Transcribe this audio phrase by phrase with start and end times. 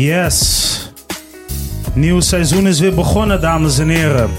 [0.00, 0.92] Yes.
[1.94, 4.30] Nieuw seizoen is weer begonnen, dames en heren.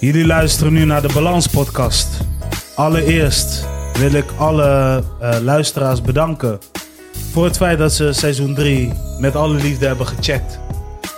[0.00, 2.20] Jullie luisteren nu naar de Balans Podcast.
[2.74, 3.66] Allereerst
[3.98, 6.58] wil ik alle eh, luisteraars bedanken
[7.32, 10.58] voor het feit dat ze seizoen 3 met alle liefde hebben gecheckt.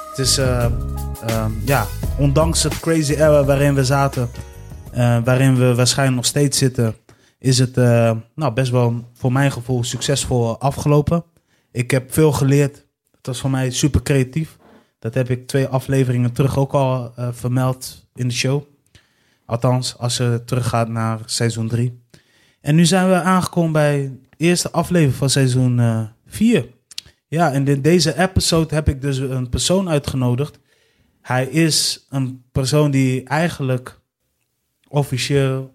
[0.08, 0.64] Het is, eh,
[1.26, 1.86] ehm, ja,
[2.18, 4.30] ondanks het crazy era waarin we zaten,
[4.92, 6.94] eh, waarin we waarschijnlijk nog steeds zitten,
[7.38, 7.76] is het
[8.34, 11.24] nou, best wel voor mijn gevoel succesvol afgelopen.
[11.72, 12.88] Ik heb veel geleerd.
[13.20, 14.56] Het was voor mij super creatief.
[14.98, 18.62] Dat heb ik twee afleveringen terug ook al eh, vermeld in de show.
[19.46, 22.02] Althans, als je teruggaat naar seizoen 3.
[22.60, 26.66] En nu zijn we aangekomen bij de eerste aflevering van seizoen 4.
[27.28, 30.58] ja, en in deze episode heb ik dus een persoon uitgenodigd.
[31.20, 34.00] Hij is een persoon die eigenlijk
[34.88, 35.74] officieel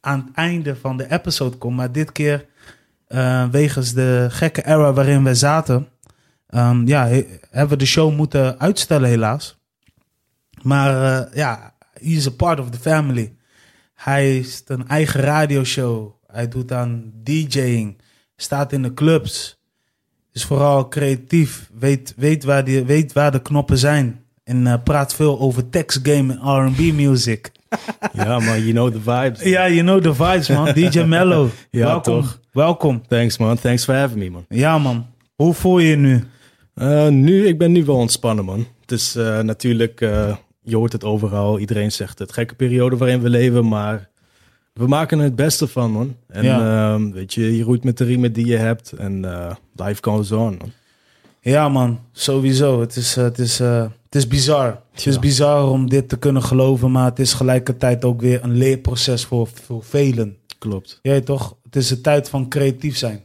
[0.00, 1.76] aan het einde van de episode komt.
[1.76, 2.46] Maar dit keer,
[3.06, 5.88] eh, wegens de gekke era waarin we zaten,
[6.52, 9.56] ehm, ja, he- hebben we de show moeten uitstellen helaas.
[10.62, 13.34] Maar eh, ja, he is a part of the family.
[13.94, 16.12] Hij heeft een eigen radioshow.
[16.26, 18.00] Hij doet aan DJing.
[18.36, 19.60] Staat in de clubs.
[20.32, 21.70] Is vooral creatief.
[21.78, 24.20] Weet, weet, waar, die, weet waar de knoppen zijn.
[24.44, 27.50] En eh, praat veel over text game en R&B music.
[28.12, 29.42] Ja, man, you know the vibes.
[29.42, 30.72] Ja, you know the vibes, man.
[30.90, 31.50] DJ Mello.
[31.70, 32.20] Ja, welkom.
[32.20, 32.40] toch.
[32.52, 33.06] Welkom.
[33.08, 33.58] Thanks, man.
[33.58, 34.44] Thanks for having me, man.
[34.48, 35.06] Ja, man.
[35.34, 36.24] Hoe voel je je nu?
[36.74, 38.66] Eh, nu, ik ben nu wel ontspannen, man.
[38.80, 41.58] Het is eh, natuurlijk, eh, je hoort het overal.
[41.58, 42.32] Iedereen zegt het.
[42.32, 44.08] Gekke periode waarin we leven, maar
[44.72, 46.16] we maken er het beste van, man.
[46.28, 46.92] En Ja.
[46.94, 48.92] ehm, weet je, je roeit met de riemen die je hebt.
[48.92, 49.20] En
[49.76, 50.72] life goes on, man.
[51.40, 52.00] Ja, man.
[52.12, 52.80] Sowieso.
[52.80, 54.82] Het is, het is, het is bizar.
[54.92, 58.56] Het is bizar om dit te kunnen geloven, maar het is gelijkertijd ook weer een
[58.56, 60.36] leerproces voor, voor velen.
[60.58, 60.98] Klopt.
[61.02, 61.56] Jij toch?
[61.64, 63.22] Het is de tijd van creatief zijn.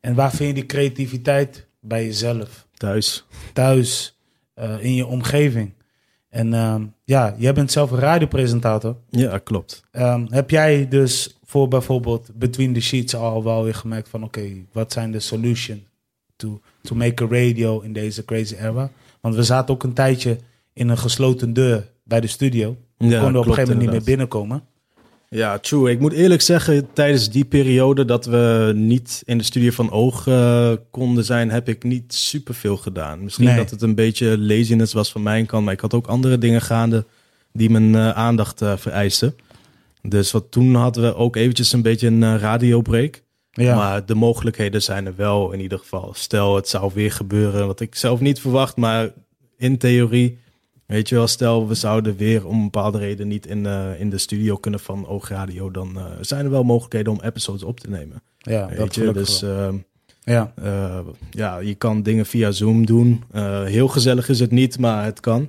[0.00, 1.66] En waar vind je die creativiteit?
[1.80, 2.65] Bij jezelf.
[2.76, 3.24] Thuis.
[3.52, 4.16] Thuis.
[4.54, 5.72] eh, in je omgeving.
[6.28, 8.96] En ehm, ja, jij bent zelf een radiopresentator.
[9.10, 9.82] Ja, klopt.
[9.90, 14.48] Ehm, heb jij dus voor bijvoorbeeld Between the Sheets al wel weer gemerkt van oké,
[14.72, 15.80] wat zijn de solutions
[16.36, 18.90] to, to make a radio in deze crazy era?
[19.20, 20.38] Want we zaten ook een tijdje
[20.72, 22.76] in een gesloten deur bij de studio.
[22.96, 24.62] We Ja, konden op een gegeven moment niet meer binnenkomen.
[25.28, 25.90] Ja, true.
[25.90, 30.26] Ik moet eerlijk zeggen, tijdens die periode dat we niet in de studie van Oog
[30.26, 33.22] eh, konden zijn, heb ik niet superveel gedaan.
[33.24, 33.56] Misschien Nee.
[33.56, 36.62] dat het een beetje laziness was van mijn kant, maar ik had ook andere dingen
[36.62, 37.04] gaande
[37.52, 39.36] die mijn eh, aandacht eh, vereisten.
[40.02, 43.22] Dus wat toen hadden we ook eventjes een beetje een radiobreak.
[43.50, 46.12] Ja, Maar de mogelijkheden zijn er wel in ieder geval.
[46.16, 49.10] Stel, het zou weer gebeuren, wat ik zelf niet verwacht, maar
[49.56, 50.38] in theorie,
[50.86, 54.10] weet je wel, stel we zouden weer om een bepaalde reden niet in, eh, in
[54.10, 57.90] de studio kunnen van Oogradio, dan eh, zijn er wel mogelijkheden om episodes op te
[57.90, 58.22] nemen.
[58.38, 59.76] ja dat Weet je, dus ehm,
[60.24, 60.52] ja.
[60.54, 60.98] eh,
[61.30, 63.24] ja, je kan dingen via Zoom doen.
[63.64, 65.48] Heel gezellig is het niet, maar het kan.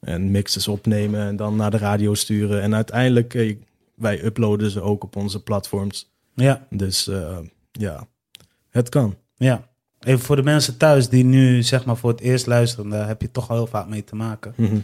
[0.00, 2.62] En mixes opnemen en dan naar de radio sturen.
[2.62, 3.56] En uiteindelijk,
[3.94, 6.10] wij uploaden ze ook op onze platforms.
[6.34, 7.10] ja, Dus
[7.72, 8.06] ja,
[8.70, 9.16] het kan.
[9.36, 9.70] ja.
[10.04, 13.20] Even voor de mensen thuis die nu zeg maar voor het eerst luisteren, daar heb
[13.20, 14.52] je toch al heel vaak mee te maken.
[14.56, 14.76] Mhm.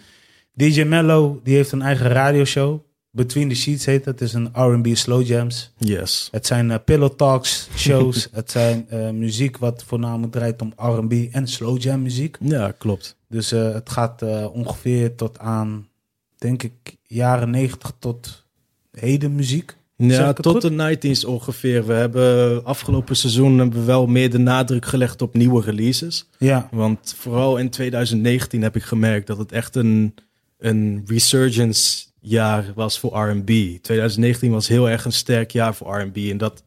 [0.55, 2.81] DJ Mello, die heeft een eigen radioshow.
[3.11, 4.21] Between the Sheets heet het.
[4.21, 5.73] Het is een R&B slow jams.
[5.77, 6.29] Yes.
[6.31, 8.29] Het zijn eh, pillow talks shows.
[8.33, 12.37] het zijn eh, muziek wat voornamelijk draait om R&B en slow jam muziek.
[12.41, 13.17] Ja, klopt.
[13.29, 15.89] Dus eh, het gaat ongeveer tot aan,
[16.37, 18.45] denk ik, jaren 90 tot
[18.91, 19.77] heden muziek.
[20.07, 20.63] Ja, tot goed?
[20.63, 21.87] de 90s ongeveer.
[21.87, 26.29] We hebben afgelopen seizoen hebben we wel meer de nadruk gelegd op nieuwe releases.
[26.39, 30.15] Ja, Want vooral in 2019 heb ik gemerkt dat het echt een,
[30.59, 33.47] een resurgence jaar was voor R&B.
[33.83, 36.63] 2019 was heel erg een sterk jaar voor R&B en dat,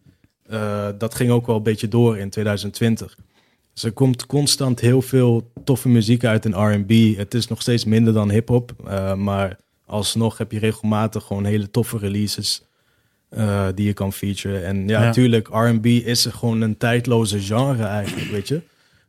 [0.45, 3.17] eh, dat ging ook wel een beetje door in 2020.
[3.73, 7.17] Dus er komt constant heel veel toffe muziek uit in R&B.
[7.17, 11.71] Het is nog steeds minder dan hip-hop, eh, maar alsnog heb je regelmatig gewoon hele
[11.71, 12.69] toffe releases
[13.31, 14.65] eh, die je kan featuren.
[14.65, 15.05] En ja, Ja.
[15.05, 18.61] natuurlijk, R&B is gewoon een tijdloze genre eigenlijk, weet je.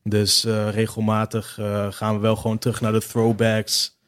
[0.05, 3.99] Dus eh, regelmatig eh, gaan we wel gewoon terug naar de throwbacks.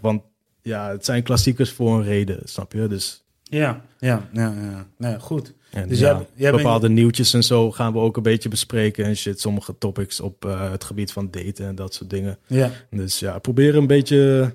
[0.00, 0.22] Want
[0.62, 2.86] ja, het zijn klassiekers voor een reden, snap je?
[2.86, 4.54] Dus ja, ja, ja.
[4.60, 4.86] ja.
[4.98, 5.54] Nee, goed.
[5.70, 8.48] en, Dus ja, jij- jij bent- bepaalde nieuwtjes en zo gaan we ook een beetje
[8.48, 9.40] bespreken en shit.
[9.40, 12.38] Sommige topics op het gebied van daten en dat soort dingen.
[12.46, 14.54] Ja, Dus ja, proberen een beetje,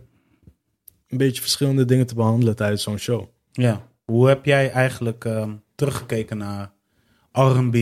[1.07, 3.25] een beetje verschillende dingen te behandelen tijdens zo'n show.
[3.51, 3.86] ja.
[4.11, 6.71] Hoe heb jij eigenlijk ehm, teruggekeken naar
[7.31, 7.75] R&B?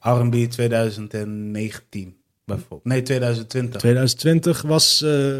[0.00, 2.84] R&B 2019 bijvoorbeeld.
[2.84, 3.80] Nee, 2020.
[3.80, 5.38] 2020 was eh,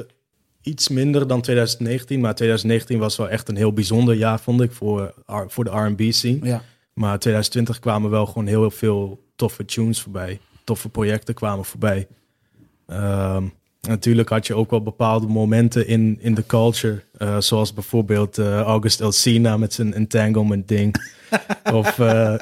[0.62, 4.72] iets minder dan 2019, maar 2019 was wel echt een heel bijzonder jaar, vond ik,
[4.72, 6.46] voor, voor de R&B scene.
[6.46, 6.62] Ja,
[6.92, 10.40] Maar 2020 kwamen wel gewoon heel veel toffe tunes voorbij.
[10.64, 12.08] toffe projecten kwamen voorbij.
[12.86, 13.46] Ehm,
[13.88, 17.02] natuurlijk had je ook wel bepaalde momenten in, in de culture.
[17.18, 21.14] eh, zoals bijvoorbeeld eh, August Elsina met zijn entanglement ding.
[21.72, 22.34] of, eh,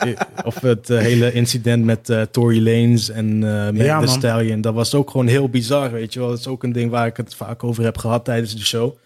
[0.45, 4.07] of het hele incident met Tory Lanez en Meg Ja.
[4.07, 4.61] Stallion.
[4.61, 6.29] Dat was ook gewoon heel bizar, weet je wel.
[6.29, 8.97] Dat is ook een ding waar ik het vaak over heb gehad tijdens de show.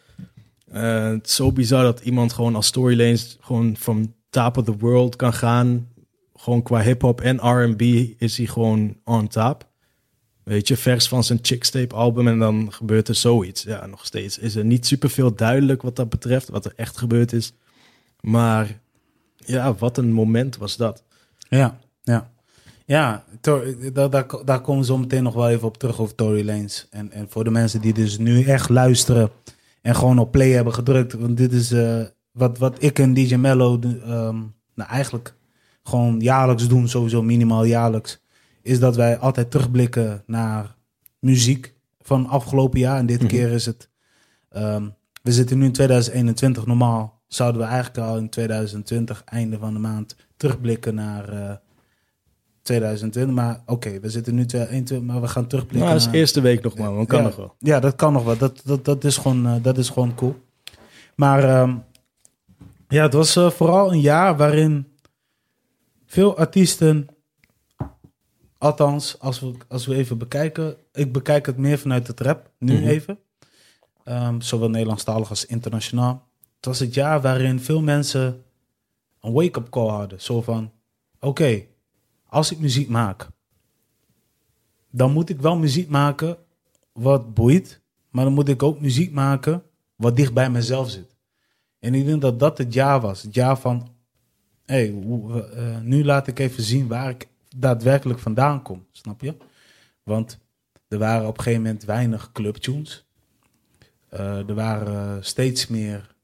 [0.71, 4.77] Het is zo bizar dat iemand gewoon als Tory Lanez gewoon from top of the
[4.77, 5.89] world kan gaan.
[6.37, 7.37] Gewoon qua hip-hop en
[7.71, 7.81] RB
[8.19, 9.68] is hij gewoon on top.
[10.49, 13.63] Weet je, vers van zijn Chickstape album en dan gebeurt er zoiets.
[13.63, 17.33] Ja, nog steeds is er niet superveel duidelijk wat dat betreft, wat er echt gebeurd
[17.33, 17.53] is.
[18.21, 18.81] Maar
[19.37, 21.03] ja, wat een moment was dat.
[21.49, 22.31] Ja, ja.
[22.85, 26.47] Ja, daar, daar, daar komen we zo meteen nog wel even op terug over Tory
[26.47, 26.87] Lanez.
[26.91, 29.31] En, en voor de mensen die dus nu echt luisteren
[29.83, 31.13] en gewoon op play hebben gedrukt.
[31.13, 32.01] Want dit is eh,
[32.33, 34.37] wat, wat ik en DJ Mello doen, ehm,
[34.75, 35.35] nou eigenlijk
[35.83, 38.21] gewoon jaarlijks doen, sowieso minimaal jaarlijks.
[38.63, 40.77] Is dat wij altijd terugblikken naar
[41.19, 42.99] muziek van afgelopen jaar.
[42.99, 43.29] En dit Mhm.
[43.29, 43.89] keer is het,
[44.49, 44.89] ehm,
[45.23, 46.67] we zitten nu in 2021.
[46.67, 51.55] Normaal zouden we eigenlijk al in 2020, einde van de maand, terugblikken naar eh
[52.63, 53.35] 2020.
[53.35, 56.63] Maar oké, we zitten nu 2021, maar we gaan terugblikken Nou, dat is eerste week
[56.63, 57.07] nog maar, man.
[57.07, 57.55] Kan ja, nog wel.
[57.59, 58.37] Ja, dat kan nog wel.
[58.39, 60.37] Dat, dat, dat, is, gewoon, eh, dat is gewoon cool.
[61.17, 61.75] Maar ehm,
[62.89, 64.87] ja, het was eh, vooral een jaar waarin
[66.07, 67.07] veel artiesten,
[68.59, 72.75] althans, als we, als we even bekijken, ik bekijk het meer vanuit het rap, nu
[72.75, 72.87] Mhm.
[72.87, 73.19] even.
[74.05, 76.29] Ehm, zowel Nederlandstalig als internationaal.
[76.57, 78.43] Het was het jaar waarin veel mensen
[79.21, 80.21] een wake-up call hadden.
[80.21, 80.73] Zo van,
[81.21, 81.65] oké,
[82.27, 83.29] als ik muziek maak,
[84.91, 86.37] dan moet ik wel muziek maken
[86.93, 87.81] wat boeit.
[88.11, 89.63] Maar dan moet ik ook muziek maken
[89.97, 91.17] wat dicht bij mezelf zit.
[91.79, 93.23] En ik denk dat dat het jaar was.
[93.23, 93.89] Het jaar van,
[94.65, 97.29] hé, hey, eh, nu laat ik even zien waar ik
[97.61, 98.87] daadwerkelijk vandaan kom.
[98.93, 99.37] Snap je?
[100.03, 100.39] Want
[100.89, 103.07] er waren op een gegeven moment weinig clubtunes.
[104.09, 106.15] Eh, er waren steeds meer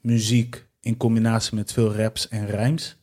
[0.00, 2.96] muziek in combinatie met veel raps en rijms.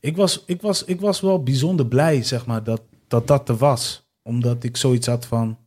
[0.00, 3.56] Ik was, ik was, ik was wel bijzonder blij, zeg maar, dat, dat dat er
[3.56, 4.10] was.
[4.22, 5.58] Omdat ik zoiets had van,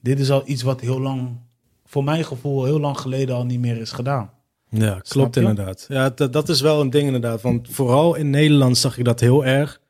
[0.00, 1.36] dit is al iets wat heel lang,
[1.84, 4.30] voor mijn gevoel, heel lang geleden al niet meer is gedaan.
[4.68, 5.84] Ja, klopt inderdaad.
[5.88, 7.40] Ja, dat, dat is wel een ding inderdaad.
[7.40, 9.80] Want vooral in Nederland zag ik dat heel erg.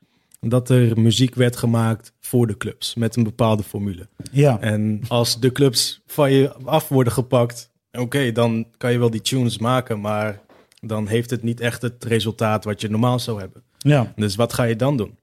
[0.49, 2.95] Dat er muziek werd gemaakt voor de clubs.
[2.95, 4.09] Met een bepaalde formule.
[4.33, 7.71] Ja, En als de clubs van je af worden gepakt.
[7.93, 10.01] Oké, dan kan je wel die tunes maken.
[10.01, 10.41] Maar
[10.81, 13.63] dan heeft het niet echt het resultaat wat je normaal zou hebben.
[13.79, 15.17] ja, Dus wat ga je dan doen?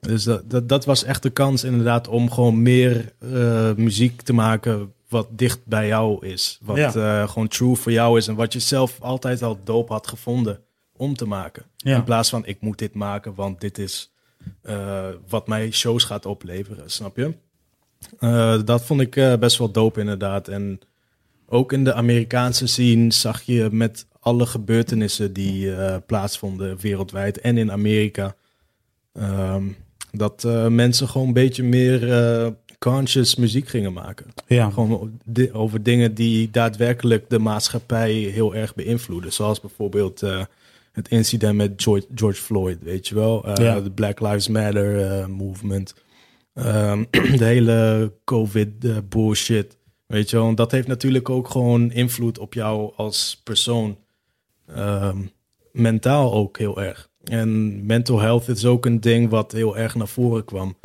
[0.00, 4.32] Dus dat, dat, dat was echt de kans inderdaad om gewoon meer eh, muziek te
[4.32, 6.58] maken wat dicht bij jou is.
[6.62, 6.92] Wat Ja.
[7.22, 10.60] eh, gewoon true voor jou is en wat je zelf altijd al dope had gevonden
[10.96, 11.62] om te maken.
[11.76, 11.96] Ja.
[11.96, 14.12] In plaats van ik moet dit maken, want dit is
[15.28, 17.34] wat mij shows gaat opleveren, snap je?
[18.18, 20.48] Eh, dat vond ik eh, best wel dope inderdaad.
[20.48, 20.80] En
[21.46, 27.58] ook in de Amerikaanse scene zag je met alle gebeurtenissen die eh, plaatsvonden wereldwijd en
[27.58, 28.34] in Amerika.
[29.12, 29.64] ehm,
[30.12, 34.26] dat eh, mensen gewoon een beetje meer eh, conscious muziek gingen maken.
[34.46, 34.70] ja.
[34.70, 35.20] Gewoon
[35.52, 39.32] over dingen die daadwerkelijk de maatschappij heel erg beïnvloeden.
[39.32, 40.44] Zoals bijvoorbeeld eh,
[40.98, 43.44] het incident met George, George Floyd, weet je wel.
[43.44, 43.80] Eh, Ja.
[43.80, 45.94] De Black Lives Matter eh, movement.
[46.54, 47.04] Ehm,
[47.40, 49.76] de hele COVID eh, bullshit.
[50.06, 53.98] Weet je wel, en dat heeft natuurlijk ook gewoon invloed op jou als persoon.
[54.66, 55.18] Ehm,
[55.72, 57.08] mentaal ook heel erg.
[57.24, 60.76] En mental health is ook een ding wat heel erg naar voren kwam.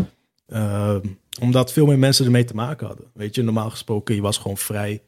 [0.47, 1.01] Ehm,
[1.41, 3.05] omdat veel meer mensen ermee te maken hadden.
[3.13, 5.01] Weet je, normaal gesproken, je was gewoon vrij.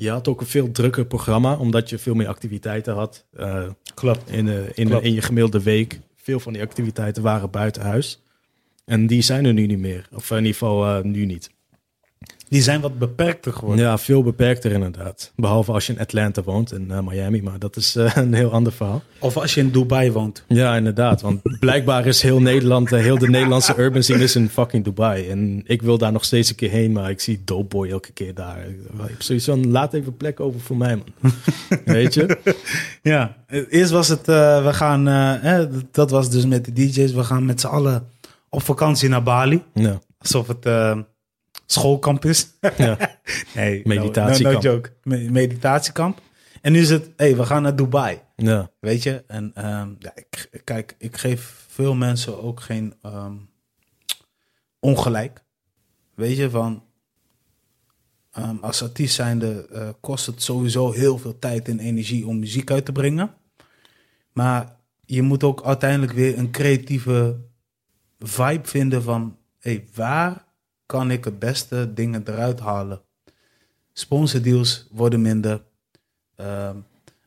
[0.00, 3.24] Je had ook een veel drukker programma, omdat je veel meer activiteiten had.
[3.32, 4.30] eh, Klopt.
[4.30, 5.04] in, eh, in, Klopt.
[5.04, 6.00] in je gemiddelde week.
[6.16, 8.22] Veel van die activiteiten waren buiten huis.
[8.84, 10.08] En die zijn er nu niet meer.
[10.14, 11.50] Of in ieder geval eh, nu niet.
[12.50, 13.84] Die zijn wat beperkter geworden.
[13.84, 15.32] Ja, veel beperkter inderdaad.
[15.36, 17.42] Behalve als je in Atlanta woont en eh, Miami.
[17.42, 19.02] Maar dat is eh, een heel ander verhaal.
[19.18, 20.44] Of als je in Dubai woont.
[20.48, 21.20] Ja, inderdaad.
[21.20, 25.28] Want blijkbaar is heel Nederland, eh, heel de Nederlandse urban scene is in fucking Dubai.
[25.28, 28.12] En ik wil daar nog steeds een keer heen, maar ik zie Dope Boy elke
[28.12, 28.58] keer daar.
[29.08, 31.32] Ik heb van, laat even plek over voor mij, man.
[31.84, 32.38] Weet je?
[33.02, 33.36] Ja,
[33.68, 37.44] eerst was het, we gaan, eh, hè, dat was dus met de DJ's, we gaan
[37.44, 38.06] met z'n allen
[38.48, 39.62] op vakantie naar Bali.
[39.74, 40.64] Ja, Alsof het
[41.72, 42.48] schoolkamp is.
[42.76, 42.98] ja.
[43.54, 44.62] nee, Meditatiekamp.
[44.62, 44.92] No, no joke.
[45.02, 46.20] Me- meditatiekamp.
[46.60, 48.20] En nu is het, hé, hey, we gaan naar Dubai.
[48.36, 48.70] ja.
[48.80, 49.24] Weet je?
[49.26, 53.34] En ehm, ja, ik, kijk, ik geef veel mensen ook geen ehm,
[54.80, 55.44] ongelijk.
[56.14, 56.84] Weet je, van
[58.30, 62.70] ehm, als artiest zijnde eh, kost het sowieso heel veel tijd en energie om muziek
[62.70, 63.34] uit te brengen.
[64.32, 67.36] Maar je moet ook uiteindelijk weer een creatieve
[68.18, 70.44] vibe vinden van hey, waar
[70.90, 73.00] kan ik het beste dingen eruit halen?
[73.92, 75.62] Sponsordeals worden minder.
[76.36, 76.76] Ehm,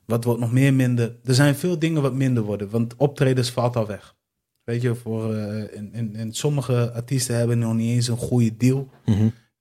[0.05, 1.15] wat wordt nog meer minder?
[1.24, 4.15] Er zijn veel dingen wat minder worden, want optredens valt al weg.
[4.63, 8.58] Weet je, voor, eh, in, in, in sommige artiesten hebben nog niet eens een goede
[8.58, 8.89] deal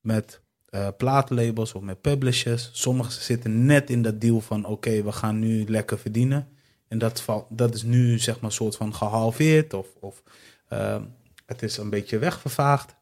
[0.00, 2.70] met eh plaatlabels of met publishers.
[2.72, 6.48] Sommigen zitten net in dat deal van oké, we gaan nu lekker verdienen.
[6.88, 10.22] En dat, valt, dat is nu zeg maar een soort van gehalveerd of, of
[10.68, 11.02] ehm,
[11.46, 13.00] het is een beetje wegvervaagd.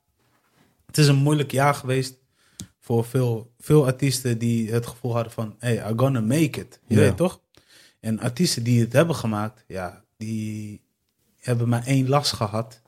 [0.90, 2.18] Het is een moeilijk jaar geweest
[2.78, 6.80] voor veel, veel artiesten die het gevoel hadden van hey, I'm gonna make it.
[6.86, 7.00] Je Ja.
[7.00, 7.40] weet toch?
[8.00, 10.80] En artiesten die het hebben gemaakt, ja, die
[11.38, 12.80] hebben maar één last gehad.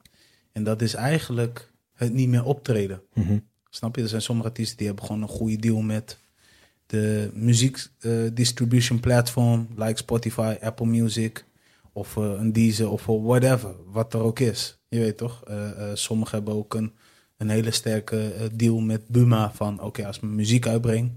[0.53, 3.03] En dat is eigenlijk het niet meer optreden.
[3.15, 3.39] Mhm.
[3.71, 4.03] Snap je?
[4.03, 6.19] Er zijn sommige artiesten die hebben gewoon een goede deal met
[6.87, 11.45] de muziek eh, distribution platform, like Spotify, Apple Music,
[11.93, 14.79] of eh, een Deezer, of eh, whatever, wat er ook is.
[14.89, 15.45] Je weet toch?
[15.45, 16.93] Eh, sommigen hebben ook een,
[17.43, 21.13] een hele sterke eh, deal met Buma van, oké, als ik mijn muziek uitbreng,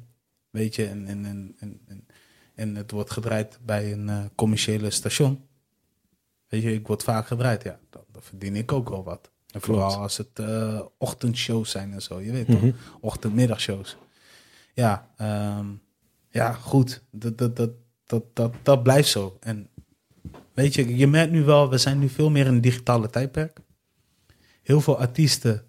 [0.49, 2.07] weet je, en, en, en, en,
[2.55, 5.47] en, het wordt gedraaid bij een eh, commerciële station.
[6.47, 9.31] Weet je, ik word vaak gedraaid, ja, dan, dan verdien ik ook wel wat.
[9.51, 10.01] En vooral Klopt.
[10.01, 12.61] als het eh, ochtendshows zijn en zo, je weet toch?
[12.61, 12.71] Mhm.
[12.99, 13.97] ochtendmiddagshows.
[14.73, 15.65] Ja, ehm,
[16.29, 17.03] ja, goed.
[17.11, 17.71] Dat, dat, dat,
[18.05, 19.37] dat, dat, dat blijft zo.
[19.39, 19.69] En
[20.53, 23.59] weet je, je merkt nu wel, we zijn nu veel meer in een digitale tijdperk.
[24.61, 25.65] Heel veel artiesten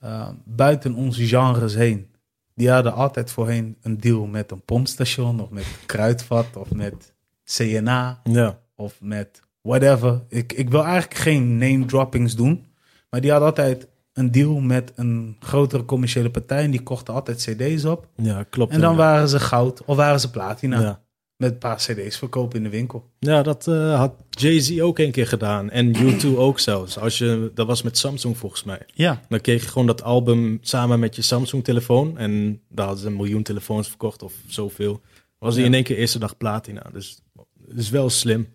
[0.00, 2.06] ehm, buiten onze genres heen,
[2.54, 7.12] die hadden altijd voorheen een deal met een pompstation of met Kruidvat of met
[7.44, 8.58] CNA Ja.
[8.74, 10.22] of met whatever.
[10.28, 12.66] Ik, ik wil eigenlijk geen name droppings doen.
[13.10, 16.62] Maar die hadden altijd een deal met een grotere commerciële partij.
[16.64, 18.08] En die kochten altijd cd's op.
[18.16, 18.72] ja, klopt.
[18.72, 18.96] En dan ja.
[18.98, 20.80] waren ze goud of waren ze platina.
[20.80, 21.00] Ja.
[21.36, 23.10] Met een paar cd's verkopen in de winkel.
[23.18, 25.70] Ja, dat eh, had Jay-Z ook een keer gedaan.
[25.70, 26.98] En U2 ook zelfs.
[26.98, 28.82] Als je, dat was met Samsung volgens mij.
[28.94, 29.22] Ja.
[29.28, 32.18] Dan kreeg je gewoon dat album samen met je Samsung-telefoon.
[32.18, 35.00] En daar hadden ze een miljoen telefoons verkocht of zoveel.
[35.38, 35.64] Was Ja.
[35.64, 36.90] in één keer eerste dag platina.
[36.92, 38.48] Dus dat is wel slim.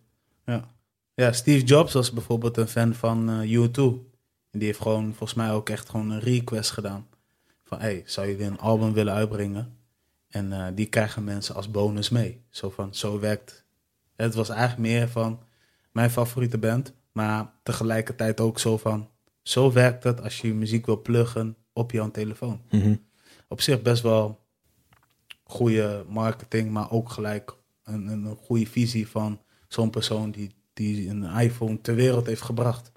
[0.45, 0.67] Ja.
[1.13, 3.81] ja, Steve Jobs was bijvoorbeeld een fan van eh, U2.
[4.51, 7.07] En die heeft gewoon volgens mij ook echt gewoon een request gedaan.
[7.63, 9.75] Van, hey, zou je een album willen uitbrengen?
[10.31, 12.41] En eh, die krijgen mensen als bonus mee.
[12.49, 13.65] Zo van, zo werkt.
[14.15, 15.39] Het was eigenlijk meer van
[15.91, 16.93] mijn favoriete band.
[17.11, 19.09] Maar tegelijkertijd ook zo van,
[19.41, 22.61] zo werkt het als je je muziek wil pluggen op jouw telefoon.
[23.47, 24.39] Op zich best wel
[25.43, 31.09] goede marketing, maar ook gelijk een, een, een goede visie van zo'n persoon die, die
[31.09, 32.91] een iPhone ter wereld heeft gebracht.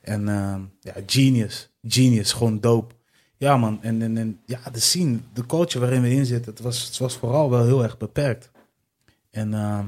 [0.00, 1.70] En ehm, ja, genius.
[1.82, 2.94] Genius, gewoon dope.
[3.44, 6.62] Ja man, en, en, en ja, de scene, de culture waarin we in zitten, het
[6.62, 8.50] was, het was vooral wel heel erg beperkt.
[9.30, 9.84] En ehm,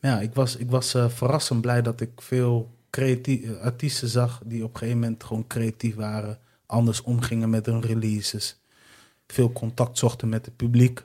[0.00, 4.64] ja, ik was, ik was eh, verrassend blij dat ik veel creatie- artiesten zag die
[4.64, 6.38] op een gegeven moment gewoon creatief waren.
[6.66, 8.60] Anders omgingen met hun releases.
[9.26, 11.04] Veel contact zochten met het publiek.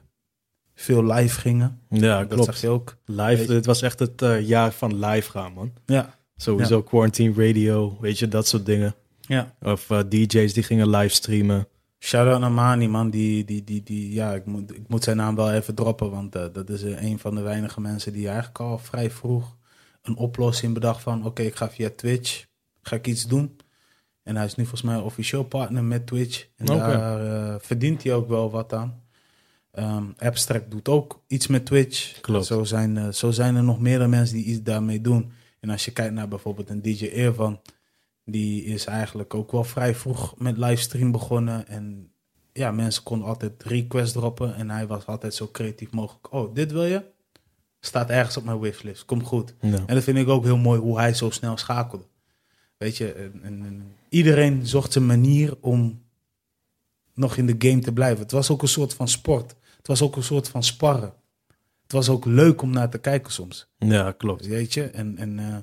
[0.75, 1.79] Veel live gingen.
[1.89, 2.45] Ja, dat klopt.
[2.45, 2.97] zag je ook.
[3.05, 5.71] Live, dit was echt het eh, jaar van live gaan, man.
[5.85, 8.95] Ja, Sowieso quarantine radio, weet je, dat soort dingen.
[9.21, 9.55] ja.
[9.61, 11.67] Of eh, DJ's die gingen livestreamen.
[12.03, 13.09] Shout-out naar Mani, man.
[13.09, 16.35] Die, die, die, die, ja, ik moet, ik moet zijn naam wel even droppen, want
[16.35, 19.57] eh, dat is eh, een van de weinige mensen die eigenlijk al vrij vroeg
[20.01, 22.45] een oplossing bedacht van, oké, ik ga via Twitch,
[22.81, 23.57] ga ik iets doen.
[24.23, 26.47] En hij is nu volgens mij officieel partner met Twitch.
[26.55, 29.03] En daar eh, verdient hij ook wel wat aan.
[29.71, 32.21] Ehm, Abstract doet ook iets met Twitch.
[32.21, 32.45] Klopt.
[32.45, 35.31] Zo zijn, zo zijn er nog meerdere mensen die iets daarmee doen.
[35.59, 37.59] En als je kijkt naar bijvoorbeeld een DJ Irvan,
[38.25, 41.67] die is eigenlijk ook wel vrij vroeg met livestream begonnen.
[41.67, 42.11] En
[42.53, 44.55] ja, mensen konden altijd requests droppen.
[44.55, 46.33] En hij was altijd zo creatief mogelijk.
[46.33, 47.03] Oh, dit wil je?
[47.79, 49.05] Staat ergens op mijn wishlist.
[49.05, 49.53] Komt goed.
[49.61, 49.83] Ja.
[49.85, 52.03] En dat vind ik ook heel mooi hoe hij zo snel schakelde.
[52.77, 56.01] Weet je, en, en- en iedereen zocht zijn manier om
[57.13, 58.21] nog in de game te blijven.
[58.21, 59.55] Het was ook een soort van sport.
[59.77, 61.13] Het was ook een soort van sparren.
[61.83, 63.67] Het was ook leuk om naar te kijken soms.
[63.77, 64.45] ja, klopt.
[64.47, 65.57] Weet je, en, en eh,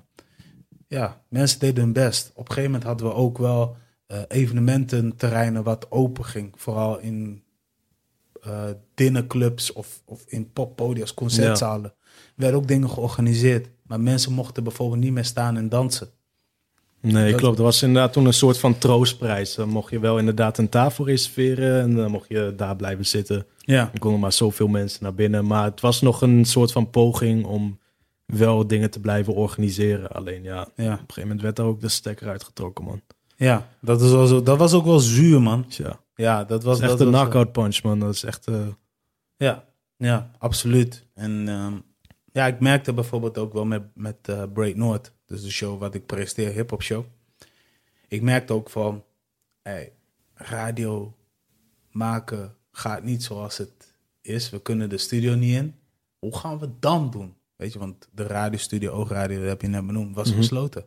[0.88, 2.30] ja, mensen deden hun best.
[2.34, 3.76] Op een gegeven moment hadden we ook wel
[4.06, 6.52] eh, evenemententerreinen wat open ging.
[6.56, 7.42] Vooral in
[8.42, 8.64] eh
[8.94, 11.90] dinnerclubs of, of in poppodiums, concertzalen.
[11.94, 13.68] Er werden ook dingen georganiseerd.
[13.82, 16.08] Maar mensen mochten bijvoorbeeld niet meer staan en dansen.
[17.00, 17.58] Nee, Dat- klopt.
[17.58, 19.54] Er was inderdaad toen een soort van troostprijs.
[19.54, 23.46] Dan mocht je wel inderdaad een tafel reserveren en dan mocht je daar blijven zitten.
[23.58, 25.46] Ja, Er konden maar zoveel mensen naar binnen.
[25.46, 27.78] Maar het was nog een soort van poging om
[28.28, 30.10] wel dingen te blijven organiseren.
[30.10, 33.00] Alleen ja, op ja, een gegeven moment werd er ook de stekker uitgetrokken, man.
[33.36, 33.68] ja.
[33.80, 35.64] Dat, is wel zo, dat was ook wel zuur, man.
[35.68, 37.98] Ja, Ja, dat was dat is echt dat een knockout punch, man.
[37.98, 38.46] Dat is echt...
[38.46, 38.66] eh,
[39.36, 39.64] Ja,
[39.96, 41.06] ja, absoluut.
[41.14, 41.74] En ehm,
[42.32, 45.94] ja, ik merkte bijvoorbeeld ook wel met, met eh Break North, dus de show wat
[45.94, 47.04] ik presenteer, hip-hop show.
[48.08, 49.04] Ik merkte ook van,
[49.62, 49.92] hey,
[50.34, 51.14] radio
[51.90, 54.50] maken gaat niet zoals het is.
[54.50, 55.74] We kunnen de studio niet in.
[56.18, 57.36] Hoe gaan we het dan doen?
[57.58, 60.36] Weet je, want de radiostudio, oogradio, dat heb je net benoemd, was Mhm.
[60.36, 60.82] gesloten.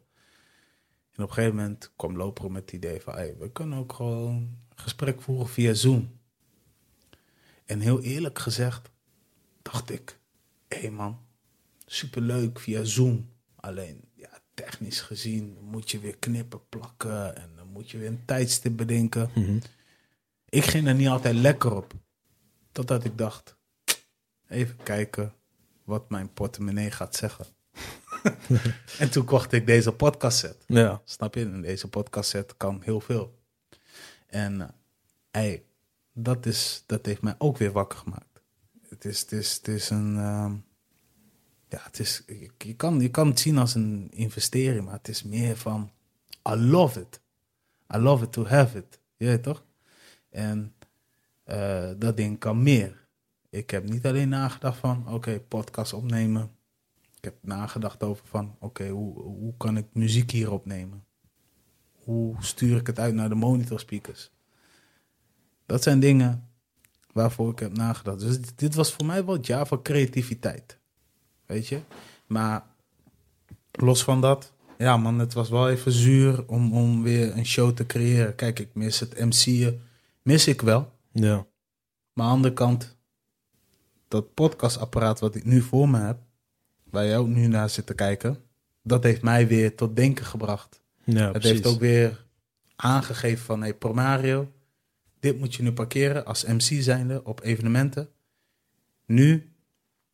[1.12, 3.14] En op een gegeven moment kwam Loper met het idee van...
[3.14, 6.20] Hey, we kunnen ook gewoon gesprek voeren via Zoom.
[7.66, 8.90] En heel eerlijk gezegd
[9.62, 10.20] dacht ik...
[10.68, 11.20] Hé hey man,
[11.86, 13.30] superleuk via Zoom.
[13.56, 17.36] Alleen, ja, technisch gezien moet je weer knippen, plakken...
[17.36, 19.30] en dan moet je weer een tijdstip bedenken.
[19.36, 19.60] Mhm.
[20.50, 21.94] Ik ging er niet altijd lekker op.
[22.72, 23.56] Totdat ik dacht,
[24.48, 25.34] even kijken
[25.84, 27.46] wat mijn portemonnee gaat zeggen.
[29.00, 30.64] en toen kocht ik deze podcast set.
[30.68, 31.02] Ja.
[31.04, 31.42] Snap je?
[31.42, 33.40] En deze podcast set kan heel veel.
[34.28, 34.68] En eh,
[35.32, 35.64] hey,
[36.14, 38.42] dat, is, dat heeft mij ook weer wakker gemaakt.
[38.88, 40.18] Het is, het is, het is een...
[40.18, 40.54] ehm,
[41.70, 45.08] ja, het is, je, je kan, je kan het zien als een investering, maar het
[45.08, 45.92] is meer van...
[46.50, 47.22] I love it.
[47.96, 49.00] I love it to have it.
[49.18, 49.64] Je weet toch?
[50.30, 50.74] En
[51.44, 53.01] eh, dat ding kan meer.
[53.52, 56.52] Ik heb niet alleen nagedacht van, oké, podcast opnemen.
[57.18, 61.06] Ik heb nagedacht over van, oké, hoe, hoe kan ik muziek hier opnemen?
[61.92, 64.32] Hoe stuur ik het uit naar de monitorspeakers?
[65.66, 66.50] Dat zijn dingen
[67.14, 68.20] waarvoor ik heb nagedacht.
[68.20, 70.78] Dus dit, dit was voor mij wel het jaar van creativiteit.
[71.46, 71.82] Weet je?
[72.28, 72.66] Maar
[73.72, 77.72] los van dat, ja man, het was wel even zuur om, om weer een show
[77.72, 78.36] te creëren.
[78.36, 79.82] Kijk, ik mis het MC'en,
[80.22, 80.92] mis ik wel.
[81.12, 81.46] Ja.
[82.14, 83.00] Maar aan de andere kant,
[84.12, 86.18] dat podcastapparaat wat ik nu voor me heb,
[86.84, 88.38] waar jij ook nu naar zit te kijken,
[88.84, 90.82] dat heeft mij weer tot denken gebracht.
[91.04, 91.52] Ja, het precies.
[91.52, 92.26] heeft ook weer
[92.76, 94.52] aangegeven van, hey Promario,
[95.20, 98.10] dit moet je nu parkeren als MC zijnde op evenementen.
[99.06, 99.52] Nu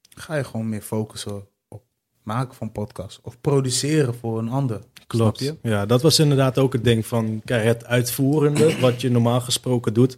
[0.10, 1.84] ga je gewoon meer focussen op
[2.24, 4.82] maken van podcasts of produceren voor een ander.
[5.08, 5.38] Klopt.
[5.38, 5.70] Snap je?
[5.70, 9.94] Ja, dat was inderdaad ook het ding van kijk, het uitvoerende, wat je normaal gesproken
[9.94, 10.18] doet.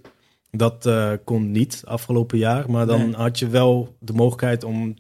[0.52, 2.72] Dat eh, kon niet afgelopen jaar.
[2.72, 3.14] Maar dan Nee.
[3.14, 4.96] had je wel de mogelijkheid om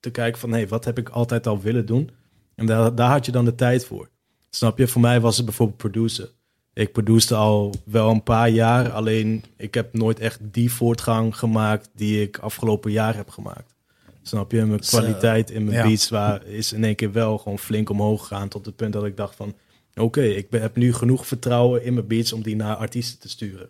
[0.00, 2.10] te kijken van hé, hey, wat heb ik altijd al willen doen?
[2.54, 4.08] En daar, daar had je dan de tijd voor.
[4.50, 4.88] Snap je?
[4.88, 6.30] Voor mij was het bijvoorbeeld produceren.
[6.74, 11.90] Ik produceerde al wel een paar jaar, alleen ik heb nooit echt die voortgang gemaakt
[11.94, 13.74] die ik afgelopen jaar heb gemaakt.
[14.22, 14.64] Snap je?
[14.64, 15.82] Mijn kwaliteit in mijn Ja.
[15.82, 19.04] beats waar, is in één keer wel gewoon flink omhoog gegaan tot het punt dat
[19.04, 19.54] ik dacht van
[19.94, 23.68] oké, ik heb nu genoeg vertrouwen in mijn beats om die naar artiesten te sturen.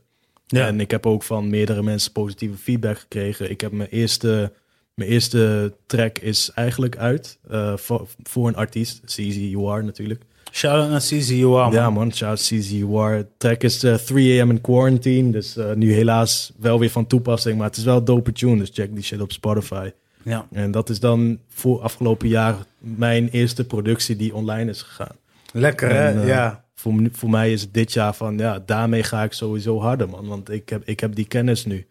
[0.51, 0.67] Ja.
[0.67, 3.51] En ik heb ook van meerdere mensen positieve feedback gekregen.
[3.51, 4.53] Ik heb mijn eerste,
[4.95, 10.23] mijn eerste track is eigenlijk uit eh, voor, voor een artiest, CZ UR natuurlijk.
[10.53, 11.73] Shout-out naar CZ Joam.
[11.73, 13.27] Ja man, shout CZ UR.
[13.37, 17.59] Track is eh, 3 AM in Quarantine, dus eh, nu helaas wel weer van toepassing,
[17.59, 19.91] maar het is wel een dope tune, dus check die shit op Spotify.
[20.23, 20.47] ja.
[20.53, 25.17] En dat is dan voor afgelopen jaar mijn eerste productie die online is gegaan.
[25.53, 26.21] Lekker hè?
[26.21, 26.65] Eh, ja.
[26.81, 30.27] Voor, mij is het dit jaar van, ja, daarmee ga ik sowieso harder, man.
[30.27, 31.87] Want ik heb, ik heb die kennis nu.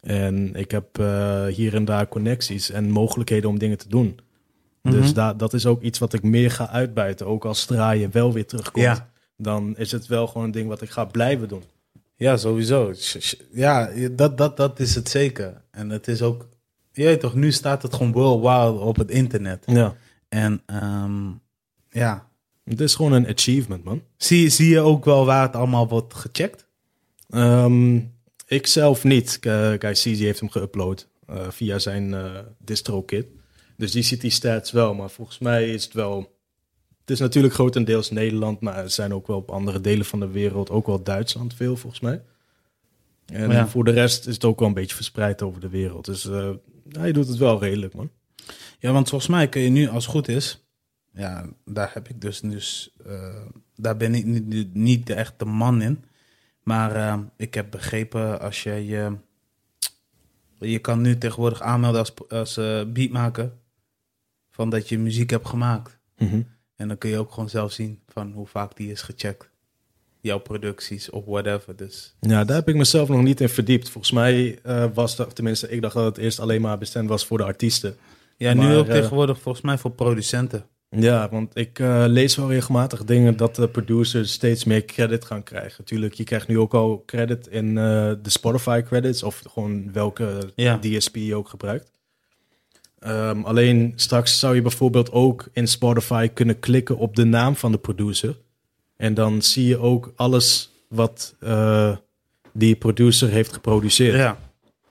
[0.00, 4.18] En ik heb eh, hier en daar connecties en mogelijkheden om dingen te doen.
[4.82, 5.14] Dus Mhm.
[5.14, 7.26] da dat is ook iets wat ik meer ga uitbuiten.
[7.26, 8.84] Ook als draaien wel weer terugkomt.
[8.84, 9.10] Ja.
[9.36, 11.62] Dan is het wel gewoon een ding wat ik ga blijven doen.
[12.16, 12.92] Ja, sowieso.
[13.52, 15.62] Ja, dat, dat, dat is het zeker.
[15.70, 16.48] En het is ook...
[16.92, 19.62] Je toch, nu staat het gewoon worldwide op het internet.
[19.66, 19.94] Ja.
[20.28, 21.28] En ehm,
[21.90, 22.29] ja,
[22.64, 24.02] Het is gewoon een achievement, man.
[24.16, 26.66] zie, zie je ook wel waar het allemaal wordt gecheckt?
[27.28, 27.96] Ehm,
[28.46, 29.38] ik zelf niet.
[29.38, 33.26] Kijk, CZ heeft hem geüpload eh, via zijn eh distro-kit.
[33.76, 34.94] Dus die ziet die stats wel.
[34.94, 36.38] Maar volgens mij is het wel...
[37.00, 40.28] Het is natuurlijk grotendeels Nederland, maar er zijn ook wel op andere delen van de
[40.28, 42.22] wereld, ook wel Duitsland veel volgens mij.
[43.26, 43.68] En Ja.
[43.68, 46.04] voor de rest is het ook wel een beetje verspreid over de wereld.
[46.04, 46.50] Dus eh
[46.90, 48.10] hij doet het wel redelijk, man.
[48.78, 50.64] Ja, want volgens mij kun je nu, als het goed is...
[51.12, 52.40] Ja, daar heb ik dus...
[52.40, 53.46] dus eh,
[53.76, 56.04] daar ben ik niet, niet de echte man in.
[56.62, 59.16] Maar eh, ik heb begrepen, als je je...
[60.58, 63.52] Je kan nu tegenwoordig aanmelden als, als eh, beatmaker...
[64.50, 65.98] van dat je muziek hebt gemaakt.
[66.76, 69.50] En dan kun je ook gewoon zelf zien van hoe vaak die is gecheckt.
[70.20, 71.76] Jouw producties of whatever.
[71.76, 73.88] Dus Ja, daar heb ik mezelf nog niet in verdiept.
[73.88, 74.58] Volgens mij
[74.94, 77.96] was dat, tenminste, ik dacht dat het eerst alleen maar bestemd was voor de artiesten.
[78.36, 80.66] ja, nu ook tegenwoordig volgens mij voor producenten.
[80.96, 85.42] Ja, want ik eh, lees wel regelmatig dingen dat de producers steeds meer credit gaan
[85.42, 85.84] krijgen.
[85.84, 90.52] Tuurlijk, je krijgt nu ook al credit in eh, de Spotify credits of gewoon welke
[90.54, 90.78] Ja.
[90.78, 91.90] DSP je ook gebruikt.
[92.98, 97.72] Ehm, alleen straks zou je bijvoorbeeld ook in Spotify kunnen klikken op de naam van
[97.72, 98.36] de producer.
[98.96, 101.96] En dan zie je ook alles wat eh,
[102.52, 104.16] die producer heeft geproduceerd.
[104.16, 104.38] Ja,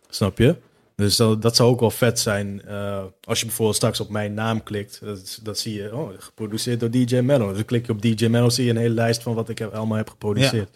[0.09, 0.55] Snap je?
[0.99, 2.61] Dus dat, dat zou ook wel vet zijn.
[2.65, 6.79] eh, als je bijvoorbeeld straks op mijn naam klikt, dat, dat zie je, oh, geproduceerd
[6.79, 7.47] door DJ Mello.
[7.47, 9.57] Dus dan klik je op DJ Mello, zie je een hele lijst van wat ik
[9.57, 10.69] heb, allemaal heb geproduceerd.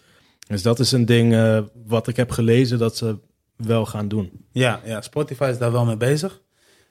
[0.48, 3.16] Dus dat is een ding eh, wat ik heb gelezen dat ze
[3.56, 4.30] wel gaan doen.
[4.52, 6.40] Ja, ja, Spotify is daar wel mee bezig.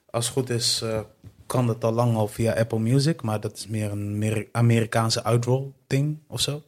[0.09, 0.99] Als het goed is, eh,
[1.45, 3.21] kan dat al lang al via Apple Music.
[3.21, 6.63] Maar dat is meer een meer Amerikaanse uitroll ding of zo.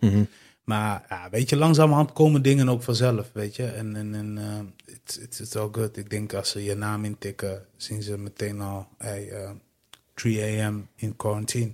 [0.66, 3.66] Maar ja, weet je, langzamerhand komen dingen ook vanzelf, weet je.
[3.66, 5.98] En, en, en eh, it's, it's, it's all good.
[5.98, 9.50] Ik denk als ze je naam intikken, zien ze meteen al, hey, eh,
[10.14, 10.88] 3 a.m.
[10.96, 11.72] in quarantine.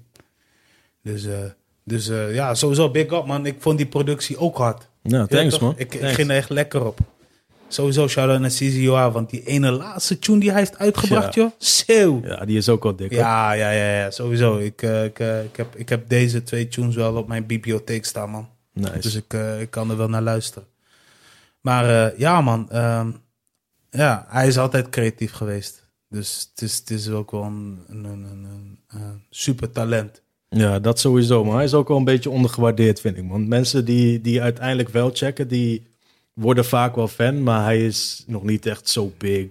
[1.03, 1.39] Dus, eh,
[1.83, 3.45] dus eh, ja, sowieso big up man.
[3.45, 4.87] Ik vond die productie ook hard.
[5.01, 5.73] Ja, thanks man.
[5.77, 6.99] Ik, ik ging er echt lekker op.
[7.67, 11.41] Sowieso shout-out naar CZUA, want die ene laatste tune die hij heeft uitgebracht, Ja.
[11.41, 11.51] joh.
[11.57, 12.21] Zo.
[12.23, 13.11] Ja, die is ook wel dik.
[13.11, 14.57] Ja, ja, ja, ja, sowieso.
[14.57, 18.05] Ik, eh, ik, eh, ik, heb, ik heb deze twee tunes wel op mijn bibliotheek
[18.05, 18.49] staan, man.
[18.73, 18.99] Nice.
[18.99, 20.67] Dus ik, eh, ik kan er wel naar luisteren.
[21.61, 22.69] Maar eh, ja, man.
[22.69, 23.11] ehm,
[23.89, 25.85] ja, hij is altijd creatief geweest.
[26.09, 28.05] Dus het is, het is ook wel een, een,
[28.87, 30.21] een, super talent.
[30.49, 31.43] Ja, dat sowieso.
[31.43, 33.29] Maar hij is ook wel een beetje ondergewaardeerd, vind ik.
[33.29, 35.87] Want mensen die, die uiteindelijk wel checken, die
[36.33, 37.43] worden vaak wel fan.
[37.43, 39.47] Maar hij is nog niet echt zo big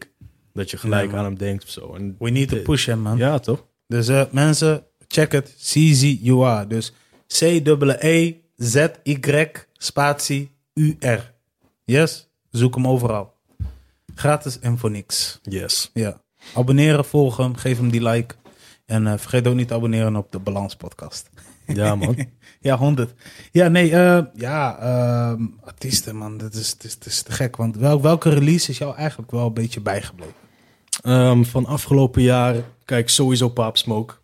[0.53, 1.95] dat je gelijk aan hem denkt of zo.
[1.95, 3.17] En, We need to push him, man.
[3.19, 3.67] ja, toch?
[3.87, 5.55] Dus eh, mensen, check het.
[5.61, 6.65] CZUA.
[6.65, 6.93] Dus
[8.61, 11.35] C-E-E-Z-Y spatie U-R.
[11.85, 12.29] Yes?
[12.51, 13.33] Zoek hem overal.
[14.15, 15.39] Gratis en voor niks.
[15.43, 15.91] Yes.
[15.95, 16.21] Ja.
[16.55, 18.35] Abonneren, volg hem, geef hem die like.
[18.87, 21.31] En eh, vergeet ook niet te abonneren op de Balans podcast.
[21.67, 22.17] Ja, man.
[22.63, 23.15] Ja, 100.
[23.53, 27.57] Ja, nee, eh, ja, ehm, artiesten, man, dat is, dat is, dat is te gek.
[27.57, 30.35] Want wel, welke release is jou eigenlijk wel een beetje bijgebleven?
[31.03, 34.15] Ehm, van afgelopen jaar, kijk, sowieso Pop Smoke.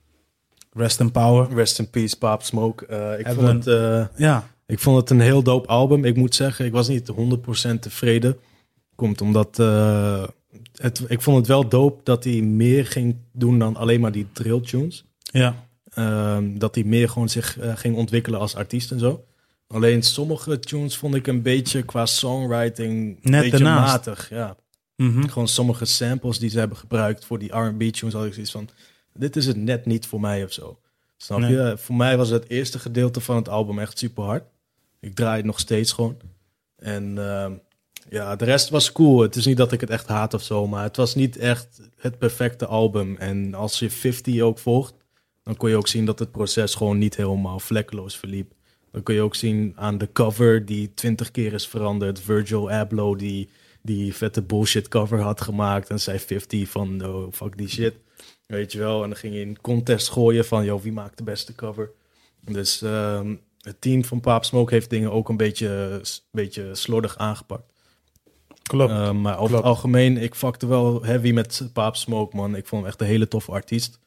[0.77, 1.55] Rest in Power.
[1.55, 2.87] Rest in peace, Pop Smoke.
[2.87, 6.05] Eh, ik, Hebben vond het, eh, Ja, ik vond het een heel dope album.
[6.05, 8.37] Ik moet zeggen, ik was niet 100% tevreden.
[8.95, 10.25] Komt omdat eh,
[10.77, 14.27] het, ik vond het wel dope dat hij meer ging doen dan alleen maar die
[14.33, 15.05] drill tunes.
[15.23, 19.25] ja, Ehm, dat hij meer gewoon zich ging ontwikkelen als artiest en zo.
[19.69, 23.93] Alleen sommige tunes vond ik een beetje qua songwriting een Net beetje ernaast.
[23.93, 24.31] matig.
[24.31, 24.57] Ja.
[24.97, 25.29] Mhm.
[25.29, 28.69] Gewoon sommige samples die ze hebben gebruikt voor die R&B tunes had ik zoiets van,
[29.19, 30.79] dit is het net niet voor mij of zo.
[31.17, 31.53] Snap Nee.
[31.53, 31.75] je?
[31.79, 34.45] Voor mij was het eerste gedeelte van het album echt super hard.
[35.01, 36.17] Ik draai het nog steeds gewoon.
[36.77, 37.53] En ehm,
[38.11, 39.21] ja, de rest was cool.
[39.21, 41.81] Het is niet dat ik het echt haat of zo, maar het was niet echt
[41.97, 43.17] het perfecte album.
[43.17, 44.95] En als je 50 ook volgt,
[45.43, 48.53] dan kon je ook zien dat het proces gewoon niet helemaal vlekkeloos verliep.
[48.93, 52.21] Dan kun je ook zien aan de cover die twintig keer is veranderd.
[52.21, 53.49] Virgil Abloh die
[53.83, 55.91] die vette bullshit cover had gemaakt.
[55.91, 57.95] En zei 50 van, oh, fuck die shit.
[58.47, 59.03] Weet je wel.
[59.03, 61.91] En dan ging je in contest gooien van, joh, wie maakt de beste cover?
[62.41, 67.73] Dus ehm, het team van Paap Smoke heeft dingen ook een beetje, beetje slordig aangepakt.
[68.63, 68.93] klopt.
[68.93, 69.53] Uh, maar over Klopt.
[69.53, 72.57] het algemeen, ik fuckte wel heavy met Paap Smoke, man.
[72.57, 73.99] Ik vond hem echt een hele toffe artiest.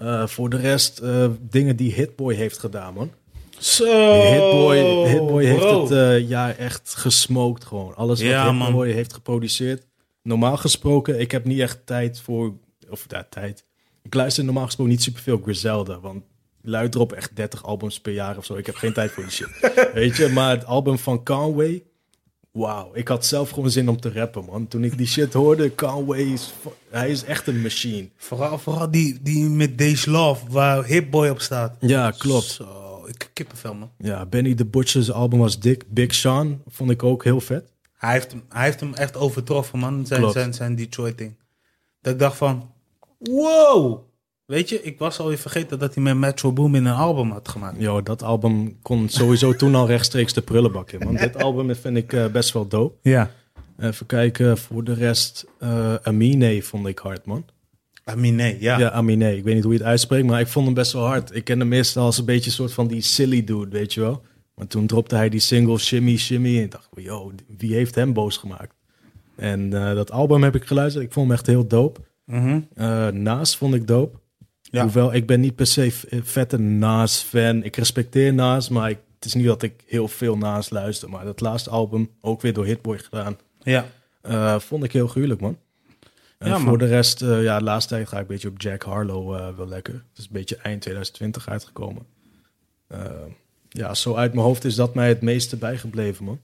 [0.00, 3.10] Uh, voor de rest, uh, dingen die Hitboy heeft gedaan, man.
[3.58, 4.76] Zo, Hitboy,
[5.08, 7.94] Hitboy heeft het uh, jaar echt gesmoked, gewoon.
[7.94, 9.86] Alles wat Ja, Hitboy heeft geproduceerd.
[10.22, 12.52] Normaal gesproken, ik heb niet echt tijd voor...
[12.90, 13.64] Of ja, tijd.
[14.02, 16.24] Ik luister normaal gesproken niet superveel Griselda, want
[16.62, 18.54] luid erop echt 30 albums per jaar of zo.
[18.54, 19.72] Ik heb geen tijd voor die shit.
[19.94, 21.82] Weet je, maar het album van Conway...
[22.50, 24.68] Wauw, ik had zelf gewoon zin om te rappen, man.
[24.68, 26.52] Toen ik die shit hoorde, Conway is...
[26.90, 28.08] Hij is echt een machine.
[28.16, 31.76] Vooral, vooral die, die met Dej Love, waar Hitboy op staat.
[31.80, 32.44] Ja, klopt.
[32.44, 33.90] Zo, ik kippenvel, man.
[33.98, 35.84] Ja, Benny the Butcher's album was dik.
[35.88, 37.72] Big Sean vond ik ook heel vet.
[37.96, 40.06] Hij heeft hem, hij heeft hem echt overtroffen, man.
[40.06, 40.34] Zijn, Klopt.
[40.34, 41.36] zijn, zijn Detroit-ding.
[42.00, 42.72] Dat ik dacht van,
[43.30, 44.04] wow.
[44.46, 47.48] Weet je, ik was alweer vergeten dat hij met Metro Boom in een album had
[47.48, 47.76] gemaakt.
[47.78, 51.04] Yo, dat album kon sowieso toen al rechtstreeks de prullenbak in.
[51.04, 52.94] Want dit album vind ik eh, best wel dope.
[53.02, 53.30] Ja.
[53.78, 57.44] Even kijken, voor de rest, eh Amine vond ik hard, man.
[58.04, 58.78] Amine, ja.
[58.78, 59.36] Ja, Amine.
[59.36, 61.34] Ik weet niet hoe je het uitspreekt, maar ik vond hem best wel hard.
[61.34, 64.00] Ik ken hem meestal als een beetje een soort van die silly dude, weet je
[64.00, 64.22] wel.
[64.54, 68.12] Maar toen dropte hij die single Shimmy Shimmy en ik dacht, yo, wie heeft hem
[68.12, 68.74] boos gemaakt?
[69.36, 71.04] En eh, dat album heb ik geluisterd.
[71.04, 72.00] Ik vond hem echt heel dope.
[72.26, 74.18] Uh, Naas vond ik dope.
[74.62, 74.82] Ja.
[74.82, 77.62] Hoewel, ik ben niet per se v- vette Naas-fan.
[77.64, 81.10] Ik respecteer Naas, maar ik, het is niet dat ik heel veel Naas luister.
[81.10, 83.86] Maar dat laatste album, ook weer door Hitboy gedaan, Ja.
[84.28, 85.58] uh, vond ik heel gruwelijk, man.
[86.38, 86.78] En Ja, voor man.
[86.78, 89.68] de rest, uh, ja, de laatste tijd ga ik een beetje op Jack Harlow wel
[89.68, 89.94] lekker.
[89.94, 92.06] Het is een beetje eind 2020 uitgekomen.
[93.68, 96.40] Ja, zo uit mijn hoofd is dat mij het meeste bijgebleven, man.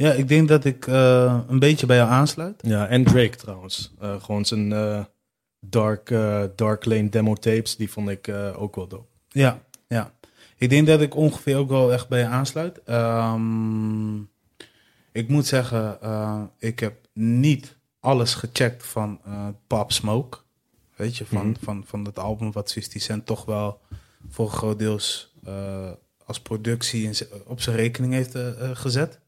[0.00, 2.62] Ja, ik denk dat ik eh, een beetje bij jou aansluit.
[2.66, 3.92] Ja, en Drake trouwens.
[4.02, 5.04] Uh, gewoon zijn uh,
[5.60, 6.08] Dark,
[6.56, 9.06] Dark Lane demo tapes, die vond ik ook wel dope.
[9.28, 10.12] Ja, ja.
[10.56, 12.80] Ik denk dat ik ongeveer ook wel echt bij je aansluit.
[12.88, 14.30] Um,
[15.12, 15.98] ik moet zeggen,
[16.58, 19.20] ik heb niet alles gecheckt van
[19.66, 20.38] Pop Smoke.
[20.96, 21.58] Weet je, van, Mhm.
[21.62, 23.80] van, van het album wat 50 Cent toch wel
[24.28, 25.34] voor een groot deels
[26.30, 27.10] als productie
[27.46, 29.18] op zijn rekening heeft eh, eh, gezet.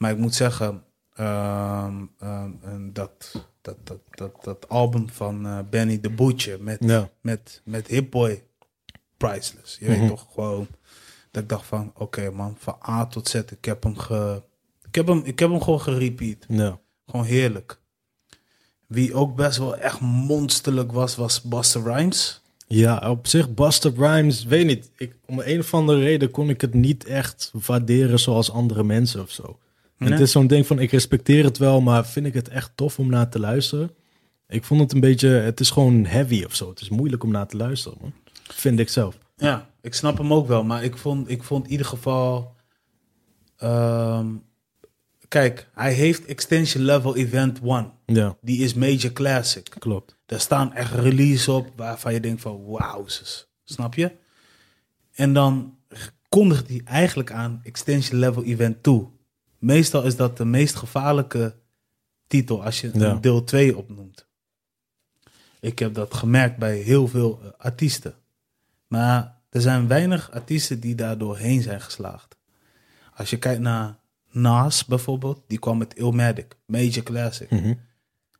[0.00, 0.82] Maar ik moet zeggen,
[1.14, 7.10] ehm, ehm, dat, dat, dat, dat, dat album van eh, Benny the Butcher met, Ja.
[7.20, 8.42] met, met Hip Boy,
[9.16, 9.76] priceless.
[9.80, 9.98] Je Mhm.
[9.98, 10.66] weet toch gewoon
[11.30, 14.42] dat ik dacht van, oké man, van A tot Z, ik heb hem ge...
[14.86, 16.44] Ik heb hem, ik heb hem gewoon gerepeat.
[16.48, 16.78] Ja.
[17.06, 17.78] Gewoon heerlijk.
[18.86, 22.42] Wie ook best wel echt monsterlijk was, was Buster Rhymes.
[22.66, 24.90] Ja, op zich, Buster Rhymes, weet niet.
[24.96, 29.20] Ik, om een of andere reden kon ik het niet echt waarderen zoals andere mensen
[29.22, 29.58] of zo.
[30.06, 32.72] En het is zo'n ding van, ik respecteer het wel, maar vind ik het echt
[32.74, 33.90] tof om naar te luisteren?
[34.48, 36.68] Ik vond het een beetje, het is gewoon heavy of zo.
[36.68, 38.12] Het is moeilijk om naar te luisteren, man.
[38.42, 39.18] Vind ik zelf.
[39.36, 42.54] Ja, ik snap hem ook wel, maar ik vond, ik vond in ieder geval.
[43.56, 44.26] ehm,
[45.28, 47.92] kijk, hij heeft Extension Level Event 1.
[48.06, 49.68] Ja, Die is Major Classic.
[49.78, 50.16] klopt.
[50.26, 53.04] Daar staan echt releases op waarvan je denkt van wauw,
[53.64, 54.12] snap je?
[55.12, 55.76] En dan
[56.28, 59.08] kondigt hij eigenlijk aan Extension Level Event 2.
[59.60, 61.54] Meestal is dat de meest gevaarlijke
[62.26, 63.10] titel als je Ja.
[63.10, 64.26] een deel 2 opnoemt.
[65.60, 68.14] Ik heb dat gemerkt bij heel veel eh, artiesten.
[68.86, 72.36] Maar er zijn weinig artiesten die daar doorheen zijn geslaagd.
[73.14, 73.98] Als je kijkt naar
[74.30, 77.50] Nas bijvoorbeeld, die kwam met Illmatic, Major Classic.
[77.50, 77.74] Mhm.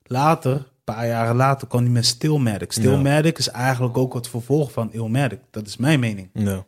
[0.02, 2.72] Later, een paar jaren later, kwam hij met Stillmatic.
[2.72, 5.40] Stillmatic is eigenlijk ook het vervolg van Illmatic.
[5.50, 6.30] Dat is mijn mening.
[6.34, 6.66] Ja.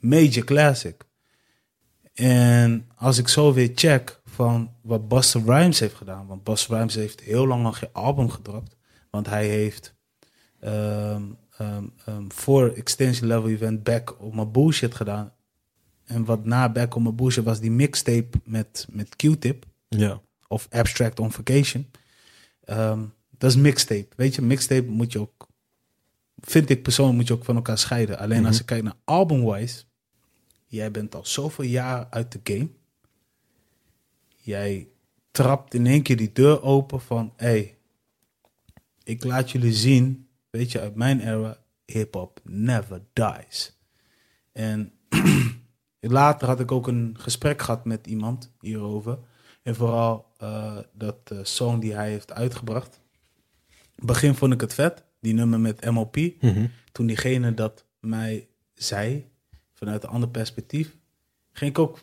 [0.00, 1.04] Major Classic.
[2.14, 6.26] En als ik zo weer check van wat Busta Rhymes heeft gedaan.
[6.26, 8.76] Want Busta Rhymes heeft heel lang al geen album gedropt.
[9.10, 9.94] Want hij heeft
[10.60, 11.22] ehm,
[11.58, 15.32] ehm, ehm, voor Extension Level Event Back op mijn bullshit gedaan.
[16.04, 20.20] En wat na Back op mijn bullshit was die mixtape met, met Q-Tip Ja.
[20.48, 21.90] of Abstract on Vacation.
[23.38, 24.08] Dat is mixtape.
[24.16, 25.46] Weet je, mixtape moet je ook,
[26.40, 28.18] vind ik persoonlijk, moet je ook van elkaar scheiden.
[28.18, 28.46] Alleen Mhm.
[28.46, 29.84] als je kijkt naar album-wise,
[30.74, 32.68] jij bent al zoveel jaar uit de game.
[34.36, 34.88] Jij
[35.30, 37.76] trapt in één keer die deur open van, hé, hey,
[39.02, 43.78] ik laat jullie zien, weet je, uit mijn era, hip-hop never dies.
[44.52, 44.92] En
[46.00, 49.18] later had ik ook een gesprek gehad met iemand hierover.
[49.62, 53.00] En vooral eh, dat eh, song die hij heeft uitgebracht.
[53.96, 56.16] Begin vond ik het vet, die nummer met MOP.
[56.16, 56.66] Mhm.
[56.92, 59.26] Toen diegene dat mij zei,
[59.84, 60.96] vanuit een ander perspectief,
[61.52, 61.98] ging ik ook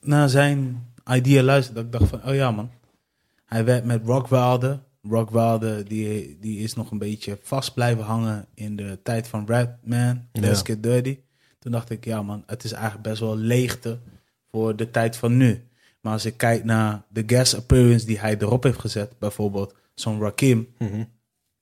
[0.00, 1.74] naar zijn idea luisteren.
[1.82, 2.70] Dat ik dacht van, oh ja man.
[3.44, 4.80] Hij werd met Rockwilder.
[5.02, 9.76] Rockwilder die, die is nog een beetje vast blijven hangen in de tijd van Rap
[9.84, 10.64] Man, Let's Ja.
[10.64, 11.18] Get Dirty.
[11.58, 13.98] Toen dacht ik, ja man, het is eigenlijk best wel leegte
[14.50, 15.64] voor de tijd van nu.
[16.00, 20.20] Maar als ik kijk naar de guest appearance die hij erop heeft gezet, bijvoorbeeld zo'n
[20.20, 21.04] Rakim, Mhm.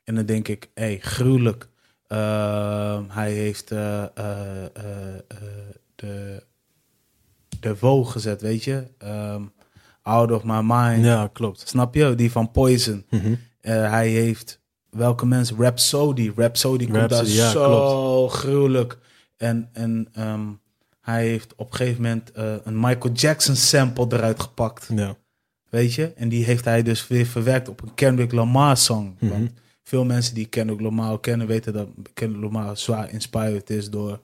[0.04, 1.68] en dan denk ik, hé, hey, gruwelijk.
[2.08, 4.72] Ehm, hij heeft eh, eh, eh,
[5.94, 6.42] de,
[7.60, 8.86] de Vogue gezet, weet je.
[8.98, 9.42] Ehm,
[10.02, 11.04] Out of My Mind.
[11.04, 11.68] Ja, klopt.
[11.68, 12.14] Snap je?
[12.14, 13.04] Die van Poison.
[13.10, 13.34] Mhm.
[13.60, 15.56] Hij heeft, welke mensen?
[15.58, 16.32] Rhapsody.
[16.36, 18.98] Rhapsody komt daar ja, zo gruwelijk.
[19.36, 20.46] En, en ehm,
[21.00, 22.30] hij heeft op een gegeven moment
[22.64, 24.88] een Michael Jackson sample eruit gepakt.
[24.94, 25.16] Ja.
[25.68, 26.12] Weet je?
[26.12, 29.16] En die heeft hij dus weer verwerkt op een Kendrick Lamar song.
[29.18, 29.32] Mhm.
[29.32, 29.50] Want
[29.88, 34.20] veel mensen die Kendrick Lamar kennen, weten dat Kendrick Lamar zwaar inspired is door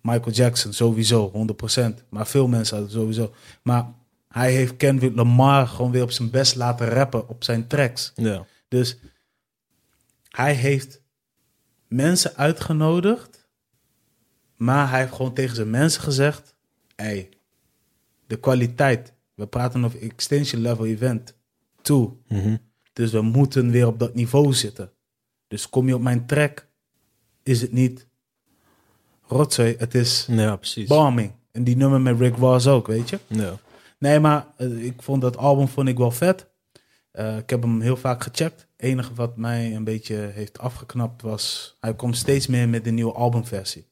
[0.00, 0.72] Michael Jackson.
[0.72, 1.46] Sowieso,
[1.80, 2.08] 100%.
[2.08, 3.34] Maar veel mensen hadden sowieso.
[3.62, 3.92] Maar
[4.28, 8.12] hij heeft Kendrick Lamar gewoon weer op zijn best laten rappen op zijn tracks.
[8.14, 8.46] Ja.
[8.68, 8.98] Dus
[10.28, 11.00] hij heeft
[11.88, 13.48] mensen uitgenodigd,
[14.56, 16.54] maar hij heeft gewoon tegen zijn mensen gezegd:
[16.96, 17.28] hey,
[18.26, 19.12] de kwaliteit.
[19.34, 21.34] We praten over extension level event
[21.82, 22.08] 2.
[22.28, 22.56] Mhm.
[22.98, 24.92] Dus we moeten weer op dat niveau zitten.
[25.48, 26.66] Dus kom je op mijn track,
[27.42, 28.06] is het niet
[29.26, 30.88] rotzooi, het is Ja, precies.
[30.88, 31.32] bombing.
[31.52, 33.18] En die nummer met Rick Ross ook, weet je.
[33.26, 33.58] Ja.
[33.98, 36.46] Nee, maar eh, ik vond dat album vond ik wel vet.
[37.10, 38.60] Eh, ik heb hem heel vaak gecheckt.
[38.60, 41.76] Het enige wat mij een beetje heeft afgeknapt was...
[41.80, 43.86] Hij komt steeds meer met de nieuwe albumversie.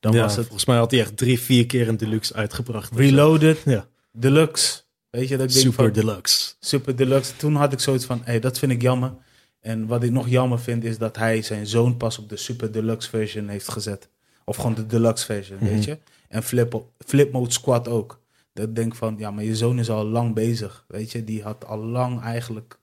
[0.00, 2.94] Dan ja, was het volgens mij had hij echt drie, vier keer een deluxe uitgebracht.
[2.94, 3.88] Reloaded, Ja.
[4.12, 4.82] Deluxe.
[5.16, 6.54] Weet je, dat ik denk Super van, deluxe.
[6.60, 7.36] Super Deluxe.
[7.36, 9.14] Toen had ik zoiets van, hey, dat vind ik jammer.
[9.60, 12.72] En wat ik nog jammer vind, is dat hij zijn zoon pas op de Super
[12.72, 14.08] Deluxe version heeft gezet.
[14.44, 15.98] Of gewoon de Deluxe version, weet je.
[16.28, 18.20] En Flip, Flip Mode Squad ook.
[18.52, 21.24] Dat ik denk van, ja, maar je zoon is al lang bezig, weet je.
[21.24, 22.78] Die had al lang eigenlijk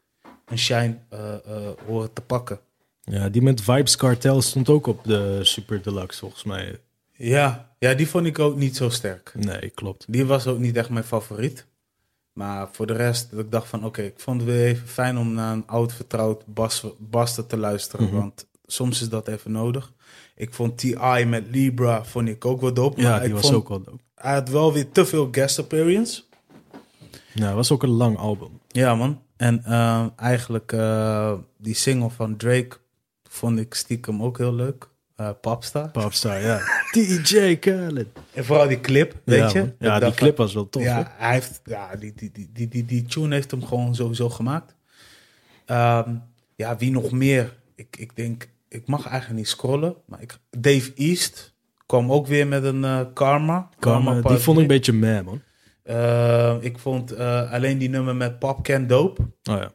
[0.45, 2.59] een shine eh, eh, horen te pakken.
[3.01, 6.79] Ja, die met Vibes Cartel stond ook op de Super Deluxe, volgens mij.
[7.11, 9.31] Ja, ja, die vond ik ook niet zo sterk.
[9.35, 10.05] Nee, klopt.
[10.07, 11.65] Die was ook niet echt mijn favoriet.
[12.33, 15.17] Maar voor de rest, dat ik dacht van oké, ik vond het weer even fijn
[15.17, 18.05] om naar een oud vertrouwd bas, Basta te luisteren.
[18.05, 18.15] Mhm.
[18.15, 19.91] Want soms is dat even nodig.
[20.35, 21.25] Ik vond T.I.
[21.27, 23.01] met Libra vond ik ook wel dope.
[23.01, 24.03] Ja, die ik was vond, ook wel dope.
[24.15, 26.23] Hij had wel weer te veel guest appearance.
[27.33, 28.59] Ja, het was ook een lang album.
[28.67, 29.21] Ja, man.
[29.35, 32.77] En eh, eigenlijk eh, die single van Drake
[33.23, 34.89] vond ik stiekem ook heel leuk.
[35.15, 35.91] Eh Popstar.
[35.91, 36.59] Popstar, ja.
[36.93, 38.07] DJ Khaled.
[38.33, 39.73] En vooral die clip, weet ja, je.
[39.79, 40.83] Ja, die clip was wel tof.
[40.83, 44.29] ja, hij heeft, ja die, die, die, die, die, die tune heeft hem gewoon sowieso
[44.29, 44.75] gemaakt.
[45.65, 46.15] Ehm,
[46.55, 47.53] ja, wie nog meer?
[47.75, 49.95] Ik, ik denk, ik mag eigenlijk niet scrollen.
[50.05, 51.53] Maar ik, Dave East
[51.85, 53.69] kwam ook weer met een eh, Karma.
[53.79, 55.41] Karma, die vond ik een beetje meh, man.
[55.83, 59.21] Eh, ik vond eh, alleen die nummer met Pop Can Dope.
[59.21, 59.71] Oh ja.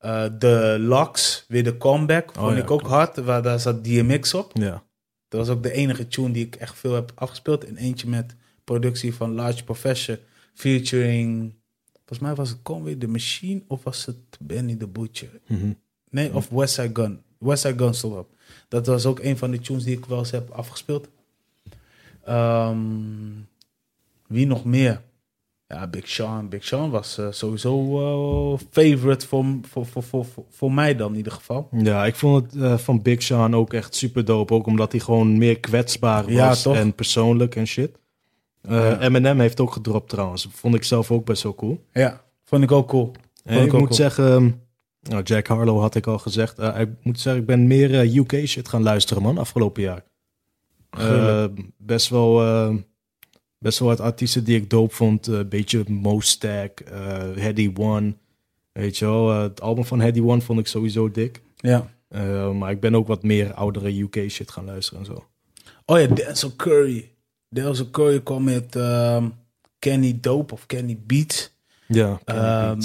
[0.00, 3.16] Eh, de Lux, weer de comeback, vond Oh ja, ik ook hard.
[3.16, 4.50] Waar daar zat DMX op.
[4.54, 4.82] Ja.
[5.28, 7.64] Dat was ook de enige tune die ik echt veel heb afgespeeld.
[7.64, 10.18] En eentje met productie van Large Professor.
[10.54, 11.54] Featuring,
[11.92, 15.40] volgens mij was het Conway the Machine of was het Benny the Butcher?
[15.46, 15.72] Mhm.
[16.10, 17.22] Nee, of West Side Gun.
[17.38, 18.34] West Side Gun stond op.
[18.68, 21.08] Dat was ook een van de tunes die ik wel eens heb afgespeeld.
[22.24, 22.78] Ehm,
[24.26, 25.00] wie nog meer?
[25.70, 26.48] Ja, Big Sean.
[26.48, 31.16] Big Sean was eh, sowieso eh, favorite voor, voor, voor, voor, voor, mij dan in
[31.16, 31.68] ieder geval.
[31.72, 34.54] Ja, ik vond het eh, van Big Sean ook echt super dope.
[34.54, 37.98] Ook omdat hij gewoon meer kwetsbaar was en persoonlijk en shit.
[38.62, 39.00] Ja.
[39.00, 40.48] Eminem heeft ook gedropt trouwens.
[40.50, 41.84] Vond ik zelf ook best wel cool.
[41.92, 43.12] Ja, vond ik ook cool.
[43.44, 43.94] En ik moet cool.
[43.94, 44.62] zeggen,
[45.02, 46.58] nou, Jack Harlow had ik al gezegd.
[46.58, 50.04] Ik moet zeggen, ik ben meer UK shit gaan luisteren, man, afgelopen jaar.
[51.76, 52.40] Best wel,
[53.60, 55.26] best wel wat artiesten die ik dope vond.
[55.26, 58.14] Een beetje Mostack, eh Heady One.
[58.72, 61.40] Weet je wel, eh, het album van Heady One vond ik sowieso dik.
[61.56, 61.90] Ja.
[62.08, 65.24] Eh, maar ik ben ook wat meer oudere UK shit gaan luisteren en zo.
[65.86, 67.10] Oh ja, Denzel Curry.
[67.48, 69.28] Denzel Curry kwam met ehm,
[69.78, 71.50] Kenny Dope of Kenny Beats.
[71.86, 72.80] Ja, Ehm,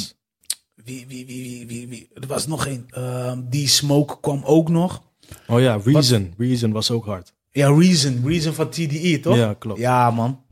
[0.83, 2.09] Wie, wie, wie, wie, wie, wie?
[2.13, 2.85] Er was nog één.
[2.89, 5.01] Ehm, die Smoke kwam ook nog.
[5.47, 6.33] oh ja, Reason.
[6.38, 7.33] Reason was ook hard.
[7.51, 8.21] Ja, Reason.
[8.25, 9.35] Reason van TDE, toch?
[9.35, 9.79] Ja, klopt.
[9.79, 10.43] Ja, man.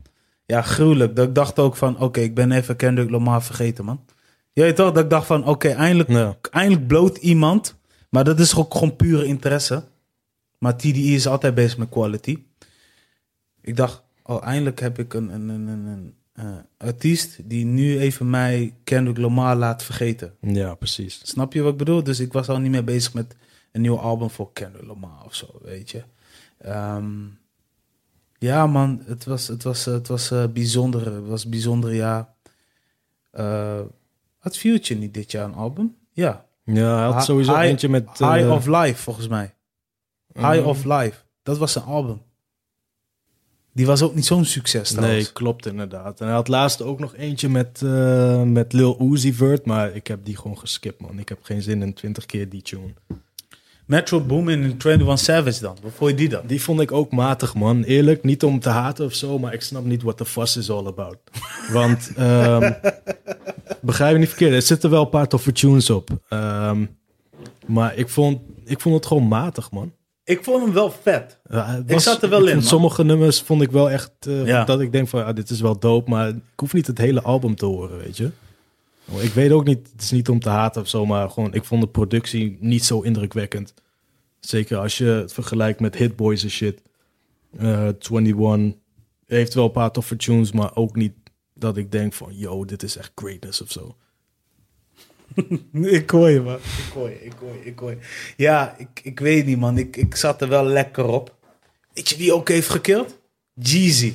[0.46, 1.16] Ja, gruwelijk.
[1.16, 4.04] Dat ik dacht ook van, oké, ik ben even Kendrick Lamar vergeten, man.
[4.52, 4.92] Je weet toch?
[4.92, 6.36] Dat ik dacht van, oké, eindelijk, Ja.
[6.50, 7.76] eindelijk bloot iemand.
[8.10, 9.84] Maar dat is ook gewoon pure interesse.
[10.58, 12.38] Maar TDE is altijd bezig met quality.
[13.60, 17.98] Ik dacht, oh, eindelijk heb ik een, een, een, een, een eh, artiest die nu
[17.98, 20.34] even mij Kendrick Lamar laat vergeten.
[20.40, 21.20] ja, precies.
[21.22, 22.02] Snap je wat ik bedoel?
[22.02, 23.36] Dus ik was al niet meer bezig met
[23.72, 26.02] een nieuw album voor Kendrick Lamar of zo, weet je.
[26.58, 27.12] Ehm,
[28.44, 31.14] ja, man, het was, het was, het was eh, bijzonder.
[31.14, 32.28] Het was een bijzonder jaar.
[33.30, 33.80] Eh,
[34.38, 35.96] had Future niet dit jaar een album?
[36.12, 36.46] Ja.
[36.64, 38.08] Ja, hij had sowieso High- eentje met...
[38.18, 39.54] High eh, of Life, volgens mij.
[40.32, 41.22] High eh, of Life.
[41.42, 42.22] Dat was zijn album.
[43.72, 45.24] Die was ook niet zo'n succes trouwens.
[45.24, 46.20] Nee, klopt inderdaad.
[46.20, 47.80] En hij had laatst ook nog eentje met,
[48.46, 51.18] met Lil Uzi Vert, maar ik heb die gewoon geskipt, man.
[51.18, 52.94] Ik heb geen zin in 20 keer die tune.
[53.86, 55.76] Metro Boomin en 21 Savage dan.
[55.82, 56.40] Wat vond je die dan?
[56.46, 57.82] Die vond ik ook matig, man.
[57.82, 60.70] Eerlijk, niet om te haten of zo, maar ik snap niet what the fuss is
[60.70, 61.16] all about.
[61.72, 62.72] Want, ehm,
[63.80, 66.10] begrijp me niet verkeerd, er zitten wel een paar toffe tunes op.
[66.28, 66.84] Ehm,
[67.66, 69.92] maar ik vond, ik vond het gewoon matig, man.
[70.24, 71.40] Ik vond hem wel vet.
[71.50, 72.62] Ja, Ik zat er wel in.
[72.62, 74.64] Sommige nummers vond ik wel echt eh, Ja.
[74.64, 77.22] dat ik denk van, ja, dit is wel dope, maar ik hoef niet het hele
[77.22, 78.30] album te horen, weet je.
[79.08, 81.54] Oh, Ik weet ook niet, het is niet om te haten of zo, maar gewoon,
[81.54, 83.74] ik vond de productie niet zo indrukwekkend.
[84.40, 86.82] Zeker als je het vergelijkt met Hit Boys en shit.
[87.56, 88.74] Eh 21
[89.26, 91.12] heeft wel een paar toffe tunes, maar ook niet
[91.54, 93.96] dat ik denk van, yo, dit is echt greatness of zo.
[95.72, 96.54] Ik hoor je, man.
[96.56, 97.98] Ik hoor je, ik hoor je, ik hoor je.
[98.36, 99.78] Ja, ik, ik weet niet, man.
[99.78, 101.36] Ik, ik zat er wel lekker op.
[101.92, 103.18] Weet je wie ook heeft gekild?
[103.52, 104.14] Jeezy.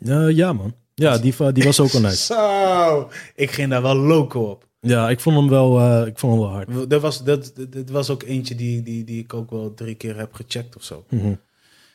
[0.00, 0.74] Eh, ja, man.
[1.00, 2.24] Ja, die, die was ook wel nice.
[2.34, 3.10] Zo.
[3.34, 4.68] Ik ging daar wel loco op.
[4.80, 6.90] Ja, ik vond hem wel, eh, ik vond hem wel hard.
[6.90, 10.16] Dat was, dat, dat, was ook eentje die, die, die ik ook wel drie keer
[10.16, 11.04] heb gecheckt of zo.
[11.08, 11.34] Mhm.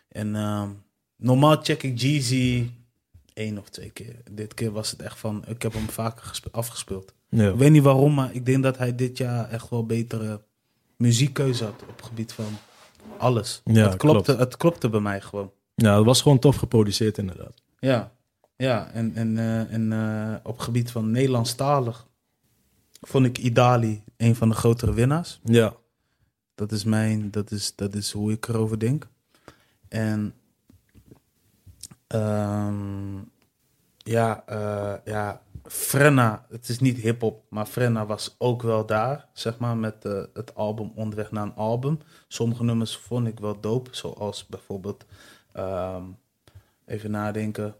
[0.07, 0.69] En ehm,
[1.15, 2.69] normaal check ik Jeezy
[3.34, 4.15] één of twee keer.
[4.32, 7.13] Dit keer was het echt van, ik heb hem vaker gespe- afgespeeld.
[7.30, 7.49] Ja.
[7.49, 10.41] Ik weet niet waarom, maar ik denk dat hij dit jaar echt wel betere
[10.97, 12.57] muziekkeuze had op het gebied van
[13.17, 13.61] alles.
[13.65, 14.39] Ja, het, klopte, klopt.
[14.39, 15.51] het klopte bij mij gewoon.
[15.75, 17.53] ja, het was gewoon tof geproduceerd inderdaad.
[17.80, 18.11] Ja,
[18.62, 18.91] ja.
[18.93, 22.07] en, en, eh, en eh, op het gebied van Nederlandstalig
[23.01, 25.39] vond ik Idali een van de grotere winnaars.
[25.43, 25.74] Ja.
[26.55, 29.07] Dat is mijn, dat is, dat is hoe ik erover denk.
[29.88, 30.34] En
[32.07, 33.18] ehm,
[33.97, 39.57] ja, eh, ja, Frenna, het is niet hip-hop, maar Frenna was ook wel daar, zeg
[39.57, 40.03] maar, met
[40.34, 41.99] het album Onderweg naar een album.
[42.28, 45.05] Sommige nummers vond ik wel dope, zoals bijvoorbeeld,
[45.51, 46.03] ehm,
[46.86, 47.76] even nadenken,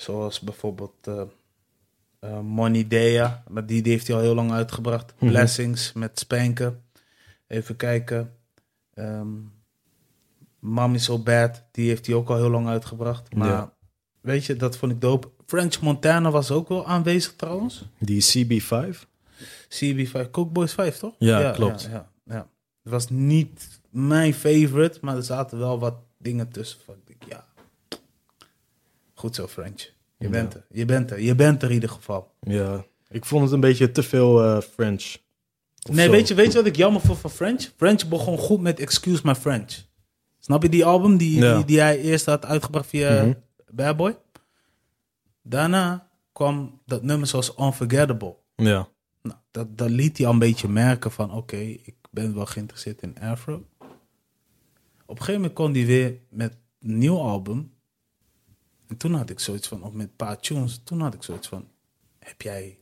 [0.00, 1.08] zoals bijvoorbeeld
[2.42, 5.14] Money Dea, maar die, die heeft hij al heel lang uitgebracht.
[5.18, 5.26] Mhm.
[5.30, 6.82] Blessings met Spanken.
[7.46, 8.34] Even kijken.
[8.94, 9.28] Ehm
[10.58, 13.34] Mom is So Bad, die heeft hij ook al heel lang uitgebracht.
[13.34, 13.74] Maar Ja.
[14.20, 15.28] weet je, dat vond ik dope.
[15.46, 17.84] French Montana was ook wel aanwezig trouwens.
[17.98, 19.06] Die CB5.
[19.68, 21.14] CB5, Coke Boys 5, toch?
[21.18, 21.88] Ja, klopt.
[21.90, 22.48] Ja, ja.
[22.82, 26.80] Het was niet mijn favorite, maar er zaten wel wat dingen tussen.
[26.84, 26.94] Van,
[29.20, 29.80] goed zo, French.
[29.80, 30.28] Je Ja.
[30.30, 32.32] bent er, je bent er, je bent er in ieder geval.
[32.40, 32.84] Ja.
[33.08, 35.16] Ik vond het een beetje te veel eh, French.
[35.90, 36.10] Nee, zo.
[36.10, 37.70] weet je, weet je wat ik jammer vond van French?
[37.76, 39.88] French begon goed met Excuse My French.
[40.38, 41.56] Snap je die album die, Ja.
[41.56, 43.32] die, die hij eerst had uitgebracht via Mhm.
[43.70, 44.16] Bad Boy?
[45.42, 48.34] Daarna kwam dat nummer zoals Unforgettable.
[48.56, 48.88] Ja.
[49.22, 51.32] Nou, dat, dat liet hij al een beetje merken van...
[51.32, 53.54] oké, ik ben wel geïnteresseerd in Afro.
[55.06, 57.72] Op een gegeven moment kwam hij weer met een nieuw album.
[58.90, 59.82] En toen had ik zoiets van...
[59.82, 61.64] of met een paar tunes, toen had ik zoiets van...
[62.18, 62.78] heb jij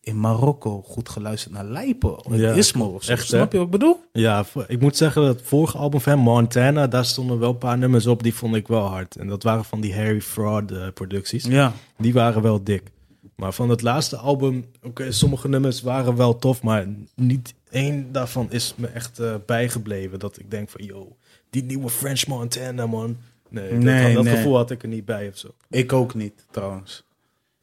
[0.00, 2.24] in Marokko goed geluisterd naar Lijpen?
[2.24, 3.12] Of Ja, Ismo of zo?
[3.12, 3.58] echt, Snap hè?
[3.58, 4.04] je wat ik bedoel?
[4.12, 7.78] Ja, ik moet zeggen dat het vorige album van Montana, daar stonden wel een paar
[7.78, 9.16] nummers op die vond ik wel hard.
[9.16, 11.44] En dat waren van die Harry Fraud eh, producties.
[11.44, 11.72] Ja.
[11.96, 12.90] Die waren wel dik.
[13.36, 18.46] Maar van het laatste album, oké, sommige nummers waren wel tof, maar niet één daarvan
[18.50, 20.18] is me echt eh, bijgebleven.
[20.18, 21.16] Dat ik denk van, yo,
[21.50, 23.16] die nieuwe French Montana, man.
[23.52, 24.36] Nee, dat, Nee, dat nee.
[24.36, 25.54] gevoel had ik er niet bij of zo.
[25.70, 27.04] Ik ook niet, trouwens.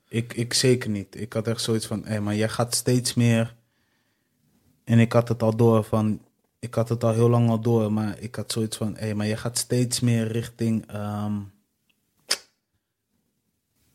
[0.08, 1.22] Ik, ik zeker niet.
[1.22, 3.56] Ik had echt zoiets van, hé, maar jij gaat steeds meer...
[4.84, 6.22] En ik had het al door van...
[6.60, 8.96] Ik had het al heel lang al door, maar ik had zoiets van...
[8.98, 10.88] Hé, maar jij gaat steeds meer richting...
[10.88, 11.34] ehm,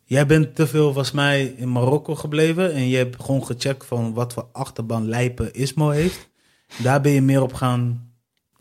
[0.07, 2.73] Jij bent te veel, volgens mij, in Marokko gebleven.
[2.73, 6.29] En je hebt gewoon gecheckt van wat voor achterban Lijpen Ismo heeft.
[6.83, 8.13] Daar ben je meer op gaan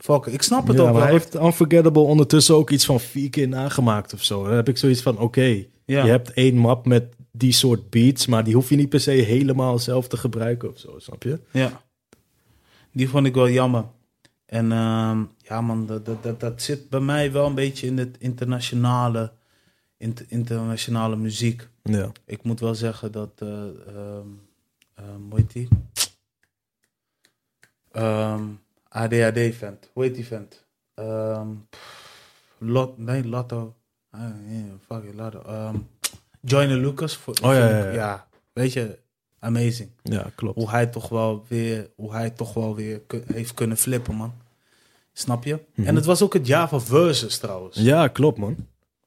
[0.03, 0.33] fokken.
[0.33, 1.01] Ik snap het Ja, ook wel.
[1.01, 4.43] hij heeft Unforgettable ondertussen ook iets van vier keer nagemaakt of zo.
[4.43, 6.03] Dan heb ik zoiets van, oké, Ja.
[6.03, 9.11] je hebt één map met die soort beats, maar die hoef je niet per se
[9.11, 11.39] helemaal zelf te gebruiken of zo, snap je?
[11.51, 11.81] Ja.
[12.91, 13.85] Die vond ik wel jammer.
[14.45, 17.97] En ehm, ja, man, dat, dat, dat, dat zit bij mij wel een beetje in
[17.97, 19.31] het internationale,
[19.97, 21.67] int- internationale muziek.
[21.83, 22.11] Ja.
[22.25, 24.27] Ik moet wel zeggen dat, eh ehm
[24.95, 25.67] ehm, hoe heet die?
[27.91, 28.43] Ehm,
[28.93, 29.89] ADHD-vent.
[29.93, 30.63] Hoe heet die vent?
[30.93, 31.47] Ehm,
[32.57, 33.73] Lot, nee, Lotto.
[34.11, 35.41] Ah, yeah, fuck it, Lotto.
[36.41, 37.15] Joyner Lucas.
[37.17, 38.99] Voor, Oh, ja, ja, weet je,
[39.39, 40.55] amazing Ja, klopt.
[40.55, 43.01] hoe hij toch wel weer, hoe hij toch wel weer
[43.33, 44.33] heeft kunnen flippen, man.
[45.13, 45.59] Snap je?
[45.75, 45.87] Mhm.
[45.87, 47.77] En het was ook het jaar van Versus trouwens.
[47.77, 48.55] Ja, klopt man.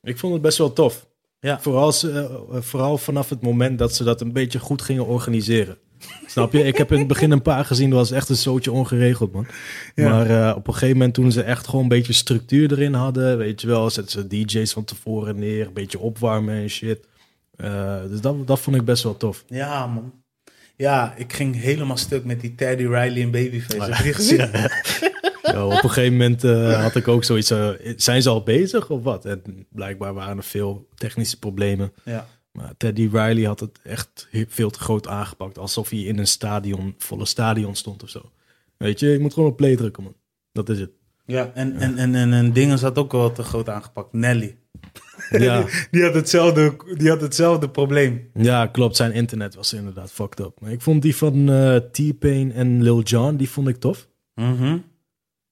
[0.02, 1.06] Ik vond het best wel tof.
[1.40, 1.60] Ja.
[1.60, 5.78] Vooral, ze- eh, vooral vanaf het moment dat ze dat een beetje goed gingen organiseren.
[6.26, 6.62] Snap je?
[6.62, 9.46] Ik heb in het begin een paar gezien, dat was echt een zootje ongeregeld, man.
[9.94, 10.10] Ja.
[10.10, 13.38] Maar eh, op een gegeven moment toen ze echt gewoon een beetje structuur erin hadden,
[13.38, 17.06] weet je wel, zetten ze DJ's van tevoren neer, een beetje opwarmen en shit.
[17.56, 19.44] Eh, dus dat, dat vond ik best wel tof.
[19.46, 20.12] Ja, man.
[20.76, 23.80] Ja, ik ging helemaal stuk met die Teddy Riley en Babyface.
[23.80, 24.36] Ah, Heb je die gezien?
[24.52, 24.70] Ja.
[25.52, 27.52] Ja, op een gegeven moment eh, had ik ook zoiets,
[27.96, 29.24] zijn ze al bezig of wat?
[29.24, 31.92] En blijkbaar waren er veel technische problemen.
[32.04, 32.26] Ja.
[32.56, 35.58] Maar Teddy Riley had het echt veel te groot aangepakt.
[35.58, 38.30] Alsof hij in een stadion, volle stadion stond of zo.
[38.76, 40.14] Weet je, je moet gewoon op play drukken, man.
[40.52, 40.90] Dat is het.
[41.26, 44.12] Ja, en, en, en, en, en dingen zat ook wel te groot aangepakt.
[44.12, 44.56] Nelly.
[45.30, 48.30] Ja, Die had hetzelfde, die had hetzelfde probleem.
[48.34, 48.96] ja, klopt.
[48.96, 50.60] Zijn internet was inderdaad fucked up.
[50.60, 54.08] Maar ik vond die van eh, T-Pain en Lil Jon, die vond ik tof.
[54.34, 54.78] Mhm.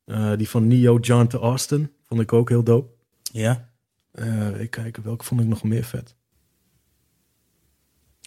[0.05, 2.92] Eh, die van Neo John to Austin vond ik ook heel dope.
[3.22, 3.68] Ja.
[4.12, 6.14] Eh ik kijken, welke vond ik nog meer vet?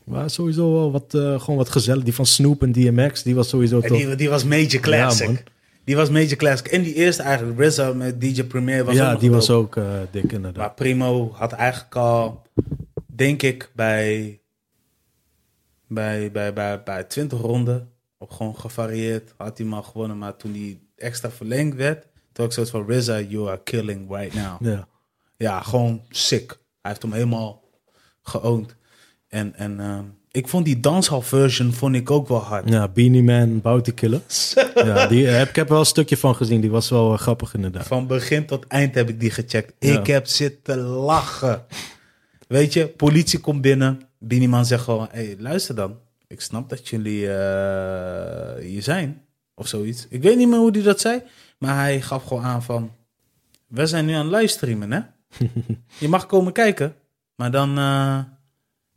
[0.08, 2.03] Maar sowieso wel wat, eh, gewoon wat gezellig.
[2.03, 3.97] Die van Snoop en DMX, die was sowieso En tof.
[3.97, 5.30] die, die was major classic.
[5.30, 5.43] Ja,
[5.84, 6.68] die was major classic.
[6.68, 9.99] En die eerste eigenlijk, RZA met DJ Premier was ook ja, die was ook eh,
[10.12, 10.55] dik inderdaad.
[10.55, 12.41] Maar Primo had eigenlijk al,
[13.05, 14.39] denk ik, bij,
[15.88, 20.18] bij, bij, bij, bij 20 ronden, op gewoon gevarieerd, had hij al gewonnen.
[20.18, 24.34] Maar toen die extra verlengd werd, toen ik zoiets van, RZA, you are killing right
[24.34, 24.66] now.
[24.66, 24.88] Ja.
[25.38, 26.49] Ja, gewoon sick.
[26.82, 27.64] Hij heeft hem helemaal
[28.22, 28.76] geowned.
[29.28, 32.69] En, en ehm, ik vond die dancehall version vond ik ook wel hard.
[32.69, 34.21] Ja, Beanie Man, Bounty Killer.
[34.75, 36.61] ja, die heb, ik heb wel een stukje van gezien.
[36.61, 37.88] Die was wel eh, grappig inderdaad.
[37.88, 39.73] Van begin tot eind heb ik die gecheckt.
[39.80, 39.99] Ja.
[39.99, 41.65] Ik heb zitten lachen.
[42.47, 44.01] Weet je, politie komt binnen.
[44.19, 45.97] Biniman zegt gewoon, hé, hey, luister dan.
[46.28, 49.21] Ik snap dat jullie eh, hier zijn.
[49.55, 50.07] Of zoiets.
[50.09, 51.21] Ik weet niet meer hoe hij dat zei.
[51.57, 52.91] Maar hij gaf gewoon aan van...
[53.67, 54.99] We zijn nu aan het livestreamen, hè?
[55.99, 56.95] je mag komen kijken.
[57.36, 58.19] Maar dan eh,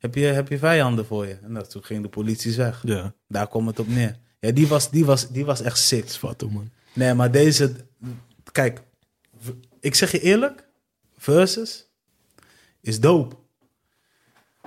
[0.00, 1.38] heb, je, heb je vijanden voor je.
[1.42, 2.82] En dat, toen ging de politie weg.
[2.84, 4.18] Ja, Daar komt het op neer.
[4.40, 6.10] Ja, die was, die was, die was echt sick.
[6.20, 6.70] hoor, man.
[6.92, 7.72] Nee, maar deze...
[8.52, 8.80] Kijk,
[9.80, 10.68] ik zeg je eerlijk.
[11.18, 11.86] Versus
[12.80, 13.36] is dope.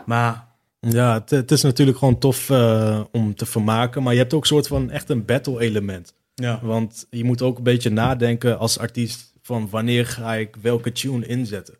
[0.05, 0.47] Maar
[0.79, 4.03] Ja, het, het is natuurlijk gewoon tof eh, om te vermaken.
[4.03, 6.13] Maar je hebt ook een soort van echt een battle element.
[6.35, 6.59] Ja.
[6.61, 11.25] Want je moet ook een beetje nadenken als artiest van wanneer ga ik welke tune
[11.25, 11.77] inzetten.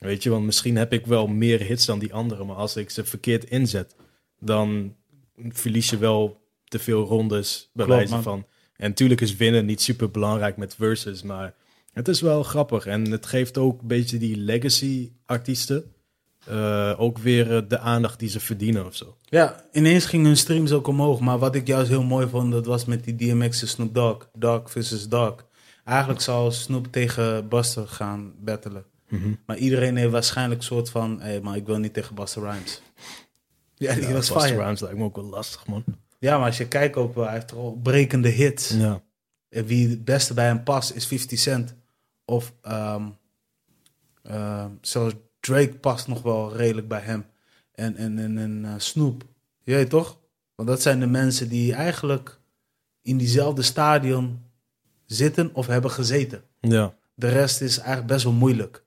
[0.00, 2.90] Weet je, want misschien heb ik wel meer hits dan die anderen, maar als ik
[2.90, 3.96] ze verkeerd inzet,
[4.38, 4.96] dan
[5.48, 8.22] verlies je wel te veel rondes bij Klopt, wijze man.
[8.22, 8.46] van.
[8.76, 11.54] En natuurlijk is winnen niet super belangrijk met verses, maar
[11.92, 15.92] het is wel grappig en het geeft ook een beetje die legacy artiesten
[16.46, 19.16] eh, ook weer eh, de aandacht die ze verdienen of zo.
[19.24, 21.20] Ja, ineens gingen hun streams ook omhoog.
[21.20, 24.28] Maar wat ik juist heel mooi vond, dat was met die DMX en Snoop Dogg.
[24.34, 25.44] Dogg versus Dogg.
[25.84, 28.84] Eigenlijk zou Snoop tegen Buster gaan battelen.
[29.46, 31.20] Maar iedereen heeft waarschijnlijk een soort van...
[31.20, 32.82] Hé, hey, maar ik wil niet tegen Buster Rhymes.
[33.74, 34.62] Ja, die Ja, was Busta fire.
[34.62, 35.84] Rhymes lijkt me ook wel lastig, man.
[36.18, 38.68] Ja, maar als je kijkt ook wel, hij heeft toch al brekende hits.
[38.68, 39.02] Ja.
[39.48, 41.74] En wie het beste bij hem past is 50 Cent.
[42.24, 43.08] Of ehm,
[44.80, 47.26] zelfs Drake past nog wel redelijk bij hem.
[47.72, 49.24] En, en, en, en eh, Snoop.
[49.62, 50.20] Je weet toch?
[50.54, 52.38] Want dat zijn de mensen die eigenlijk
[53.02, 54.42] in diezelfde stadion
[55.06, 56.42] zitten of hebben gezeten.
[56.60, 56.94] Ja.
[57.14, 58.84] De rest is eigenlijk best wel moeilijk.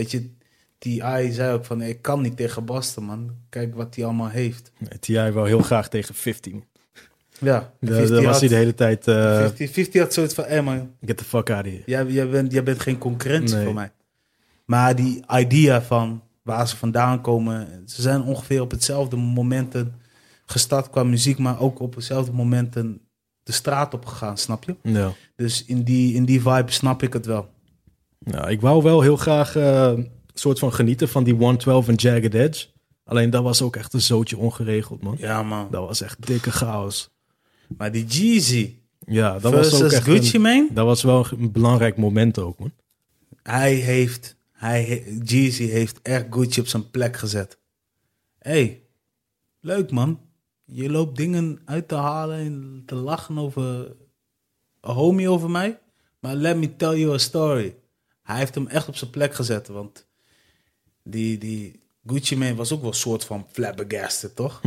[0.00, 0.30] Weet je,
[0.78, 1.32] T.I.
[1.32, 3.30] zei ook van, ik kan niet tegen Boston, man.
[3.48, 4.72] Kijk wat hij allemaal heeft.
[5.00, 5.30] T.I.
[5.30, 6.64] wil heel graag tegen 15.
[7.40, 9.08] Ja, 50 was had- hij de hele tijd...
[9.08, 11.82] eh, 50, 50 had zoiets van, hé man, get the fuck out of here.
[11.86, 13.64] Jij, jij, bent, jij bent geen concurrentie Nee.
[13.64, 13.92] voor mij.
[14.64, 19.94] Maar die idea van waar ze vandaan komen, ze zijn ongeveer op hetzelfde momenten
[20.46, 23.00] gestart qua muziek, maar ook op hetzelfde momenten
[23.42, 24.76] de straat op gegaan, snap je?
[24.82, 25.12] Ja.
[25.36, 27.48] Dus in die, in die vibe snap ik het wel.
[28.24, 31.94] Nou, ik wou wel heel graag eh, een soort van genieten van die 112 en
[31.94, 32.66] Jagged Edge.
[33.04, 35.16] Alleen dat was ook echt een zootje ongeregeld, man.
[35.18, 35.68] Ja, man.
[35.70, 37.10] Dat was echt dikke chaos.
[37.76, 41.96] Maar die Jeezy Ja, dat was ook echt Gucci een, dat was wel een belangrijk
[41.96, 42.72] moment ook, man.
[43.42, 47.58] hij heeft, hij, he- Jeezy heeft echt Gucci op zijn plek gezet.
[48.38, 48.82] hey,
[49.60, 50.20] leuk man.
[50.64, 53.64] Je loopt dingen uit te halen en te lachen over
[54.80, 55.78] een homie over mij.
[56.20, 57.74] Maar let me tell you a story.
[58.30, 60.06] Hij heeft hem echt op zijn plek gezet, want
[61.02, 64.60] die, die Gucci Mane was ook wel een soort van flabbergasted, toch?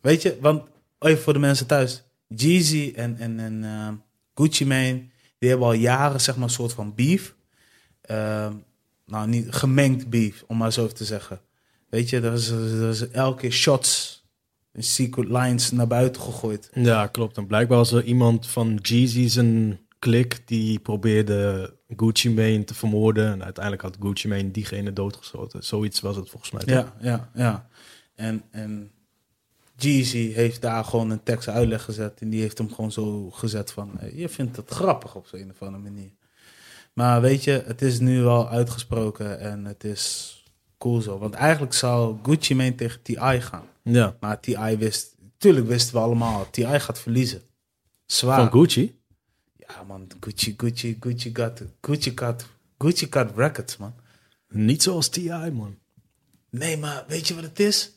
[0.00, 2.02] Weet je, want even voor de mensen thuis.
[2.26, 3.88] Jeezy en, en, en eh,
[4.34, 5.04] Gucci Mane,
[5.38, 7.34] die hebben al jaren zeg maar een soort van beef.
[8.00, 8.52] Ehm,
[9.06, 11.40] nou, niet gemengd beef, om maar zo even te zeggen.
[11.88, 14.24] Weet je, er is, er is elke keer shots,
[14.74, 16.70] secret lines naar buiten gegooid.
[16.74, 17.36] Ja, klopt.
[17.36, 23.32] En blijkbaar was er iemand van Jeezy zijn klik die probeerde Gucci Mane te vermoorden.
[23.32, 25.64] En uiteindelijk had Gucci Mane diegene doodgeschoten.
[25.64, 26.64] Zoiets was het volgens mij.
[26.64, 26.92] toch?
[27.00, 27.68] Ja, ja, ja.
[28.14, 28.90] En, en
[29.76, 32.20] Jeezy heeft daar gewoon een tekst uitleg gezet.
[32.20, 33.98] En die heeft hem gewoon zo gezet van...
[34.14, 36.10] je vindt het grappig op zo'n of andere manier.
[36.92, 40.34] Maar weet je, het is nu al uitgesproken en het is
[40.78, 41.18] cool zo.
[41.18, 43.40] Want eigenlijk zou Gucci Mane tegen T.I.
[43.40, 43.64] gaan.
[43.82, 44.16] Ja.
[44.20, 44.76] Maar T.I.
[44.76, 45.16] wist...
[45.36, 46.80] Tuurlijk wisten we allemaal, T.I.
[46.80, 47.42] gaat verliezen.
[48.06, 48.50] Zwaar.
[48.50, 48.97] Van Gucci?
[49.68, 51.62] Ja man, Gucci, Gucci, Gucci got...
[51.80, 52.46] Gucci got...
[52.78, 53.94] Gucci got records, man.
[54.48, 55.76] Niet zoals T.I., man.
[56.50, 57.92] Nee, maar weet je wat het is?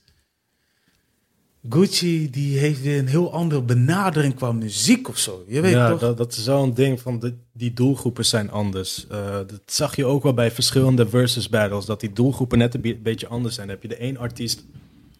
[1.69, 5.43] Gucci die heeft weer een heel andere benadering qua muziek of zo.
[5.47, 5.99] Je weet ja, toch?
[5.99, 9.07] Dat, dat is een ding van de, die doelgroepen zijn anders.
[9.07, 12.81] Eh, dat zag je ook wel bij verschillende versus battles, dat die doelgroepen net een
[12.81, 13.67] be- beetje anders zijn.
[13.67, 14.63] Dan heb je de één artiest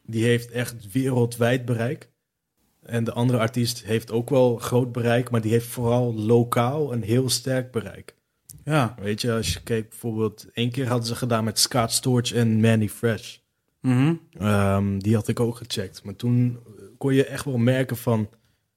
[0.05, 2.09] die heeft echt wereldwijd bereik.
[2.81, 7.01] En de andere artiest heeft ook wel groot bereik, maar die heeft vooral lokaal een
[7.03, 8.15] heel sterk bereik.
[8.63, 8.95] Ja.
[8.99, 12.59] Weet je, als je kijkt bijvoorbeeld, één keer hadden ze gedaan met Scott Storch en
[12.59, 13.37] Manny Fresh.
[13.81, 14.13] Mhm.
[14.37, 16.03] Ehm, die had ik ook gecheckt.
[16.03, 16.59] Maar toen
[16.97, 18.29] kon je echt wel merken van...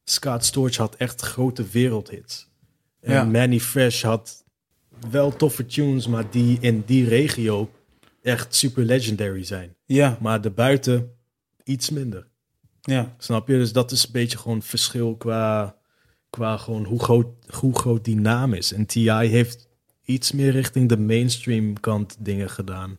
[0.05, 2.51] Scott Storch had echt grote wereldhits.
[3.01, 3.25] En Ja.
[3.25, 4.45] Manny Fresh had
[5.11, 6.07] wel toffe tunes...
[6.07, 7.71] maar die in die regio
[8.23, 9.75] echt super legendary zijn.
[9.85, 11.11] Ja, Maar daarbuiten
[11.65, 12.27] iets minder.
[12.85, 13.14] Ja.
[13.18, 13.55] Snap je?
[13.55, 15.76] Dus dat is een beetje gewoon verschil qua,
[16.30, 17.26] qua gewoon hoe groot,
[17.59, 18.72] hoe groot die naam is.
[18.72, 19.11] En T.I.
[19.11, 19.68] heeft
[20.05, 22.97] iets meer richting de mainstream kant dingen gedaan.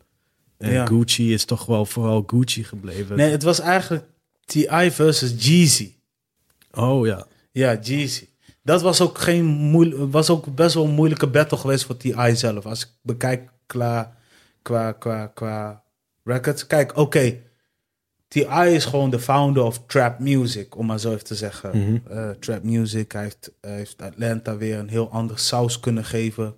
[0.58, 0.86] En Ja.
[0.86, 3.16] Gucci is toch wel vooral Gucci gebleven.
[3.16, 4.04] Nee, het was eigenlijk
[4.44, 4.90] T.I.
[4.90, 5.94] versus Jeezy.
[6.72, 7.26] Oh ja.
[7.52, 8.28] Ja, Jeezy.
[8.62, 12.34] Dat was ook, geen moeil- was ook best wel een moeilijke battle geweest voor T.I.
[12.34, 12.66] zelf.
[12.66, 14.16] Als ik bekijk qua,
[14.62, 15.82] qua, qua, qua
[16.24, 16.66] records.
[16.66, 17.38] Kijk, oké.
[18.36, 18.74] T.I.
[18.74, 21.78] is gewoon de founder of trap music, om maar zo even te zeggen.
[21.78, 22.12] Mhm.
[22.12, 23.12] Eh, trap music.
[23.12, 26.54] Hij heeft, hij heeft Atlanta weer een heel andere saus kunnen geven.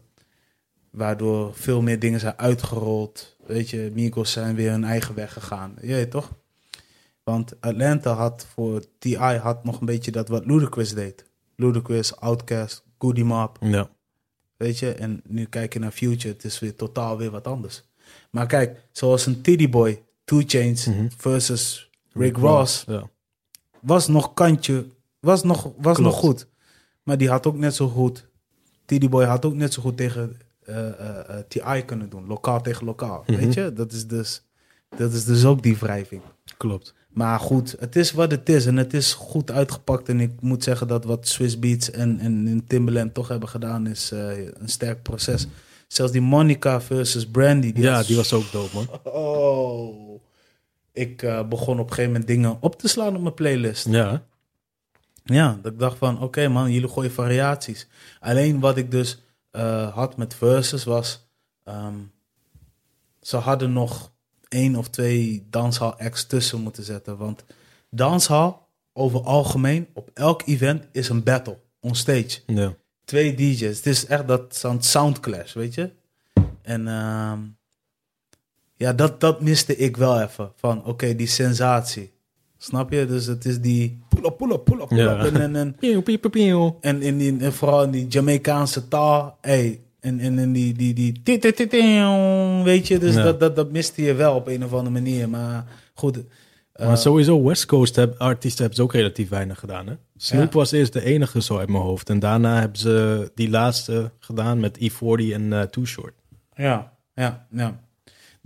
[0.90, 3.36] Waardoor veel meer dingen zijn uitgerold.
[3.46, 5.74] Weet je, Migos zijn weer hun eigen weg gegaan.
[5.82, 6.32] Je toch?
[7.24, 9.36] Want Atlanta had voor T.I.
[9.36, 11.24] had nog een beetje dat wat Ludacris deed.
[11.56, 13.56] Ludacris, Outkast, Goody Mob.
[13.60, 13.90] Ja.
[14.56, 17.82] Weet je, en nu kijk je naar Future, het is weer totaal weer wat anders.
[18.30, 21.06] Maar kijk, zoals een Tiddy Boy, Two Chains Mhm.
[21.16, 23.02] versus Rick Ross, Ja.
[23.80, 24.86] was nog kantje,
[25.20, 26.00] was nog, was Klopt.
[26.00, 26.46] nog goed.
[27.02, 28.26] Maar die had ook net zo goed.
[28.84, 32.26] TD Boy had ook net zo goed tegen eh, eh, eh, TI kunnen doen.
[32.26, 33.24] Lokaal tegen lokaal.
[33.26, 33.38] Mhm.
[33.38, 33.72] Weet je?
[33.72, 34.42] Dat is, dus,
[34.96, 36.22] dat is dus ook die wrijving.
[36.56, 36.94] Klopt.
[37.08, 38.66] Maar goed, het is wat het is.
[38.66, 40.08] En het is goed uitgepakt.
[40.08, 43.86] En ik moet zeggen dat wat Swiss Beats en, en, en Timbaland toch hebben gedaan...
[43.86, 45.46] is een sterk proces.
[45.86, 47.72] Zelfs die Monica versus Brandy.
[47.72, 48.86] Die ja, was- die was ook dope, man.
[49.14, 50.06] Oh.
[50.98, 53.86] Ik eh, begon op een gegeven moment dingen op te slaan op mijn playlist.
[53.88, 54.26] Ja.
[55.24, 57.86] Ja, dat ik dacht van, oké man, jullie gooien variaties.
[58.20, 61.28] Alleen wat ik dus eh, had met verses was,
[61.64, 61.94] ehm,
[63.20, 64.12] ze hadden nog
[64.48, 67.16] één of twee danshal acts tussen moeten zetten.
[67.16, 67.44] Want
[67.90, 72.40] danshal, over algemeen, op elk event is een battle, on stage.
[72.46, 72.74] Ja.
[73.04, 73.76] Twee DJ's.
[73.76, 75.90] Het is echt dat zo'n soundclash, weet je?
[76.62, 77.38] En ehm,
[78.78, 80.52] ja, dat, dat miste ik wel even.
[80.56, 82.10] Van, oké, die sensatie.
[82.60, 83.06] Snap je?
[83.06, 85.24] Dus het is die pull up, pull up, pull up, pull Ja.
[85.26, 85.34] up.
[85.34, 85.76] En, en, en,
[86.80, 89.38] en, in die, en vooral in die Jamaicaanse taal.
[89.40, 92.98] Hey, en, en, en die, die, die, ti- ti- ti- ti- weet je?
[92.98, 93.22] Dus Ja.
[93.22, 95.28] dat, dat, dat miste je wel op een of andere manier.
[95.28, 95.64] Maar
[95.94, 96.18] goed.
[96.72, 99.86] eh, Maar sowieso, West Coast heb, artiesten hebben ze ook relatief weinig gedaan.
[99.86, 99.92] Hè?
[100.16, 100.58] Snoop Ja.
[100.58, 102.10] was eerst de enige zo uit mijn hoofd.
[102.10, 106.14] En daarna hebben ze die laatste gedaan met E40 en eh Too Short.
[106.54, 107.80] Ja, ja, ja.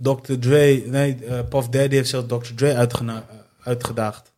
[0.03, 0.33] Dr.
[0.39, 2.53] Dre, nee, eh Puff Daddy heeft zelfs Dr.
[2.55, 3.35] Dre uitgena- eh,
[3.67, 4.31] uitgedaagd.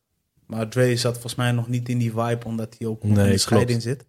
[0.45, 3.17] Maar Dre zat volgens mij nog niet in die vibe, omdat hij ook nog Nee,
[3.17, 3.41] in de klopt.
[3.41, 4.05] scheiding zit.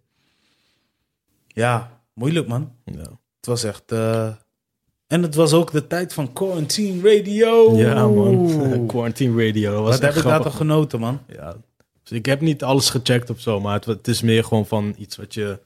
[1.47, 2.71] Ja, moeilijk man.
[2.85, 2.99] Ja,
[3.35, 3.91] Het was echt...
[3.91, 4.27] eh,
[5.07, 7.75] En het was ook de tijd van Quarantine Radio.
[7.77, 8.87] ja man.
[8.87, 9.71] Quarantine Radio.
[9.71, 11.19] Dat was Wat heb ik daar toch genoten, man.
[11.27, 11.55] Ja.
[12.03, 14.95] Dus ik heb niet alles gecheckt of zo, maar het, het is meer gewoon van
[14.97, 15.59] iets wat je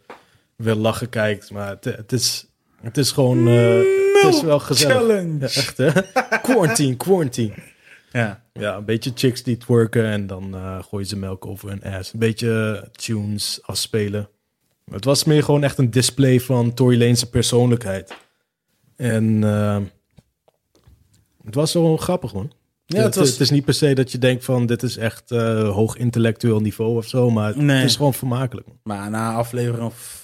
[0.56, 1.52] wil lachen kijkt.
[1.52, 2.46] Maar het, het, is,
[2.82, 3.48] het is gewoon...
[3.48, 3.78] eh,
[4.24, 4.96] het is wel gezellig.
[4.98, 5.40] Challenge.
[5.40, 5.92] Ja, echt hè?
[6.48, 7.54] quarantine, quarantine.
[8.12, 8.44] Ja.
[8.54, 12.14] Ja, een beetje chicks die twerken en dan eh gooien ze melk over hun ass.
[12.14, 14.30] Een beetje tunes afspelen.
[14.92, 18.14] Het was meer gewoon echt een display van Tory Lane's persoonlijkheid.
[18.96, 19.78] En eh,
[21.46, 22.52] het was wel grappig, man.
[22.86, 25.32] Ja, het was- het is niet per se dat je denkt van dit is echt
[25.32, 27.78] eh, hoog intellectueel niveau of zo, maar Nee.
[27.78, 28.68] het is gewoon vermakelijk.
[28.68, 28.78] Man.
[28.84, 30.21] Maar na aflevering of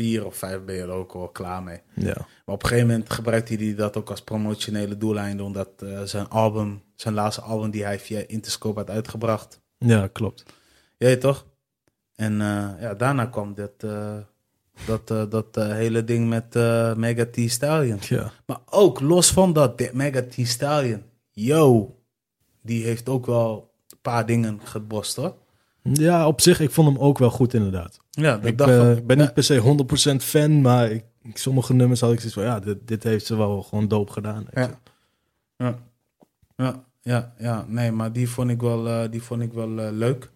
[0.00, 1.80] vier of vijf ben je er ook wel klaar mee.
[1.94, 2.14] Ja.
[2.44, 5.42] Maar op een gegeven moment gebruikte hij dat ook als promotionele doeleinde.
[5.42, 9.60] Omdat eh, zijn album, zijn laatste album die hij via Interscope had uitgebracht.
[9.78, 10.44] ja, klopt.
[10.96, 11.46] Jij toch?
[12.14, 13.80] En eh, ja, daarna kwam dit,
[14.86, 16.54] dat, eh, dat hele ding met
[16.96, 17.98] Mega T Stallion.
[18.00, 18.32] Ja.
[18.46, 21.02] Maar ook los van dat, Mega T Stallion.
[21.30, 21.96] Yo,
[22.62, 25.34] die heeft ook wel een paar dingen gebost hoor.
[25.82, 28.00] Ja, op zich, ik vond hem ook wel goed inderdaad.
[28.10, 31.04] Ja, dat Ik dacht eh, ben ja, niet per se 100% fan, maar ik,
[31.34, 34.46] sommige nummers had ik zoiets van, ja, dit, dit heeft ze wel gewoon dope gedaan.
[34.52, 34.80] Ja.
[35.56, 35.78] Ja.
[36.56, 39.92] Ja, ja, ja, nee, maar die vond ik wel, eh, die vond ik wel eh,
[39.92, 40.30] leuk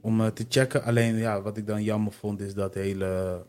[0.00, 0.84] om te checken.
[0.84, 3.42] Alleen, ja, wat ik dan jammer vond, is dat hele,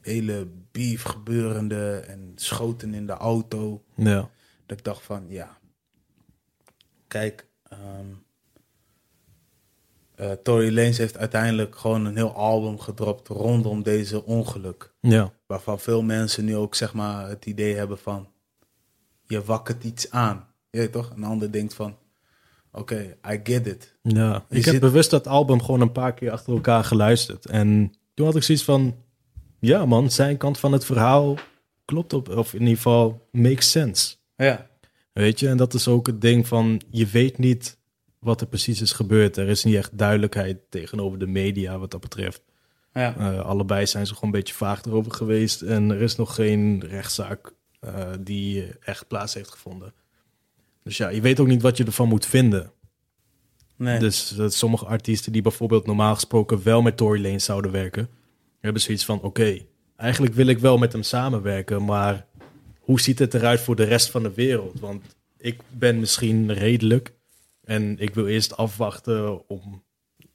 [0.00, 3.82] hele beef gebeurende en schoten in de auto.
[3.94, 4.28] Ja.
[4.66, 5.58] Dat ik dacht van, ja,
[7.08, 8.06] kijk, ehm
[10.20, 14.92] eh, Tory Lanez heeft uiteindelijk gewoon een heel album gedropt rondom deze ongeluk.
[15.00, 15.32] Ja.
[15.46, 18.28] Waarvan veel mensen nu ook zeg maar het idee hebben van
[19.26, 20.46] je wakkert iets aan.
[20.70, 21.10] Je weet toch?
[21.16, 21.96] Een ander denkt van
[22.72, 23.98] oké, I get it.
[24.02, 27.46] Ja, ik heb bewust dat album gewoon een paar keer achter elkaar geluisterd.
[27.46, 28.96] En toen had ik zoiets van,
[29.60, 31.36] ja man, zijn kant van het verhaal
[31.84, 34.16] klopt op, of in ieder geval makes sense.
[34.36, 34.66] Ja.
[35.12, 37.78] Weet je, en dat is ook het ding van, je weet niet
[38.20, 39.36] wat er precies is gebeurd.
[39.36, 42.42] Er is niet echt duidelijkheid tegenover de media wat dat betreft.
[42.92, 43.16] Ja.
[43.16, 45.62] Eh, allebei zijn ze gewoon een beetje vaag erover geweest.
[45.62, 49.92] En er is nog geen rechtszaak eh, die echt plaats heeft gevonden.
[50.82, 52.72] Dus ja, je weet ook niet wat je ervan moet vinden.
[53.76, 53.98] Nee.
[53.98, 58.08] Dus eh, sommige artiesten die bijvoorbeeld normaal gesproken wel met Tory Lanez zouden werken,
[58.60, 59.58] hebben zoiets van: oké,
[59.96, 62.26] eigenlijk wil ik wel met hem samenwerken, maar
[62.80, 64.80] hoe ziet het eruit voor de rest van de wereld?
[64.80, 67.12] Want ik ben misschien redelijk
[67.64, 69.84] en ik wil eerst afwachten om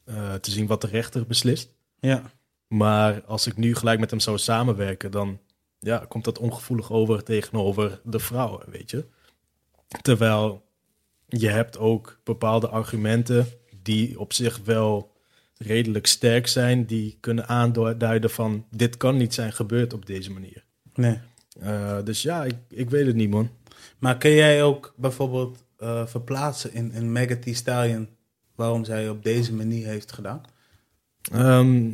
[0.04, 1.74] eh, te zien wat de rechter beslist.
[2.00, 2.34] ja.
[2.68, 5.40] Maar als ik nu gelijk met hem zou samenwerken, dan
[5.80, 9.06] ja, komt dat ongevoelig over tegenover de vrouwen, weet je.
[10.02, 10.66] Terwijl
[11.28, 13.48] je hebt ook bepaalde argumenten
[13.82, 15.14] die op zich wel
[15.58, 20.66] redelijk sterk zijn, die kunnen aanduiden van dit kan niet zijn gebeurd op deze manier.
[20.94, 21.20] Nee.
[21.60, 23.50] Eh, dus ja, ik, ik weet het niet, man.
[24.00, 28.08] Maar kun jij ook bijvoorbeeld eh, verplaatsen in, in Mega Stallion
[28.56, 30.42] waarom zij op deze manier heeft gedaan?
[31.32, 31.90] Ehm,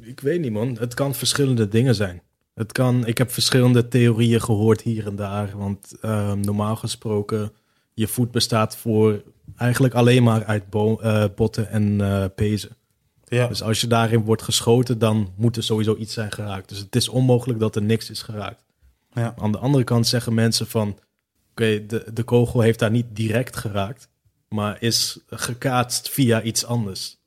[0.00, 0.76] ik weet niet, man.
[0.78, 2.22] Het kan verschillende dingen zijn.
[2.54, 5.52] Het kan, ik heb verschillende theorieën gehoord hier en daar.
[5.56, 7.52] Want ehm, normaal gesproken,
[7.94, 9.22] je voet bestaat voor
[9.56, 12.76] eigenlijk alleen maar uit bo- eh, botten en eh pezen.
[13.24, 13.46] Ja.
[13.46, 16.68] Dus als je daarin wordt geschoten, dan moet er sowieso iets zijn geraakt.
[16.68, 18.64] Dus het is onmogelijk dat er niks is geraakt.
[19.12, 19.34] Ja.
[19.38, 20.98] Aan de andere kant zeggen mensen van...
[21.50, 24.08] Oké, de, de kogel heeft daar niet direct geraakt...
[24.48, 27.18] maar is gekaatst via iets anders.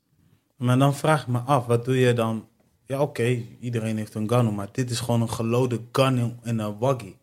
[0.56, 2.48] Maar dan vraag ik me af, wat doe je dan?
[2.86, 6.78] Ja, oké, iedereen heeft een gun, maar dit is gewoon een gelode gun in- een
[6.78, 7.16] waggie.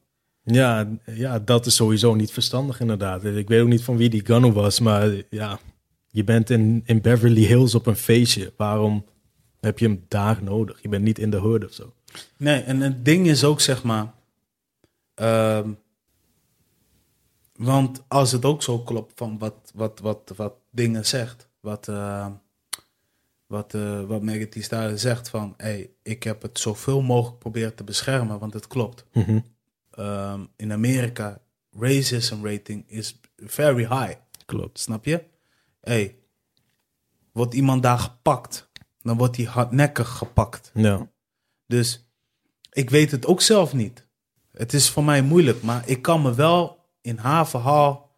[0.43, 3.23] Ja, ja, dat is sowieso niet verstandig inderdaad.
[3.23, 5.59] Ik weet ook niet van wie die gunner was, maar ja...
[6.13, 8.53] Je bent in, in Beverly Hills op een feestje.
[8.57, 9.05] Waarom
[9.59, 10.81] heb je hem daar nodig?
[10.81, 11.93] Je bent niet in de hood of zo.
[12.37, 14.13] Nee, en het ding is ook, zeg maar...
[15.13, 15.69] ehm,
[17.65, 21.49] want als het ook zo klopt van wat, wat, wat, wat dingen zegt...
[21.59, 22.27] Wat, eh
[23.47, 25.53] wat, eh wat Stallion zegt van...
[25.57, 29.05] Hey, ik heb het zoveel mogelijk proberen te beschermen, want het klopt.
[29.13, 29.39] Mhm.
[29.91, 31.41] Ehm, in Amerika,
[31.71, 34.13] racism rating is very high.
[34.45, 34.79] Klopt.
[34.79, 35.23] Snap je?
[35.81, 36.15] hey,
[37.31, 38.69] wordt iemand daar gepakt,
[39.01, 40.71] dan wordt hij hardnekkig gepakt.
[40.73, 41.09] Ja.
[41.67, 42.05] Dus
[42.71, 44.05] ik weet het ook zelf niet.
[44.51, 48.11] Het is voor mij moeilijk, maar ik kan me wel in haar verhaal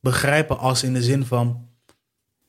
[0.00, 1.68] begrijpen als in de zin van...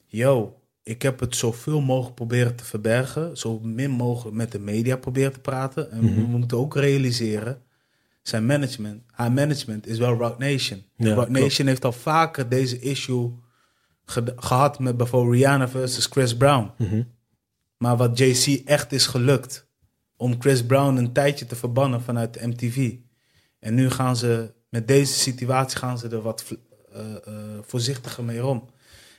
[0.06, 3.38] Yo, ik heb het zoveel mogelijk proberen te verbergen.
[3.38, 5.92] Zo min mogelijk met de media proberen te praten.
[5.92, 7.62] En we moeten ook realiseren...
[8.22, 10.84] Zijn management, haar management is wel Rock Nation.
[10.96, 11.40] Ja, Rock klopt.
[11.42, 13.32] Nation heeft al vaker deze issue
[14.06, 16.72] ge- gehad met bijvoorbeeld Rihanna versus Chris Brown.
[16.78, 17.04] Mhm.
[17.78, 19.68] Maar wat JC echt is gelukt
[20.16, 22.96] om Chris Brown een tijdje te verbannen vanuit de MTV.
[23.60, 26.44] En nu gaan ze met deze situatie gaan ze er wat
[26.92, 28.70] eh, eh, voorzichtiger mee om.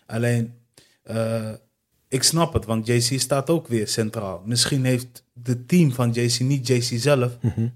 [0.06, 0.54] Alleen,
[1.02, 1.52] eh,
[2.08, 4.42] ik snap het, want JC staat ook weer centraal.
[4.44, 7.68] Misschien heeft de team van JC, niet JC zelf, Mhm.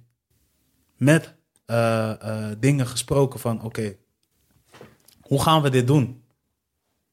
[0.96, 1.34] met
[2.58, 3.96] dingen gesproken van oké,
[5.20, 6.22] hoe gaan we dit doen?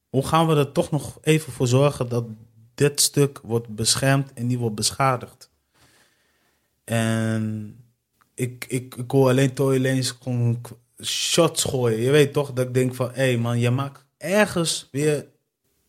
[0.08, 2.24] Hoe gaan we er toch nog even voor zorgen dat
[2.74, 5.50] dit stuk wordt beschermd en niet wordt beschadigd?
[6.84, 7.76] En
[8.40, 10.60] ik, ik, ik hoor alleen Tory Lanez gewoon
[11.02, 12.00] shots gooien.
[12.00, 15.26] Je weet toch dat ik denk van, hé hey man, je maakt ergens weer,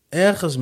[0.08, 0.58] ergens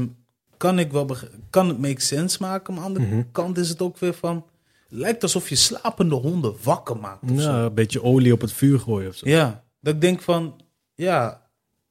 [0.57, 1.17] kan ik wel,
[1.51, 4.47] kan het make sense maken, maar aan de andere kant is het ook weer van,
[4.89, 7.31] lijkt alsof je slapende honden wakker maakt.
[7.31, 7.51] of zo.
[7.51, 9.29] Ja, een beetje olie op het vuur gooien of zo.
[9.29, 10.61] Ja, dat ik denk van,
[10.95, 11.47] ja,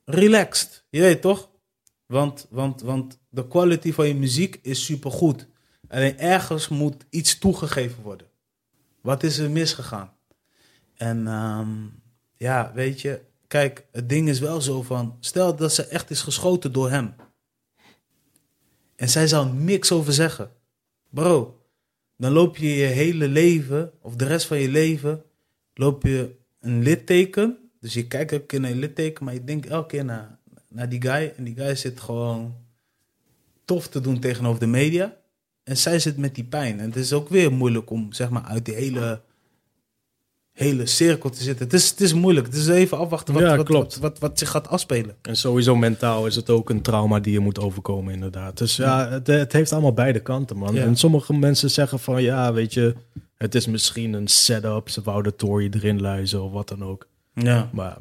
[0.05, 0.85] relaxed.
[0.89, 1.49] Je weet toch?
[2.05, 5.47] Want, want, want de quality van je muziek is supergoed.
[5.87, 8.28] Alleen ergens moet iets toegegeven worden.
[9.01, 10.13] Wat is er misgegaan?
[10.95, 11.69] En ehm,
[12.37, 16.21] ja, weet je, kijk, het ding is wel zo van, stel dat ze echt is
[16.21, 17.15] geschoten door hem.
[18.95, 20.51] En zij zou niks over zeggen.
[21.09, 21.63] Bro,
[22.17, 25.23] dan loop je je hele leven, of de rest van je leven,
[25.73, 27.57] loop je een litteken.
[27.79, 30.89] Dus je kijkt elke keer naar je litteken, maar je denkt elke keer naar, naar
[30.89, 31.33] die guy.
[31.37, 32.55] En die guy zit gewoon
[33.65, 35.17] tof te doen tegenover de media.
[35.69, 36.79] En zij zit met die pijn.
[36.79, 39.21] En het is ook weer moeilijk om, zeg maar, uit die hele,
[40.51, 41.65] hele cirkel te zitten.
[41.65, 42.45] Het is, het is moeilijk.
[42.45, 43.93] Het is even afwachten wat, Ja, wat, klopt.
[43.93, 45.15] Wat, wat, wat zich gaat afspelen.
[45.21, 48.57] En sowieso mentaal is het ook een trauma die je moet overkomen, inderdaad.
[48.57, 50.73] Dus ja, het, het heeft allemaal beide kanten, man.
[50.73, 50.83] Ja.
[50.83, 52.95] En sommige mensen zeggen van, ja, weet je,
[53.37, 54.89] het is misschien een setup.
[54.89, 57.07] Ze wouden Tory erin luizen of wat dan ook.
[57.33, 57.69] Ja.
[57.73, 57.97] Maar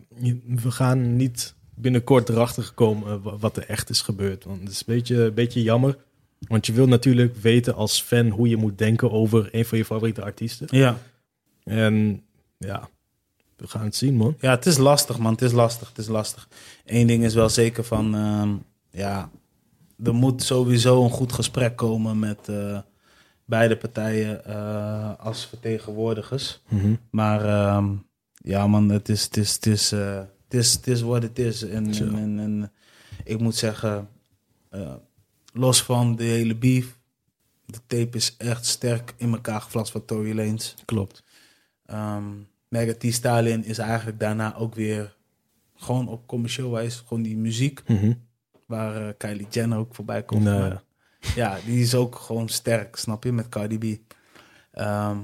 [0.62, 4.44] we gaan niet binnenkort erachter komen wa- wat er echt is gebeurd.
[4.44, 5.96] Want het is een beetje, een beetje jammer.
[6.39, 9.84] Want je wil natuurlijk weten als fan hoe je moet denken over een van je
[9.84, 10.66] favoriete artiesten.
[10.70, 10.99] Ja.
[11.64, 12.22] En
[12.59, 12.89] ja,
[13.57, 14.36] we gaan het zien, man.
[14.41, 15.32] Ja, het is lastig, man.
[15.32, 15.89] Het is lastig.
[15.89, 16.49] Het is lastig.
[16.84, 18.51] Eén ding is wel zeker van, ehm,
[18.91, 19.30] ja,
[20.03, 22.78] er moet sowieso een goed gesprek komen met eh,
[23.45, 26.62] beide partijen eh, als vertegenwoordigers.
[27.11, 27.95] Maar ehm,
[28.34, 31.39] ja, man, het is, het is, het is, eh, het is, het is wat het
[31.39, 31.62] is.
[31.62, 32.72] En, en, en, en
[33.24, 34.09] ik moet zeggen,
[35.53, 36.96] los van de hele beef,
[37.66, 40.74] de tape is echt sterk in elkaar gevlast van Tory Lanez.
[40.84, 41.22] Klopt.
[41.86, 42.24] Ehm
[42.68, 45.16] Mega T Stalin is eigenlijk daarna ook weer
[45.76, 48.12] gewoon op commercieel wijze gewoon die muziek Mhm.
[48.66, 50.42] waar eh, Kylie Jenner ook voorbij komt.
[50.44, 50.59] Nee.
[50.59, 50.82] Maar
[51.34, 54.01] ja, die is ook gewoon sterk, snap je, met Cardi B.
[54.72, 55.18] Ehm,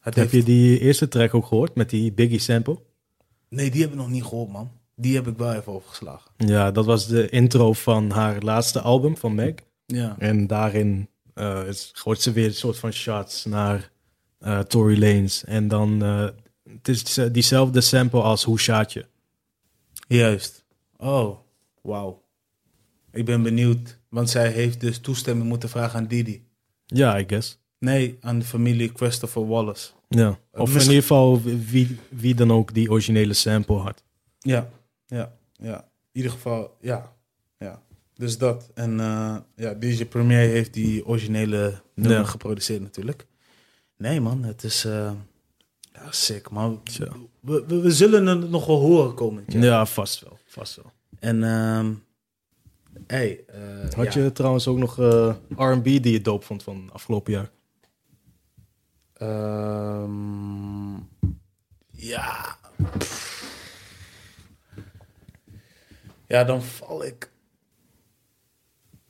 [0.00, 2.78] Heb heeft- je die eerste track ook gehoord met die Biggie sample?
[3.48, 4.70] Nee, die heb ik nog niet gehoord, man.
[5.00, 6.30] Die heb ik wel even overgeslagen.
[6.36, 9.54] Ja, dat was de intro van haar laatste album van Meg.
[9.86, 10.16] Ja.
[10.18, 13.90] En daarin eh, is, gooit ze weer een soort van shots naar
[14.38, 15.42] eh Tory Lanez.
[15.42, 16.28] En dan, eh,
[16.72, 19.06] het is diezelfde sample als Hoe Shaat Je.
[20.08, 20.64] Juist.
[20.96, 21.38] Oh,
[21.82, 22.22] wauw.
[23.12, 26.44] Ik ben benieuwd, want zij heeft dus toestemming moeten vragen aan Didi.
[26.86, 27.58] Ja, I guess.
[27.78, 29.90] Nee, aan de familie Christopher Wallace.
[30.08, 30.38] Ja.
[30.52, 34.02] Of in ieder geval wie, wie dan ook die originele sample had.
[34.38, 34.68] Ja,
[35.10, 35.76] ja, ja.
[36.12, 37.12] In ieder geval, ja.
[37.58, 37.82] ja.
[38.14, 38.70] Dus dat.
[38.74, 42.24] En eh, ja, DJ Premier heeft die originele nummer Ja.
[42.24, 43.26] geproduceerd natuurlijk.
[43.96, 45.12] Nee man, het is uh,
[45.92, 46.80] ja, sick man.
[46.84, 47.04] Zo.
[47.40, 49.62] We, we, we zullen het nog wel horen komend jaar.
[49.62, 50.38] Ja, vast wel.
[50.46, 50.92] Vast wel.
[51.18, 51.92] En ehm
[53.06, 54.22] hey, eh, Had ja.
[54.22, 57.50] je trouwens ook nog eh, R&B die je doop vond van afgelopen jaar?
[59.12, 60.94] Ehm,
[61.90, 62.56] ja.
[62.98, 63.29] pff.
[66.30, 67.30] Ja, dan val ik.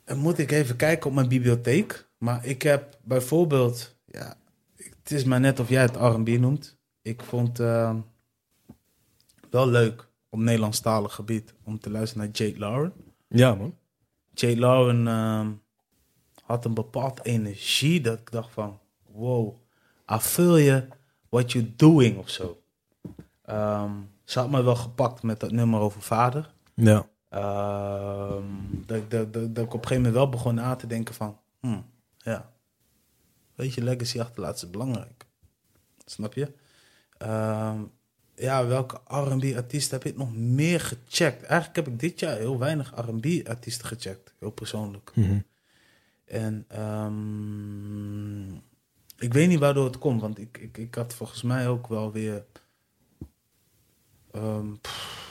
[0.03, 2.07] Dan moet ik even kijken op mijn bibliotheek.
[2.17, 3.95] Maar ik heb bijvoorbeeld.
[4.05, 4.37] Ja,
[4.75, 6.77] het is maar net of jij het RB noemt.
[7.01, 7.99] Ik vond ehm,
[9.49, 12.93] wel leuk op Nederlandstalig gebied om te luisteren naar Jade Lauren.
[13.27, 13.77] Ja, man.
[14.33, 15.51] Jade Lauren ehm,
[16.43, 19.55] had een bepaald energie dat ik dacht van, wow,
[20.13, 20.87] I feel you,
[21.29, 22.61] what you're doing of zo.
[23.41, 23.91] Ehm,
[24.23, 26.53] ze had me wel gepakt met dat nummer over vader.
[26.73, 27.09] Ja.
[27.31, 28.43] Ehm,
[28.85, 31.13] dat, ik- dat, dat, dat ik op een gegeven moment wel begon na te denken
[31.15, 31.85] van, hmm,
[32.17, 32.51] ja,
[33.55, 35.25] weet je, legacy achterlaten is belangrijk.
[36.05, 36.53] Snap je?
[37.17, 37.81] Ehm,
[38.35, 41.43] ja, welke R&B artiest heb ik nog meer gecheckt?
[41.43, 45.11] Eigenlijk heb ik dit jaar heel weinig R&B artiesten gecheckt, heel persoonlijk.
[45.15, 45.39] Mhm.
[46.25, 48.53] En ehm,
[49.17, 52.11] ik weet niet waardoor het komt, want ik, ik, ik had volgens mij ook wel
[52.11, 52.45] weer.
[54.81, 55.30] pff,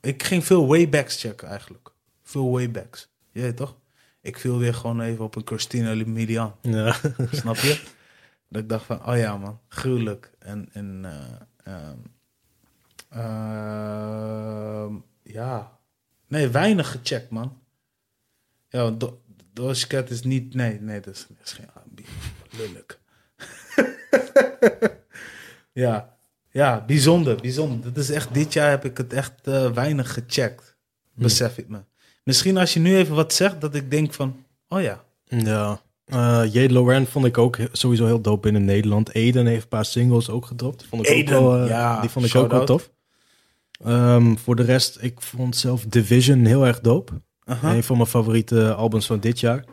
[0.00, 1.90] ik ging veel waybacks checken eigenlijk.
[2.22, 3.08] Veel waybacks.
[3.32, 3.76] Je weet toch?
[4.20, 6.54] Ik viel weer gewoon even op een Christina Milian.
[6.62, 6.96] Ja.
[7.32, 7.82] Snap je?
[8.48, 10.30] Dat ik dacht van, oh ja man, gruwelijk.
[10.38, 11.04] En, en
[13.08, 15.78] ehm, ja,
[16.26, 17.62] nee, weinig gecheckt man.
[18.68, 19.22] Ja, want Do-
[19.52, 21.68] Doja Cat is niet, nee, nee, dat is, dat is geen.
[22.50, 23.00] Lullig.
[25.72, 26.18] ja,
[26.50, 27.92] ja, bijzonder, bijzonder.
[27.92, 30.76] Dat is echt, dit jaar heb ik het echt eh, weinig gecheckt,
[31.14, 31.78] besef ik me.
[32.24, 35.80] Misschien als je nu even wat zegt, dat ik denk van, oh ja, Ja.
[36.04, 39.14] Eh Jade Loren vond ik ook sowieso heel dope binnen Nederland.
[39.14, 40.86] Eden heeft een paar singles ook gedropt.
[40.88, 42.90] Vond ik Eden, ook wel, eh, ja, die vond ik ook wel tof.
[43.84, 47.12] Ehm, voor de rest, ik vond zelf Division heel erg dope.
[47.44, 49.64] Een van mijn favoriete albums van dit jaar.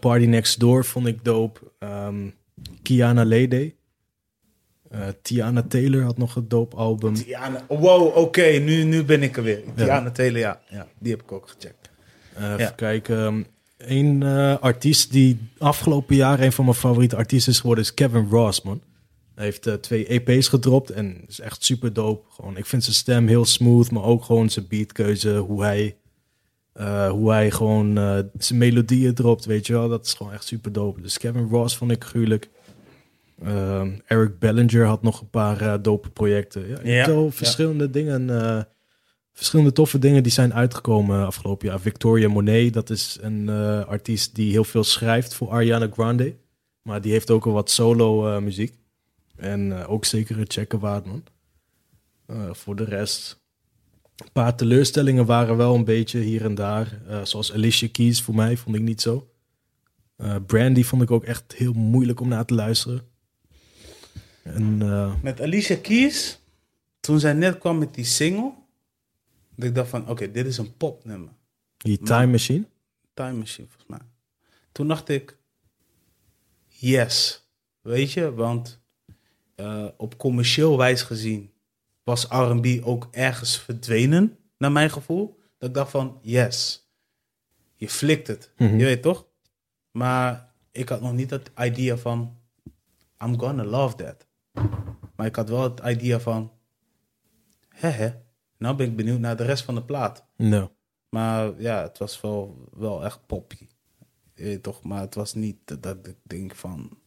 [0.00, 1.60] Party Next Door vond ik dope.
[1.78, 2.28] Ehm,
[2.82, 3.74] Kiana Lede.
[4.92, 7.14] Eh, Tiana Taylor had nog een dope album.
[7.14, 9.62] Tiana, wow, oké, nu, nu ben ik er weer.
[9.76, 11.90] Tiana Taylor, ja, ja, die heb ik ook gecheckt.
[12.36, 12.70] Even Ja.
[12.70, 13.16] kijken.
[13.18, 13.42] Ehm,
[13.84, 18.28] Een eh, artiest die afgelopen jaar een van mijn favoriete artiesten is geworden, is Kevin
[18.30, 18.80] Ross, man.
[19.34, 22.26] Hij heeft twee EP's gedropt en is echt super dope.
[22.32, 25.96] Gewoon, ik vind zijn stem heel smooth, maar ook gewoon zijn beatkeuze, hoe hij,
[27.10, 27.94] hoe hij gewoon
[28.38, 29.88] zijn melodieën dropt, weet je wel.
[29.88, 31.00] Dat is gewoon echt super dope.
[31.00, 32.50] Dus Kevin Ross vond ik gruwelijk.
[33.44, 36.68] Ehm, Eric Bellinger had nog een paar eh, dope projecten.
[36.68, 38.62] Ja, Ja, verschillende dingen, eh,
[39.32, 41.80] verschillende toffe dingen die zijn uitgekomen afgelopen jaar.
[41.80, 46.36] Victoria Monet, dat is een eh, artiest die heel veel schrijft voor Ariana Grande.
[46.82, 48.74] Maar die heeft ook al wat solo muziek.
[49.36, 51.24] En ook zeker het checken waard, man.
[52.52, 53.40] Voor de rest...
[54.16, 57.00] Een paar teleurstellingen waren wel een beetje hier en daar.
[57.22, 59.30] Zoals Alicia Keys voor mij, vond ik niet zo.
[60.46, 63.11] Brandy vond ik ook echt heel moeilijk om naar te luisteren.
[64.42, 66.40] En eh, Met Alicia Keys,
[67.00, 68.52] toen zij net kwam met die single,
[69.56, 71.32] dat ik dacht van, oké, dit is een popnummer.
[71.76, 72.64] die Time Machine.
[73.14, 74.08] Time Machine, volgens mij.
[74.72, 75.36] Toen dacht ik,
[76.66, 77.46] yes.
[77.80, 78.80] Weet je, want
[79.54, 81.50] eh, op commercieel wijs gezien
[82.04, 85.40] was R&B ook ergens verdwenen, naar mijn gevoel.
[85.58, 86.86] Dat ik dacht van, yes.
[87.74, 88.76] Je flikt het, Mhm.
[88.78, 89.26] je weet toch?
[89.90, 92.38] Maar ik had nog niet het idea van,
[93.24, 94.26] I'm gonna love that.
[95.16, 96.52] Maar ik had wel het idea van,
[97.68, 98.12] hè hè,
[98.58, 100.24] nou ben ik benieuwd naar de rest van de plaat.
[100.36, 100.72] No.
[101.08, 103.68] Maar ja, het was wel, wel echt poppy.
[104.60, 106.98] Toch, maar het was niet dat ik denk van,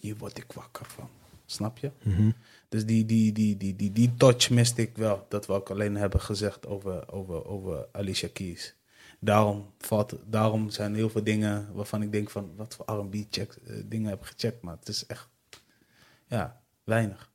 [0.00, 1.08] hier word ik wakker van.
[1.46, 1.90] Snap je?
[2.02, 2.30] Mhm.
[2.68, 5.26] Dus die, die, die, die, die, die touch miste ik wel.
[5.28, 8.74] Dat we ook alleen hebben gezegd over, over, over Alicia Keys.
[9.18, 13.46] Daarom, valt, daarom zijn heel veel dingen waarvan ik denk van, wat voor R&B eh,
[13.84, 14.62] dingen heb gecheckt.
[14.62, 15.28] Maar het is echt,
[16.26, 17.32] ja, weinig.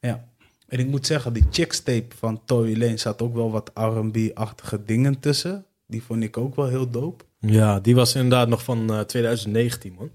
[0.00, 0.28] Ja.
[0.68, 4.84] En ik moet zeggen, die Chicks tape van Tory Lane zat ook wel wat R&B-achtige
[4.84, 5.64] dingen tussen.
[5.86, 7.24] Die vond ik ook wel heel dope.
[7.40, 10.10] Ja, die was inderdaad nog van eh, 2019, man.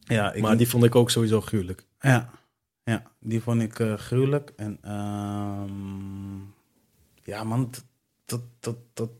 [0.00, 1.86] Ja, ik maar die vond ik ook sowieso gruwelijk.
[2.00, 2.30] Ja,
[2.84, 4.52] ja die vond ik eh, gruwelijk.
[4.56, 6.36] En ehm,
[7.22, 7.84] ja, man, dat,
[8.24, 9.10] dat, dat, dat-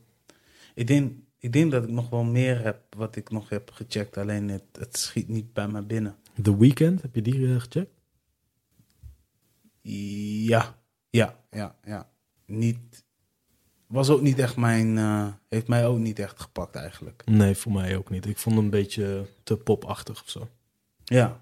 [0.73, 4.17] ik, denk, ik denk dat ik nog wel meer heb wat ik nog heb gecheckt.
[4.17, 6.15] Alleen het, het schiet niet bij me binnen.
[6.41, 7.91] The Weeknd, heb je die eh, gecheckt?
[10.45, 10.75] Ja,
[11.09, 12.09] ja, ja, ja.
[12.45, 13.05] Niet,
[13.87, 17.21] was ook niet echt mijn, eh, heeft mij ook niet echt gepakt eigenlijk.
[17.25, 18.25] Nee, voor mij ook niet.
[18.25, 20.47] Ik vond hem een beetje te popachtig of zo.
[21.03, 21.41] Ja,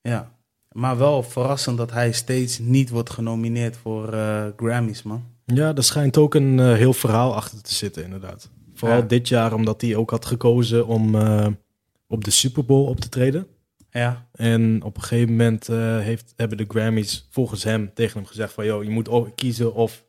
[0.00, 0.34] ja.
[0.72, 5.24] Maar wel verrassend dat hij steeds niet wordt genomineerd voor eh, Grammys, man.
[5.44, 8.50] Ja, er schijnt ook een eh, heel verhaal achter te zitten, inderdaad.
[8.74, 9.04] Vooral Ja.
[9.04, 11.14] dit jaar, omdat hij ook had gekozen om
[12.08, 13.46] op de Super Bowl op te treden.
[13.96, 18.26] Ja, En op een gegeven moment eh, heeft, hebben de Grammys volgens hem tegen hem
[18.26, 18.64] gezegd van...
[18.64, 20.04] ...joh, je moet kiezen of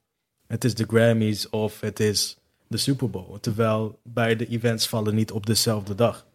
[0.48, 3.40] het is de Grammys of het is de Super Bowl.
[3.40, 6.26] Terwijl beide events vallen niet op dezelfde dag.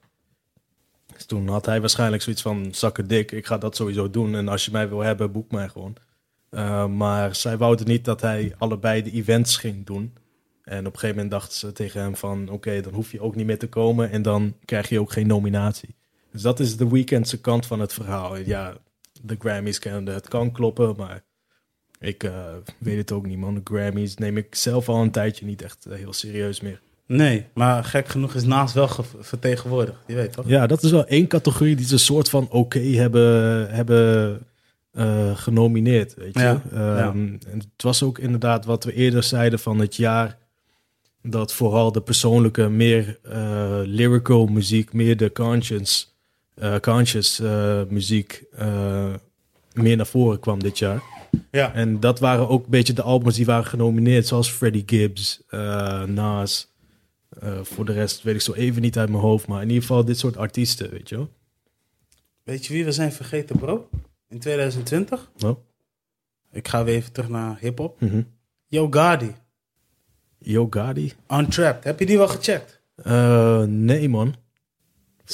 [1.15, 2.75] Dus toen had hij waarschijnlijk zoiets van...
[2.75, 4.35] ...zakken dik, ik ga dat sowieso doen.
[4.35, 5.97] En als je mij wil hebben, boek mij gewoon.
[6.51, 10.15] Uh, maar zij wouden niet dat hij allebei de events ging doen.
[10.63, 12.49] En op een gegeven moment dachten ze tegen hem van...
[12.49, 15.27] ...oké, dan hoef je ook niet meer te komen en dan krijg je ook geen
[15.27, 15.95] nominatie.
[16.33, 18.37] Dus dat is de weekendse kant van het verhaal.
[18.37, 18.75] Ja,
[19.23, 21.23] de Grammys kennen het kan kloppen, maar
[21.99, 22.33] ik uh,
[22.79, 23.55] weet het ook niet, man.
[23.55, 26.81] De Grammys neem ik zelf al een tijdje niet echt uh, heel serieus meer.
[27.07, 28.89] Nee, maar gek genoeg is naast wel
[29.21, 30.49] vertegenwoordigd, je weet toch?
[30.49, 34.41] Ja, dat is wel één categorie die ze een soort van oké okay hebben, hebben
[34.93, 36.41] uh, genomineerd, weet je.
[36.41, 37.49] Ja, um, ja.
[37.51, 40.39] En het was ook inderdaad wat we eerder zeiden van het jaar
[41.23, 43.19] dat vooral de persoonlijke, meer
[43.85, 46.07] lyrical muziek, meer de conscience
[46.55, 49.15] uh, conscious uh, muziek uh,
[49.73, 51.03] meer naar voren kwam dit jaar.
[51.51, 51.75] Ja.
[51.75, 55.43] En dat waren ook een beetje de albums die waren genomineerd, zoals Freddie Gibbs,
[56.07, 56.71] Nas.
[57.63, 60.05] voor de rest weet ik zo even niet uit mijn hoofd, maar in ieder geval
[60.05, 61.29] dit soort artiesten, weet je wel.
[62.43, 63.89] Weet je wie we zijn vergeten, bro?
[64.29, 65.31] In 2020?
[65.45, 65.59] Oh.
[66.51, 68.01] Ik ga weer even terug naar hip-hop.
[68.01, 68.27] Mm -hmm.
[68.67, 69.35] Yo Gotti.
[70.39, 71.13] Yo Gotti?
[71.29, 71.85] Untrapped.
[71.85, 72.81] Heb je die wel gecheckt?
[73.69, 74.35] nee, man.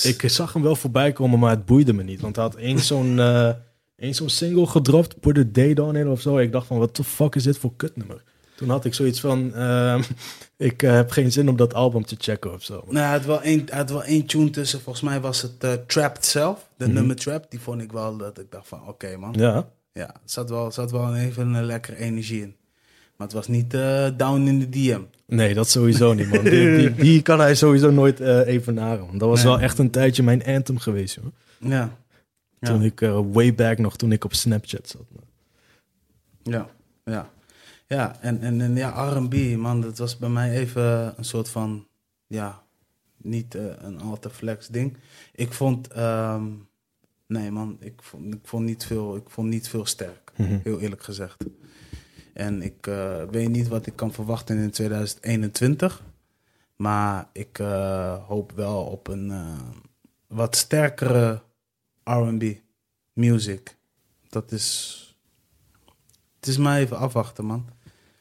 [0.02, 2.20] Ik zag hem wel voorbij komen, maar het boeide me niet.
[2.20, 3.50] Want hij had één zo'n uh,
[3.96, 6.38] zo'n single gedropt, Put a Date on it of zo.
[6.38, 8.22] Ik dacht van, wat de fuck is dit voor kutnummer?
[8.56, 10.02] Toen had ik zoiets van, uh,
[10.56, 12.84] ik uh, heb geen zin om dat album te checken of zo.
[12.86, 14.80] Nou, hij had wel één, hij had wel één tune tussen.
[14.80, 16.94] Volgens mij was het uh, Trapped zelf, de mm -hmm.
[16.98, 17.50] nummer Trapped.
[17.50, 19.34] Die vond ik wel dat ik dacht van, oké okay, man.
[19.36, 19.68] Ja?
[19.92, 22.56] Ja, er zat wel, zat wel even een lekkere energie in.
[23.18, 25.00] Maar het was niet uh, down in de DM.
[25.26, 26.44] Nee, dat sowieso niet, man.
[26.44, 29.06] Die, die, die kan hij sowieso nooit uh, evenaren.
[29.06, 29.52] Want dat was nee.
[29.52, 31.32] wel echt een tijdje mijn anthem geweest, hoor.
[31.70, 31.96] Ja.
[32.60, 35.04] Toen ik, uh, way back nog, toen ik op Snapchat zat.
[35.10, 35.24] Man.
[36.42, 36.68] Ja,
[37.04, 37.30] ja.
[37.86, 41.86] Ja, en, en, en ja, R&B, man, dat was bij mij even een soort van,
[42.26, 42.62] ja,
[43.16, 44.96] niet uh, een al te flex ding.
[45.32, 46.68] Ik vond, um,
[47.26, 50.42] nee man, ik vond, ik, vond niet veel, ik vond niet veel sterk, Mhm.
[50.42, 50.60] mm -hmm.
[50.64, 51.44] heel eerlijk gezegd.
[52.38, 56.02] En ik uh, weet niet wat ik kan verwachten in 2021.
[56.76, 59.58] Maar ik uh, hoop wel op een uh,
[60.26, 61.42] wat sterkere
[62.04, 62.54] RB
[63.12, 63.76] music.
[64.28, 64.96] Dat is.
[66.36, 67.66] Het is maar even afwachten, man.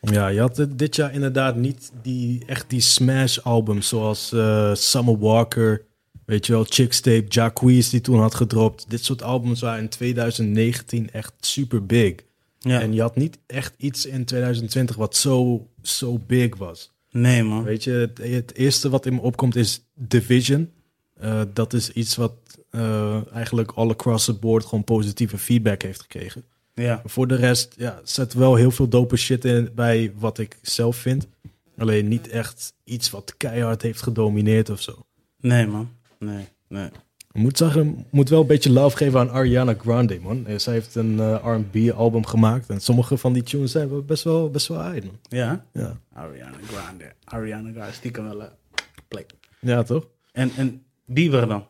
[0.02, 4.28] Ja, je had dit jaar inderdaad niet die, echt die smash albums zoals
[4.74, 5.86] Summer Walker,
[6.26, 8.90] weet je wel, Chicks Tape, Jacquees die toen had gedropt.
[8.90, 12.26] Dit soort albums waren in 2019 echt super big.
[12.60, 12.82] Ja.
[12.82, 16.96] En je had niet echt iets in 2020 wat zo, zo big was.
[17.12, 17.64] Nee, man.
[17.64, 20.72] Weet je, het, het eerste wat in me opkomt is Division.
[21.24, 22.34] Uh, dat is iets wat
[22.72, 26.44] uh, eigenlijk all across the board gewoon positieve feedback heeft gekregen.
[26.74, 27.02] Ja.
[27.06, 30.96] Voor de rest ja, zet wel heel veel dope shit in bij wat ik zelf
[30.96, 31.28] vind.
[31.78, 35.06] Alleen niet echt iets wat keihard heeft gedomineerd of zo.
[35.40, 35.90] Nee, man.
[36.20, 36.90] Nee, nee.
[37.38, 40.46] Ik moet zeggen, moet wel een beetje love geven aan Ariana Grande, man.
[40.56, 44.50] Zij heeft een uh, R&B album gemaakt en sommige van die tunes zijn best wel,
[44.50, 45.18] best wel uit, man.
[45.22, 45.66] Ja?
[45.74, 46.00] Ja.
[46.14, 47.14] Ariana Grande.
[47.24, 48.50] Ariana Grande, stiekem wel een
[49.08, 49.32] plek.
[49.60, 50.08] Ja, toch?
[50.32, 51.66] En, en Bieber dan?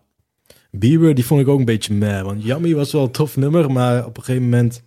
[0.71, 3.71] Bieber, die vond ik ook een beetje meh, want Yummy was wel een tof nummer,
[3.71, 4.83] maar op een gegeven moment,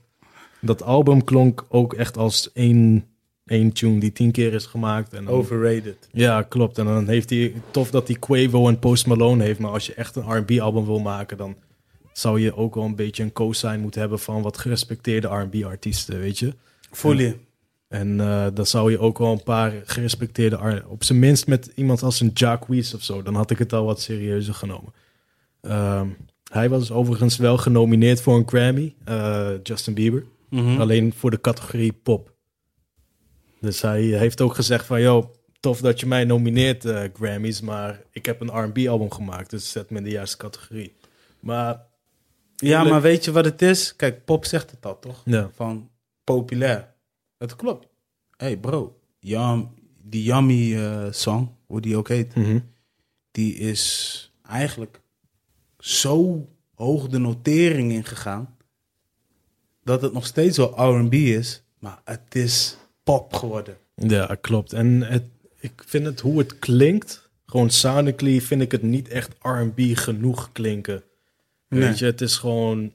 [0.61, 3.05] dat album klonk ook echt als één,
[3.51, 5.13] één tune die tien keer is gemaakt.
[5.13, 6.09] En dan, Overrated.
[6.13, 6.79] Ja, klopt.
[6.79, 9.95] En dan heeft hij, tof dat hij Quavo en Post Malone heeft, maar als je
[9.95, 11.57] echt een R&B album wil maken, dan
[12.13, 16.19] zou je ook wel een beetje een co-sign moeten hebben van wat gerespecteerde R&B artiesten,
[16.19, 16.55] weet je.
[16.91, 17.37] Voel je.
[17.89, 21.73] En uh, dan zou je ook wel een paar gerespecteerde, R op zijn minst met
[21.75, 24.93] iemand als een Jacquees of zo, dan had ik het al wat serieuzer genomen.
[25.61, 26.17] Um,
[26.53, 30.25] hij was overigens wel genomineerd voor een Grammy, uh, Justin Bieber.
[30.49, 30.81] Mhm.
[30.81, 32.33] Alleen voor de categorie pop.
[33.61, 38.03] Dus hij heeft ook gezegd van, joh, tof dat je mij nomineert, uh, Grammys, maar
[38.11, 40.97] ik heb een R&B album gemaakt, dus zet me in de juiste categorie.
[41.41, 41.89] Maar...
[42.57, 43.97] Ja, maar weet je wat het is?
[43.97, 45.23] Kijk, pop zegt het al, toch?
[45.25, 45.51] Ja.
[45.55, 45.91] Van
[46.25, 46.95] populair.
[47.39, 47.87] Het klopt.
[48.37, 49.69] hey bro, Yum,
[50.03, 52.71] die Yummy uh, song, hoe die ook heet, Mm -hmm.
[53.31, 55.01] die is eigenlijk
[55.79, 58.57] zo hoog de notering ingegaan,
[59.85, 63.77] dat het nog steeds wel R&B is, maar het is pop geworden.
[63.95, 64.73] Ja, klopt.
[64.73, 65.25] En het,
[65.57, 70.53] ik vind het hoe het klinkt, gewoon sonically vind ik het niet echt R&B genoeg
[70.53, 71.03] klinken.
[71.69, 71.81] Nee.
[71.81, 72.93] Weet je, het is gewoon,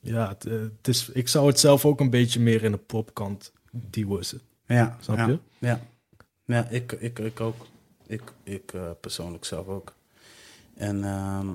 [0.00, 2.78] ja, het, eh, het is, ik zou het zelf ook een beetje meer in de
[2.78, 4.24] popkant duwen.
[4.66, 5.38] Ja, Snap ja, je?
[5.58, 5.80] Ja,
[6.44, 7.66] ja ik, ik, ik ook.
[8.06, 9.94] Ik, ik eh, persoonlijk zelf ook.
[10.74, 11.48] En ehm,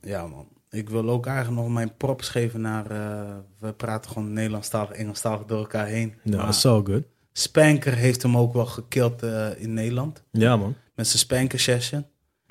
[0.00, 0.48] ja, man.
[0.72, 2.90] Ik wil ook eigenlijk nog mijn props geven naar...
[2.90, 6.14] eh, we praten gewoon Nederlandstalig, Engelstalig door elkaar heen.
[6.22, 7.02] Ja, Maar dat is so good.
[7.32, 10.22] Spanker heeft hem ook wel gekild eh, in Nederland.
[10.30, 10.74] Ja, man.
[10.94, 12.06] Met zijn Spanker session.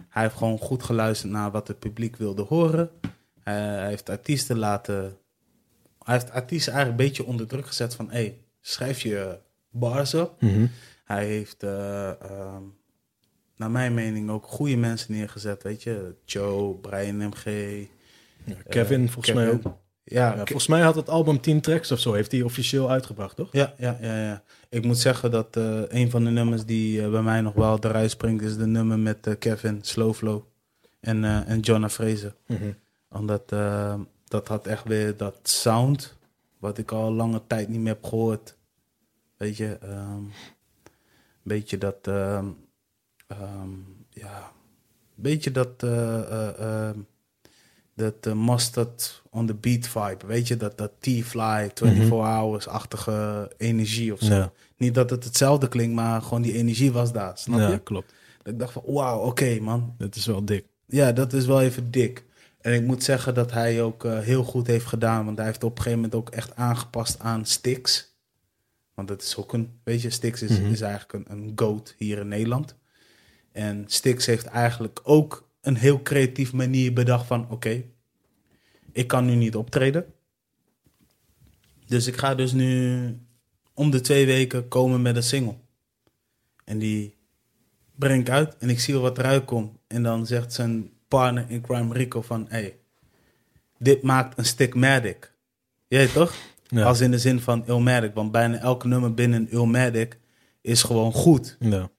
[0.10, 2.90] Hij heeft gewoon goed geluisterd naar wat het publiek wilde horen.
[3.02, 5.18] Eh, hij heeft artiesten laten...
[6.04, 8.12] Hij heeft artiesten eigenlijk een beetje onder druk gezet van...
[8.12, 10.42] Hey, schrijf je bars op.
[10.42, 10.66] Mhm.
[11.04, 12.64] Hij heeft, eh, ehm,
[13.56, 15.64] naar mijn mening, ook goede mensen neergezet.
[15.64, 17.46] Weet je, Joe, Brian MG.
[18.46, 19.44] Ja, Kevin, eh, volgens Kevin.
[19.44, 19.80] mij ook.
[20.04, 23.50] Ja, volgens mij had het album 10 tracks of zo, heeft hij officieel uitgebracht, toch?
[23.52, 24.44] ja, ja, ja, ja.
[24.70, 27.78] Ik moet zeggen dat eh, een van de nummers die eh, bij mij nog wel
[27.82, 30.44] eruit springt, is de nummer met eh, Kevin, Slow Flow
[31.00, 32.36] en, eh en Jonah Fraser.
[33.10, 36.18] Omdat eh, dat had echt weer dat sound,
[36.60, 38.56] wat ik al lange tijd niet meer heb gehoord.
[39.38, 40.24] Weet je, ehm
[41.44, 42.46] beetje dat, ehm,
[43.28, 43.70] ehm,
[44.10, 44.52] ja,
[45.16, 46.96] beetje dat, eh, eh,
[48.04, 50.26] dat eh, mustard on the beat vibe.
[50.28, 54.34] Weet je, dat, dat T-fly, 24 hours-achtige energie of zo.
[54.34, 57.80] Ja, Niet dat het hetzelfde klinkt, maar gewoon die energie was daar, snap ja je?
[57.80, 58.14] klopt.
[58.44, 60.66] Dat ik dacht van, wauw, oké man, Het is wel dik.
[60.86, 62.26] ja, dat is wel even dik.
[62.62, 65.26] En ik moet zeggen dat hij ook eh, heel goed heeft gedaan.
[65.26, 68.16] Want hij heeft op een gegeven moment ook echt aangepast aan Stix.
[68.94, 70.72] Want dat is ook een, weet je, Stix is, Mhm.
[70.72, 72.76] is eigenlijk een, een goat hier in Nederland.
[73.52, 77.50] En Stix heeft eigenlijk ook een heel creatief manier bedacht van...
[77.50, 77.84] Oké,
[78.92, 80.14] ik kan nu niet optreden.
[81.86, 83.20] Dus ik ga dus nu
[83.74, 85.56] om de twee weken komen met een single.
[86.64, 87.16] En die
[87.96, 89.78] breng ik uit en ik zie wat eruit komt.
[89.88, 92.46] En dan zegt zijn partner in Crime Rico van...
[92.50, 92.80] Hey,
[93.78, 95.34] dit maakt een stigmatic.
[95.88, 96.34] Jij toch?
[96.68, 96.84] Ja.
[96.84, 98.14] Als in de zin van Illmatic.
[98.14, 100.18] Want bijna elke nummer binnen Illmatic
[100.62, 101.58] is gewoon goed.
[101.60, 101.90] Ja.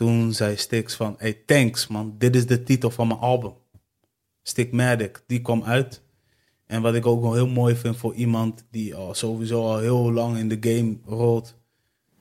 [0.00, 1.14] Toen zei Stix van...
[1.18, 2.14] Hey, thanks man.
[2.18, 3.52] Dit is de titel van mijn album.
[4.42, 5.22] Stigmatic.
[5.26, 6.02] Die kwam uit.
[6.66, 8.64] En wat ik ook wel heel mooi vind voor iemand...
[8.70, 11.54] die al sowieso al heel lang in de game rolt...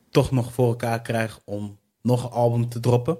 [0.09, 3.17] toch nog voor elkaar krijgt om nog een album te droppen.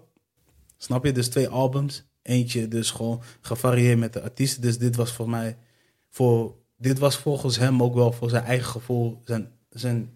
[0.78, 1.12] Snap je?
[1.12, 2.03] Dus twee albums.
[2.22, 4.62] Eentje dus gewoon gevarieerd met de artiesten.
[4.62, 5.57] Dus dit was voor mij...
[6.10, 9.22] Voor, dit was volgens hem ook wel voor zijn eigen gevoel...
[9.24, 10.10] zijn, zijn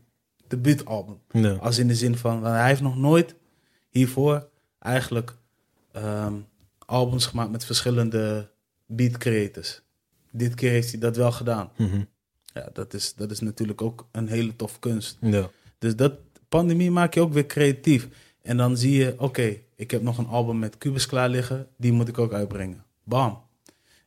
[0.48, 1.20] debuutalbum.
[1.32, 1.54] Ja.
[1.54, 3.36] Als in de zin van, hij heeft nog nooit
[3.94, 4.48] hiervoor
[4.80, 5.36] eigenlijk
[5.91, 6.34] ehm,
[6.86, 8.50] albums gemaakt met verschillende
[8.86, 9.82] beat creators.
[10.32, 11.70] Dit keer heeft hij dat wel gedaan.
[11.78, 12.04] Mhm.
[12.54, 15.18] Ja, dat is, dat is natuurlijk ook een hele tof kunst.
[15.22, 15.50] ja.
[15.80, 16.14] Dus dat
[16.50, 18.08] pandemie maak je ook weer creatief.
[18.41, 21.68] En dan zie je, oké, ik heb nog een album met Cubus klaar liggen.
[21.78, 22.84] Die moet ik ook uitbrengen.
[23.04, 23.41] Bam.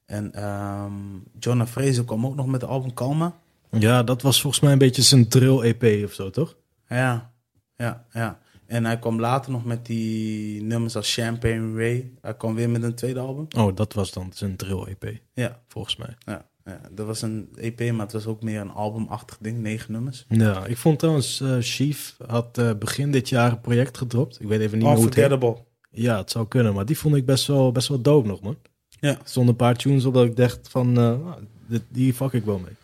[0.06, 0.92] En ehm
[1.38, 3.38] Jonah Fraser kwam ook nog met het album Kalma.
[3.70, 6.56] Ja, dat was volgens mij een beetje zijn drill-EP of zo, toch?
[6.88, 7.32] Ja,
[7.76, 8.40] ja, ja.
[8.66, 12.10] En hij kwam later nog met die nummers als Champagne Ray.
[12.20, 13.46] Hij kwam weer met een tweede album.
[13.56, 16.16] Oh, dat was dan zijn drill-EP, Ja, volgens mij.
[16.18, 16.80] ja, ja.
[16.92, 19.58] Dat was een EP, maar het was ook meer een albumachtig ding.
[19.58, 20.24] Negen nummers.
[20.28, 24.40] Ja, ik vond trouwens, eh Chief had eh, begin dit jaar een project gedropt.
[24.40, 25.62] Ik weet even niet meer hoe het heet.
[25.90, 28.56] Ja, het zou kunnen, maar die vond ik best wel, best wel dope nog, man.
[29.00, 31.32] Ja, Er stonden een paar tunes op dat ik dacht van, eh,
[31.68, 32.74] dit, die fuck ik wel mee.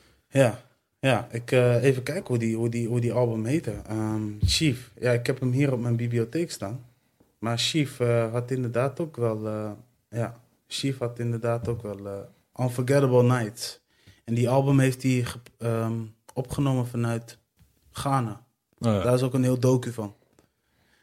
[0.43, 0.61] ja.
[1.03, 3.73] Ja, ik eh, even kijken hoe die, hoe die, hoe die album heette.
[3.87, 4.91] Ehm, Chief.
[5.01, 6.85] Ja, ik heb hem hier op mijn bibliotheek staan.
[7.39, 9.47] Maar Chief eh, had inderdaad ook wel...
[9.49, 9.70] eh,
[10.11, 12.31] ja, Chief had inderdaad ook wel...
[12.61, 13.81] Unforgettable Nights.
[14.24, 15.24] En die album heeft hij
[15.59, 16.01] ehm,
[16.35, 17.39] opgenomen vanuit
[17.91, 18.45] Ghana.
[18.79, 19.03] Oh, ja.
[19.03, 20.15] Daar is ook een heel docu van.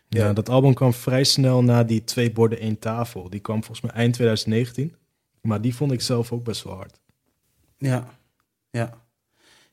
[0.07, 0.33] Ja, Ja.
[0.33, 3.29] dat album kwam vrij snel na die twee borden één tafel.
[3.29, 4.95] Die kwam volgens mij eind 2019.
[5.41, 6.99] Maar die vond ik zelf ook best wel hard.
[7.77, 8.07] Ja,
[8.69, 9.07] ja.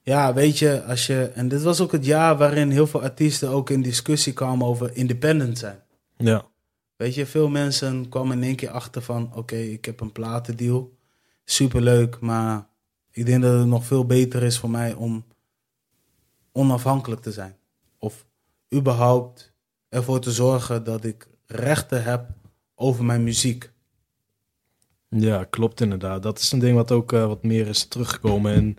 [0.07, 1.24] Ja, weet je, als je...
[1.24, 4.97] En dit was ook het jaar waarin heel veel artiesten ook in discussie kwamen over
[4.97, 5.83] independent zijn.
[6.16, 6.47] Ja,
[6.97, 9.35] Weet je, veel mensen kwamen in één keer achter van...
[9.35, 10.97] Oké, ik heb een platendeal.
[11.45, 12.69] Superleuk, maar
[13.11, 15.24] ik denk dat het nog veel beter is voor mij om
[16.53, 17.57] onafhankelijk te zijn.
[17.99, 18.27] Of
[18.74, 19.53] überhaupt
[19.89, 22.28] ervoor te zorgen dat ik rechten heb
[22.74, 23.70] over mijn muziek.
[25.09, 26.23] ja, klopt inderdaad.
[26.23, 28.55] Dat is een ding wat ook eh, wat meer is teruggekomen.
[28.55, 28.77] En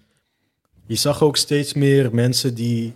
[0.87, 2.93] je zag ook steeds meer mensen die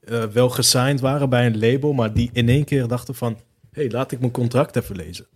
[0.00, 3.32] eh, wel gesigned waren bij een label, maar die in één keer dachten van...
[3.72, 5.26] hé, hey, laat ik mijn contract even lezen.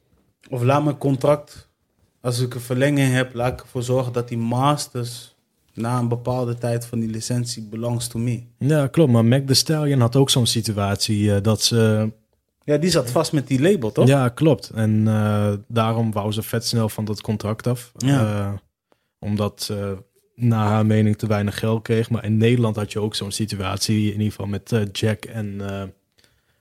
[0.51, 1.69] Of laat mijn contract,
[2.21, 5.37] als ik een verlenging heb, laat ik ervoor zorgen dat die masters
[5.75, 8.43] na een bepaalde tijd van die licentie belongs to me.
[8.59, 9.13] Ja, klopt.
[9.13, 12.13] Maar Mac The Stallion had ook zo'n situatie eh, dat ze...
[12.65, 14.07] Ja, die zat vast met die label, toch?
[14.07, 14.71] Ja, klopt.
[14.71, 17.93] En eh, daarom wou ze vet snel van dat contract af.
[17.97, 18.61] Ja.
[19.19, 19.73] Omdat
[20.41, 22.11] naar haar mening te weinig geld kreeg.
[22.11, 25.61] Maar in Nederland had je ook zo'n situatie, in ieder geval met eh, Jack en
[25.71, 25.83] eh,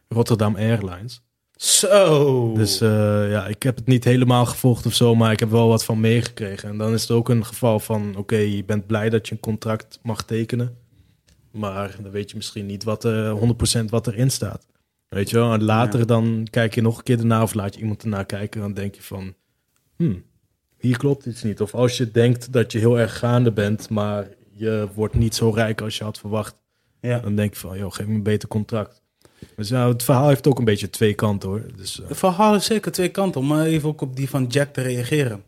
[0.07, 1.21] Rotterdam Airlines.
[1.55, 2.53] Zo.
[2.53, 5.67] Dus eh, ja, ik heb het niet helemaal gevolgd of zo, maar ik heb wel
[5.67, 6.69] wat van meegekregen.
[6.69, 9.39] En dan is het ook een geval van, oké, je bent blij dat je een
[9.39, 10.77] contract mag tekenen.
[11.51, 13.33] Maar dan weet je misschien niet wat, eh
[13.81, 14.67] 100% wat erin staat.
[15.09, 16.05] Weet je wel, en later Ja.
[16.05, 18.61] dan kijk je nog een keer ernaar of laat je iemand ernaar kijken.
[18.61, 19.33] Dan denk je van,
[19.95, 20.23] hmm,
[20.77, 21.61] hier klopt iets niet.
[21.61, 25.49] Of als je denkt dat je heel erg gaande bent, maar je wordt niet zo
[25.49, 26.55] rijk als je had verwacht.
[27.01, 27.19] ja.
[27.19, 29.01] Dan denk je van, joh, geef me een beter contract.
[29.55, 31.63] Dus nou, het verhaal heeft ook een beetje twee kanten hoor.
[31.75, 34.73] Dus, eh, Het verhaal heeft zeker twee kanten, om even ook op die van Jack
[34.73, 35.43] te reageren.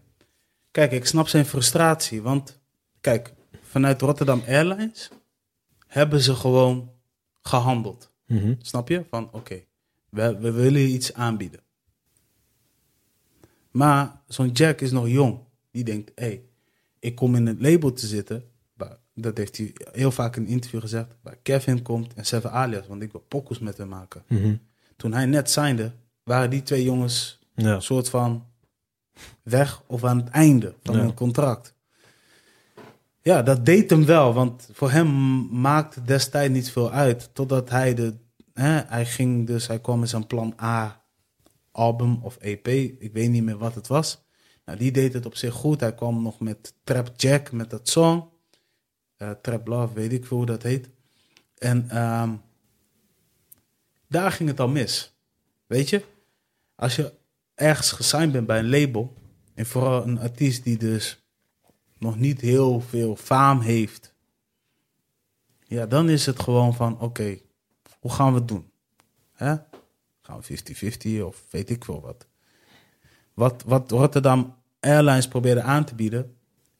[0.71, 2.59] Kijk, ik snap zijn frustratie, want
[3.01, 5.09] kijk, vanuit Rotterdam Airlines
[5.87, 6.91] hebben ze gewoon
[7.41, 8.11] gehandeld.
[8.25, 8.53] mhm.
[8.61, 9.03] Snap je?
[9.09, 9.59] Van oké,
[10.09, 11.59] we, we willen je iets aanbieden.
[13.71, 15.39] Maar zo'n Jack is nog jong.
[15.71, 16.43] Die denkt, hé, hey,
[16.99, 18.43] ik kom in het label te zitten.
[19.13, 21.15] dat heeft hij heel vaak in een interview gezegd.
[21.21, 24.23] Waar Kevin komt en Seven Alias, want ik wil pokkels met hem maken.
[24.27, 24.55] Mhm.
[24.95, 25.91] Toen hij net signde,
[26.23, 27.73] waren die twee jongens Ja.
[27.75, 28.45] een soort van
[29.43, 31.01] weg of aan het einde van Ja.
[31.01, 31.73] hun contract.
[33.21, 35.07] Ja, dat deed hem wel, want voor hem
[35.61, 37.29] maakte destijds niet veel uit.
[37.33, 38.15] Totdat hij de.
[38.53, 40.98] Hè, hij ging dus, hij kwam met zijn plan A
[41.71, 42.67] album of EP.
[42.67, 44.23] Ik weet niet meer wat het was.
[44.65, 45.79] Nou, die deed het op zich goed.
[45.79, 48.29] Hij kwam nog met Trap Jack, met dat song.
[49.17, 50.89] Eh, Trap Love, weet ik veel hoe dat heet.
[51.57, 52.35] En ehm,
[54.07, 55.13] daar ging het al mis.
[55.65, 56.03] Weet je?
[56.75, 57.13] Als je
[57.55, 59.13] ergens gesigned bent bij een label.
[59.53, 61.23] En vooral een artiest die dus
[61.97, 64.13] nog niet heel veel faam heeft.
[65.63, 67.39] Ja, dan is het gewoon van, oké,
[67.99, 68.71] hoe gaan we het doen?
[69.33, 69.55] Hè?
[70.29, 72.27] Gaan we 50-50 of weet ik veel wat.
[73.33, 73.63] wat.
[73.63, 76.37] Wat Rotterdam Airlines probeerde aan te bieden,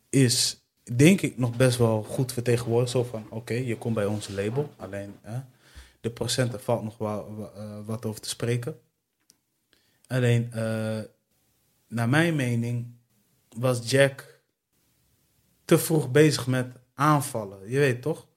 [0.10, 0.64] is
[0.96, 2.92] denk ik nog best wel goed vertegenwoordigd.
[2.92, 4.74] Zo van, oké, je komt bij onze label.
[4.76, 5.40] Alleen hè,
[6.02, 8.80] de procenten valt nog wel, eh, wat over te spreken.
[10.08, 11.00] Alleen, eh,
[11.88, 12.88] naar mijn mening,
[13.58, 14.42] was Jack
[15.66, 17.70] te vroeg bezig met aanvallen.
[17.70, 18.28] Je weet toch?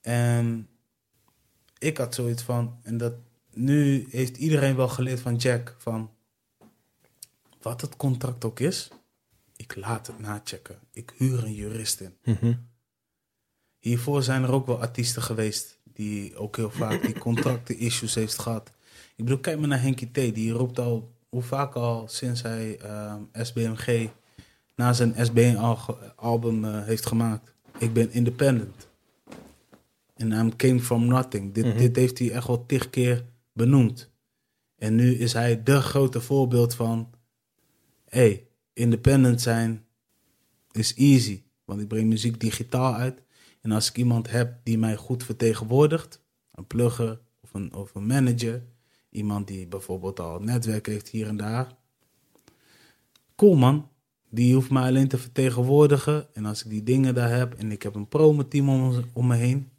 [0.00, 0.68] En
[1.78, 3.14] ik had zoiets van, en dat
[3.60, 6.10] nu heeft iedereen wel geleerd van Jack, van
[7.62, 8.88] wat het contract ook is,
[9.56, 10.78] ik laat het nachecken.
[10.92, 12.16] Ik huur een jurist in.
[12.24, 12.54] Mhm.
[13.78, 18.72] Hiervoor zijn er ook wel artiesten geweest die ook heel vaak die contracten-issues heeft gehad.
[19.16, 20.14] Ik bedoel, kijk maar naar Henky T.
[20.14, 24.08] Die roept al, hoe vaak al sinds hij ehm, SBMG
[24.76, 27.52] na zijn SBM-album eh, heeft gemaakt.
[27.78, 28.88] Ik ben independent.
[30.16, 31.52] En I came from nothing.
[31.54, 31.76] Dit, Mhm.
[31.78, 34.10] dit heeft hij echt wel tig keer benoemd.
[34.76, 37.10] En nu is hij de grote voorbeeld van...
[38.04, 39.84] hey, independent zijn
[40.72, 41.42] is easy.
[41.64, 43.22] Want ik breng muziek digitaal uit.
[43.60, 46.22] En als ik iemand heb die mij goed vertegenwoordigt,
[46.52, 48.62] een plugger of een, of een manager,
[49.10, 51.76] iemand die bijvoorbeeld al netwerk heeft hier en daar.
[53.36, 53.88] Cool man,
[54.28, 56.34] die hoeft mij alleen te vertegenwoordigen.
[56.34, 59.36] En als ik die dingen daar heb en ik heb een promoteam om, om me
[59.36, 59.70] heen,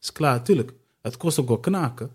[0.00, 0.44] is klaar.
[0.44, 2.10] Tuurlijk, het kost ook wel knaken.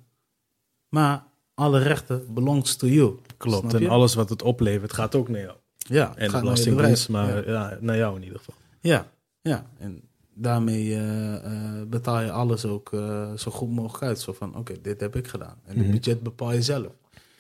[0.94, 3.16] Maar alle rechten belongs to you.
[3.38, 3.74] Klopt.
[3.74, 5.58] En alles wat het oplevert gaat ook naar jou.
[5.78, 7.52] ja, En de belastingdienst, maar Ja.
[7.72, 7.78] ja.
[7.82, 8.54] naar jou in ieder geval.
[8.82, 9.12] Ja,
[9.42, 9.66] ja.
[9.78, 10.02] En
[10.34, 14.20] daarmee eh, eh, betaal je alles ook eh, zo goed mogelijk uit.
[14.20, 15.58] Zo van, oké, dit heb ik gedaan.
[15.66, 15.92] En het Mhm.
[15.92, 16.92] budget bepaal je zelf.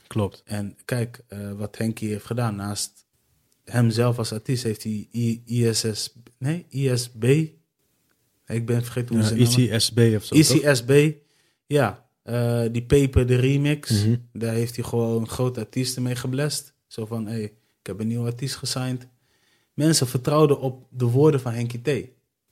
[0.08, 0.42] Klopt.
[0.46, 1.24] En kijk,
[1.58, 2.56] wat Henky heeft gedaan.
[2.56, 3.06] Naast
[3.64, 6.14] hemzelf als artiest heeft hij I- ISS...
[6.38, 7.24] Nee, ISB?
[8.48, 10.36] Ik ben vergeten hoe ze ICSB of zo.
[10.36, 10.46] toch?
[10.64, 11.12] ICSB.
[11.66, 13.91] Ja, eh, die Paper, de remix.
[14.04, 14.16] Mhm.
[14.34, 16.74] Daar heeft hij gewoon grote artiesten mee geblest.
[16.88, 19.08] Zo van, hé, hey, ik heb een nieuwe artiest gesigned.
[19.74, 22.08] Mensen vertrouwden op de woorden van Henky T.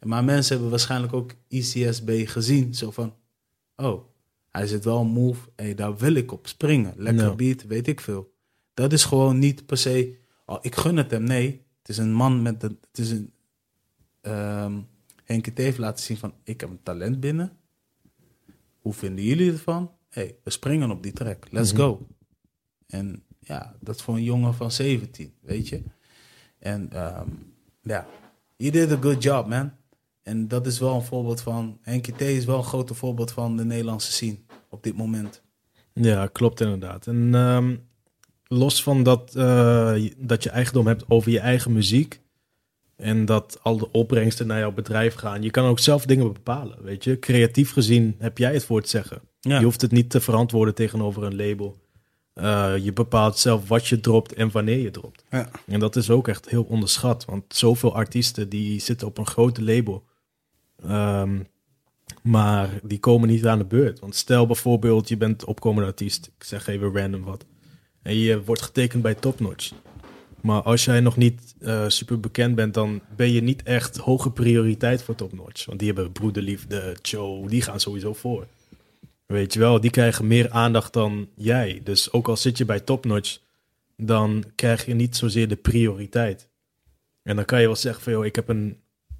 [0.05, 2.73] Maar mensen hebben waarschijnlijk ook ICSB gezien.
[2.75, 3.15] Zo van,
[3.75, 4.03] oh,
[4.49, 5.49] hij zit wel een move.
[5.55, 6.93] Hé, daar wil ik op springen.
[6.97, 7.35] Lekker Ja.
[7.35, 8.33] beat, weet ik veel.
[8.73, 10.15] Dat is gewoon niet per se,
[10.45, 11.23] oh, ik gun het hem.
[11.23, 13.33] Nee, het is een man met, de, het is een,
[14.21, 14.79] ehm
[15.23, 17.57] Henky T heeft laten zien van, ik heb een talent binnen.
[18.81, 19.91] Hoe vinden jullie ervan?
[20.09, 21.47] Hé, hey, we springen op die track.
[21.51, 21.81] Let's Mhm.
[21.81, 22.07] go.
[22.87, 25.83] En ja, dat voor een jongen van 17, weet je.
[26.59, 27.27] En ehm,
[27.81, 28.07] ja,
[28.57, 29.71] you did a good job, man.
[30.23, 31.77] En dat is wel een voorbeeld van...
[31.81, 34.37] Henky T is wel een grote voorbeeld van de Nederlandse scene
[34.69, 35.41] op dit moment.
[35.93, 37.07] Ja, klopt inderdaad.
[37.07, 37.75] En ehm,
[38.47, 42.20] los van dat, eh, dat je eigendom hebt over je eigen muziek,
[43.01, 45.41] En dat al de opbrengsten naar jouw bedrijf gaan.
[45.41, 47.19] Je kan ook zelf dingen bepalen, weet je.
[47.19, 49.21] Creatief gezien heb jij het voor het zeggen.
[49.39, 49.57] Ja.
[49.57, 51.77] Je hoeft het niet te verantwoorden tegenover een label.
[52.33, 55.23] Eh, je bepaalt zelf wat je dropt en wanneer je dropt.
[55.29, 55.49] Ja.
[55.67, 57.25] En dat is ook echt heel onderschat.
[57.25, 60.03] Want zoveel artiesten die zitten op een grote label.
[60.83, 61.39] Ehm,
[62.21, 63.99] maar die komen niet aan de beurt.
[63.99, 66.31] Want stel bijvoorbeeld, je bent opkomende artiest.
[66.37, 67.45] Ik zeg even random wat.
[68.01, 69.71] En je wordt getekend bij Topnotch.
[70.41, 74.31] Maar als jij nog niet eh, super bekend bent, dan ben je niet echt hoge
[74.31, 75.65] prioriteit voor Topnotch.
[75.65, 78.47] Want die hebben Broederliefde, Joe, die gaan sowieso voor.
[79.25, 81.81] Weet je wel, die krijgen meer aandacht dan jij.
[81.83, 83.37] Dus ook al zit je bij Topnotch,
[83.97, 86.47] dan krijg je niet zozeer de prioriteit.
[87.23, 88.77] En dan kan je wel zeggen van, joh, ik heb een,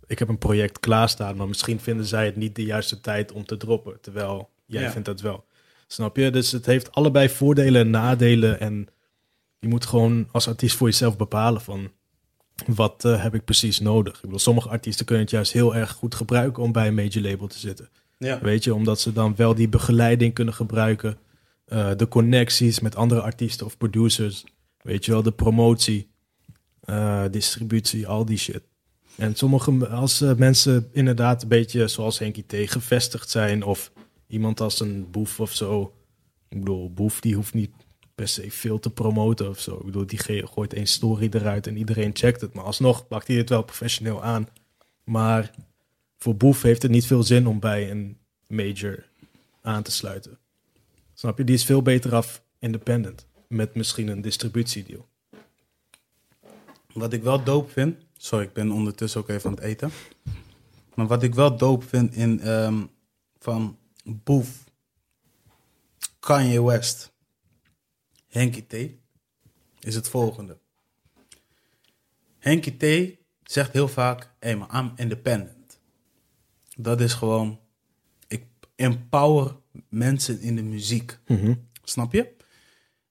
[0.08, 3.46] ik heb een project klaarstaan, maar misschien vinden zij het niet de juiste tijd om
[3.46, 3.98] te droppen.
[4.02, 4.92] Terwijl jij Ja.
[4.92, 5.46] vindt dat wel.
[5.88, 6.30] Snap je?
[6.30, 8.60] Dus het heeft allebei voordelen en nadelen.
[8.60, 8.88] En
[9.62, 11.92] je moet gewoon als artiest voor jezelf bepalen van,
[12.68, 14.16] wat eh, heb ik precies nodig?
[14.16, 17.22] Ik bedoel, sommige artiesten kunnen het juist heel erg goed gebruiken om bij een major
[17.24, 17.90] label te zitten.
[18.18, 18.40] Ja.
[18.42, 21.18] Weet je, omdat ze dan wel die begeleiding kunnen gebruiken.
[21.66, 24.44] eh, de connecties met andere artiesten of producers.
[24.82, 26.10] Weet je wel, de promotie,
[26.82, 28.62] eh, distributie, al die shit.
[29.16, 33.64] En sommige, als mensen inderdaad een beetje zoals Henkie T gevestigd zijn.
[33.64, 33.92] Of
[34.28, 35.94] iemand als een Boef of zo.
[36.50, 37.72] Ik bedoel, Boef die hoeft niet
[38.22, 39.76] per se veel te promoten of zo.
[39.78, 42.54] Ik bedoel, die gooit één story eruit en iedereen checkt het.
[42.54, 44.48] Maar alsnog pakt hij het wel professioneel aan.
[45.04, 45.52] Maar
[46.18, 48.18] voor Boef heeft het niet veel zin om bij een
[48.48, 49.04] major
[49.62, 50.38] aan te sluiten.
[51.14, 51.44] Snap je?
[51.44, 53.26] Die is veel beter af independent.
[53.48, 55.08] Met misschien een distributiedeal.
[56.94, 57.96] Wat ik wel dope vind.
[58.18, 59.92] Sorry, ik ben ondertussen ook even aan het eten.
[60.94, 62.84] Maar wat ik wel dope vind in ehm,
[63.40, 64.64] van Boef,
[66.20, 67.11] Kanye West,
[68.32, 68.74] Henky T,
[69.80, 70.58] is het volgende.
[72.38, 75.80] Henky T zegt heel vaak: hey man, I'm independent.
[76.78, 77.60] Dat is gewoon,
[78.28, 78.46] ik
[78.76, 79.56] empower
[79.90, 81.20] mensen in de muziek.
[81.84, 82.36] Snap je?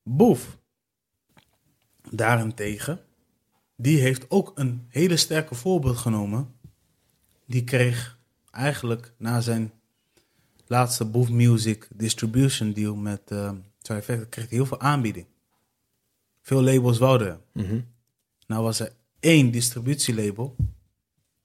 [0.03, 0.59] Boef,
[2.11, 3.01] daarentegen,
[3.77, 6.55] die heeft ook een hele sterke voorbeeld genomen.
[7.47, 8.19] Die kreeg
[8.51, 9.73] eigenlijk na zijn
[10.67, 13.53] laatste Boef Music distribution deal met uh,
[13.91, 15.27] Trifecta, kreeg hij heel veel aanbieding.
[16.43, 17.65] Veel labels wouden hem.
[18.47, 20.57] Nou was er één distributielabel,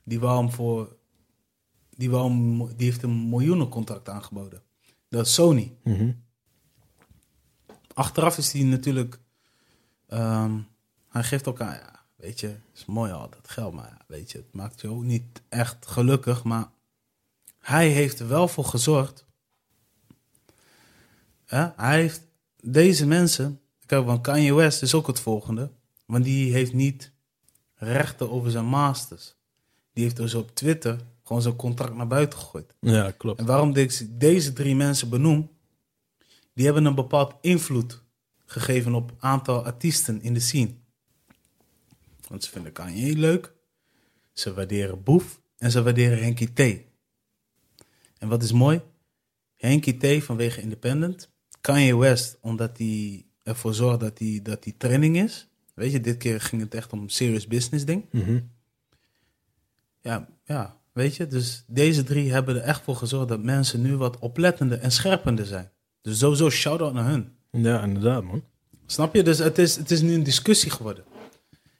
[0.03, 0.95] die wou hem voor,
[1.89, 4.61] die, wou hem, die heeft een miljoenencontract aangeboden.
[5.09, 5.75] Dat is Sony.
[7.93, 9.19] Achteraf is hij natuurlijk,
[10.07, 10.59] ehm,
[11.09, 14.01] hij geeft ook aan, ja, weet je, het is mooi al dat geld, maar ja,
[14.07, 16.69] weet je, het maakt je ook niet echt gelukkig, maar
[17.59, 19.25] hij heeft er wel voor gezorgd.
[21.45, 21.67] Hè?
[21.75, 22.21] Hij heeft
[22.65, 25.71] deze mensen, kijk, want Kanye West is ook het volgende,
[26.05, 27.11] want die heeft niet
[27.73, 29.35] rechten over zijn masters.
[29.93, 32.73] Die heeft dus op Twitter gewoon zijn contract naar buiten gegooid.
[32.79, 33.39] Ja, klopt.
[33.39, 35.49] En waarom ik deze drie mensen benoem,
[36.53, 38.03] die hebben een bepaald invloed
[38.45, 40.73] gegeven op aantal artiesten in de scene.
[42.27, 43.53] Want ze vinden Kanye leuk,
[44.33, 46.59] ze waarderen Boef en ze waarderen Henky T.
[48.17, 48.81] En wat is mooi?
[49.55, 51.29] Henky T vanwege Independent,
[51.65, 55.47] Kanye West omdat hij ervoor zorgt dat hij dat die trending is.
[55.73, 58.05] Weet je, dit keer ging het echt om serious business ding.
[58.11, 58.39] Mhm.
[60.01, 63.97] Ja, ja, weet je, dus deze drie hebben er echt voor gezorgd dat mensen nu
[63.97, 65.71] wat oplettender en scherpender zijn.
[66.01, 67.31] Dus sowieso shout-out naar hun.
[67.51, 68.43] Ja, inderdaad, man.
[68.85, 69.23] Snap je?
[69.23, 71.03] Dus het is, het is nu een discussie geworden.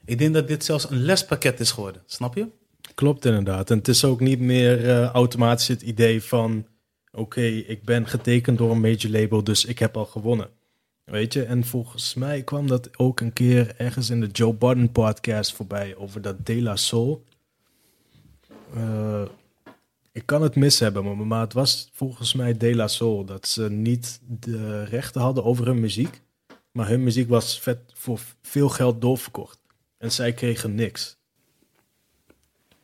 [0.05, 2.01] Ik denk dat dit zelfs een lespakket is geworden.
[2.05, 2.47] Snap je?
[2.95, 3.71] Klopt inderdaad.
[3.71, 6.65] En het is ook niet meer eh, automatisch het idee van...
[7.15, 10.49] oké, ik ben getekend door een major label, dus ik heb al gewonnen.
[11.05, 11.43] Weet je?
[11.43, 15.95] En volgens mij kwam dat ook een keer ergens in de Joe Budden podcast voorbij...
[15.95, 17.23] over dat De La Soul.
[18.73, 19.21] Eh,
[20.11, 23.25] ik kan het mis hebben, maar, maar het was volgens mij De La Soul...
[23.25, 26.21] dat ze niet de rechten hadden over hun muziek...
[26.71, 29.59] maar hun muziek was vet voor veel geld doorverkocht.
[29.97, 31.17] En zij kregen niks.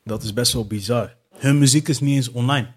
[0.04, 1.16] Dat is best wel bizar.
[1.38, 2.74] Hun muziek is niet eens online.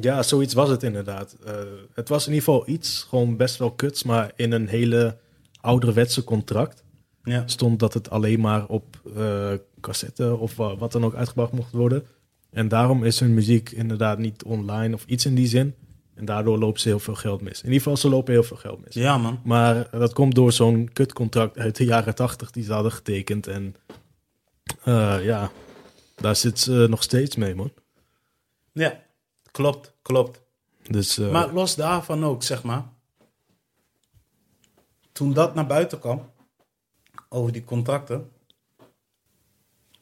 [0.00, 1.36] Ja, zoiets was het inderdaad.
[1.44, 1.54] Eh,
[1.94, 5.16] het was in ieder geval iets, gewoon best wel kuts, maar in een hele
[5.60, 6.84] ouderwetse contract
[7.22, 7.42] Ja.
[7.46, 8.84] stond dat het alleen maar op
[9.16, 12.06] eh cassette of wa- wat dan ook uitgebracht mocht worden.
[12.50, 15.74] En daarom is hun muziek inderdaad niet online of iets in die zin.
[16.14, 17.58] En daardoor lopen ze heel veel geld mis.
[17.58, 18.94] In ieder geval, ze lopen heel veel geld mis.
[18.94, 19.40] Ja, man.
[19.44, 23.46] Maar dat komt door zo'n kutcontract uit de jaren tachtig die ze hadden getekend.
[23.46, 23.74] En
[24.84, 25.50] eh, ja,
[26.16, 27.72] daar zit ze nog steeds mee, man.
[28.72, 29.00] Ja,
[29.58, 30.40] klopt, klopt.
[30.88, 32.84] Dus eh, Maar los daarvan ook, zeg maar.
[35.12, 36.32] Toen dat naar buiten kwam,
[37.28, 38.32] over die contracten.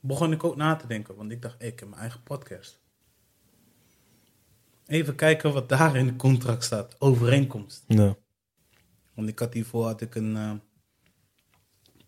[0.01, 1.17] begon ik ook na te denken.
[1.17, 2.81] Want ik dacht, hey, ik heb mijn eigen podcast.
[4.87, 7.01] Even kijken wat daar in het contract staat.
[7.01, 7.85] Overeenkomst.
[7.87, 8.17] Ja.
[9.15, 10.53] Want ik had hiervoor had ik een eh,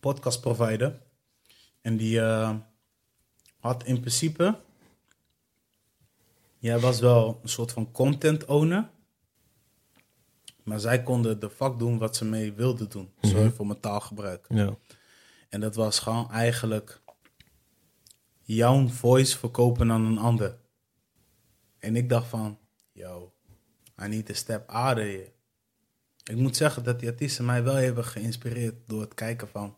[0.00, 1.02] podcast provider.
[1.80, 2.56] En die eh,
[3.58, 4.66] had in principe...
[6.58, 8.90] Jij was wel een soort van content owner.
[10.64, 13.12] Maar zij konden de vak doen wat ze mee wilden doen.
[13.20, 14.46] Sorry voor mijn taalgebruik.
[14.48, 14.76] Ja.
[15.48, 17.00] En dat was gewoon eigenlijk
[18.42, 20.58] jouw voice verkopen aan een ander.
[21.78, 22.58] En ik dacht van,
[22.92, 23.32] yo,
[24.02, 25.32] I need a step out of here.
[26.24, 29.76] Ik moet zeggen dat die artiesten mij wel hebben geïnspireerd door het kijken van,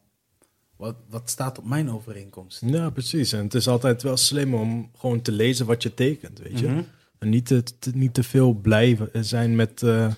[0.80, 2.62] wat, wat staat op mijn overeenkomst?
[2.66, 3.32] ja, precies.
[3.32, 6.68] En het is altijd wel slim om gewoon te lezen wat je tekent, weet je.
[6.68, 6.82] Mhm.
[7.18, 10.12] En niet te, te- niet te veel blijven zijn met, eh,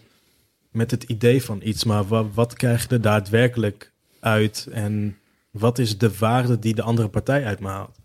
[0.70, 5.16] met het idee van iets, maar wa- wat krijg je er daadwerkelijk uit en
[5.50, 7.98] wat is de waarde die de andere partij uit me haalt?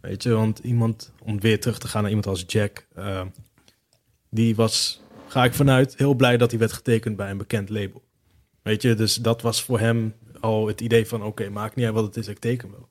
[0.00, 3.22] Weet je, want iemand, om weer terug te gaan naar iemand als Jack, eh,
[4.30, 8.02] die was, ga ik vanuit, heel blij dat hij werd getekend bij een bekend label.
[8.62, 10.14] Weet je, dus dat was voor hem
[10.44, 12.88] al het idee van, oké, maakt niet uit wat het is, ik teken wel.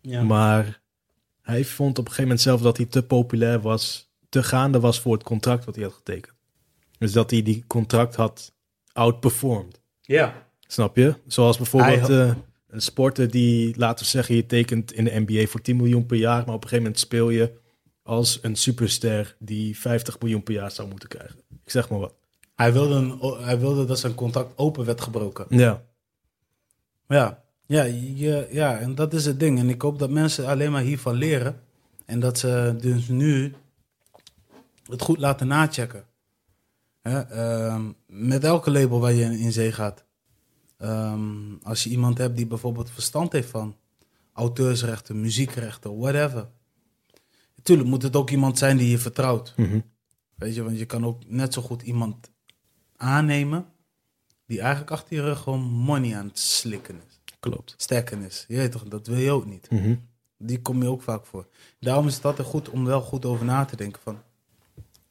[0.00, 0.22] Ja.
[0.22, 0.80] Maar
[1.42, 5.00] hij vond op een gegeven moment zelf dat hij te populair was, te gaande was
[5.00, 6.34] voor het contract wat hij had getekend.
[6.98, 8.54] Dus dat hij die contract had
[8.92, 9.80] outperformed.
[10.00, 10.44] ja.
[10.68, 11.14] Snap je?
[11.26, 12.34] Zoals bijvoorbeeld eh,
[12.68, 16.16] een sporter die, laten we zeggen, je tekent in de NBA voor 10 miljoen per
[16.16, 17.52] jaar, maar op een gegeven moment speel je
[18.02, 21.38] als een superster die 50 miljoen per jaar zou moeten krijgen.
[21.64, 22.14] Ik zeg maar wat.
[22.54, 25.46] Hij, wilde een, hij wilde dat zijn contract open werd gebroken.
[25.48, 25.82] Ja,
[27.08, 29.58] Ja, ja, je, ja, en dat is het ding.
[29.58, 31.60] En ik hoop dat mensen alleen maar hiervan leren.
[32.04, 33.54] En dat ze dus nu
[34.86, 36.04] het goed laten nachecken.
[37.02, 40.04] Hè, ehm, met elke label waar je in zee gaat.
[40.78, 43.76] Ehm, als je iemand hebt die bijvoorbeeld verstand heeft van
[44.32, 46.48] auteursrechten, muziekrechten, whatever.
[47.56, 49.54] Natuurlijk moet het ook iemand zijn die je vertrouwt.
[49.56, 49.80] Mhm.
[50.34, 52.30] Weet je, want je kan ook net zo goed iemand
[52.96, 53.66] aannemen
[54.46, 57.34] die eigenlijk achter je rug gewoon money aan het slikken is.
[57.40, 57.74] klopt.
[57.76, 58.44] Sterken is.
[58.48, 59.70] Je weet toch, dat wil je ook niet.
[59.70, 59.94] Mhm.
[60.38, 61.46] Die kom je ook vaak voor.
[61.80, 64.22] Daarom is het altijd goed om wel goed over na te denken van,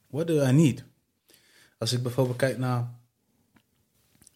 [0.06, 0.84] what do I need?
[1.78, 2.94] Als ik bijvoorbeeld kijk naar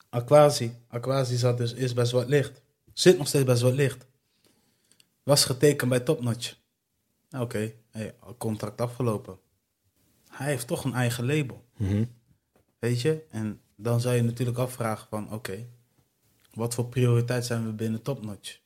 [0.09, 0.75] Aquasi.
[0.89, 2.63] Aquasi zat dus eerst bij Zwart Licht.
[2.93, 4.07] Zit nog steeds bij Zwart Licht.
[5.23, 6.57] Was getekend bij Topnotch.
[7.31, 9.39] Nou, Oké, hey, contract afgelopen.
[10.29, 11.65] Hij heeft toch een eigen label.
[11.77, 12.05] Mhm.
[12.79, 13.25] Weet je?
[13.31, 15.67] En dan zou je natuurlijk afvragen van, oké,
[16.55, 18.59] wat voor prioriteit zijn we binnen Topnotch?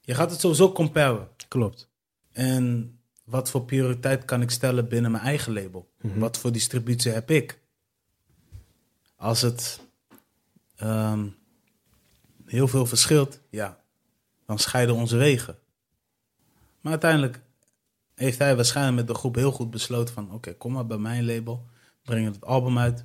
[0.00, 1.28] Je gaat het sowieso comparen.
[1.48, 1.90] Klopt.
[2.32, 5.90] En wat voor prioriteit kan ik stellen binnen mijn eigen label?
[6.00, 7.60] Wat voor distributie heb ik?
[9.16, 9.80] Als het
[10.76, 11.28] ehm,
[12.44, 13.80] heel veel verschilt, ja,
[14.46, 15.58] dan scheiden onze wegen.
[16.80, 17.40] Maar uiteindelijk
[18.14, 20.32] heeft hij waarschijnlijk met de groep heel goed besloten van...
[20.32, 21.66] oké, kom maar bij mijn label,
[22.02, 23.04] breng het album uit.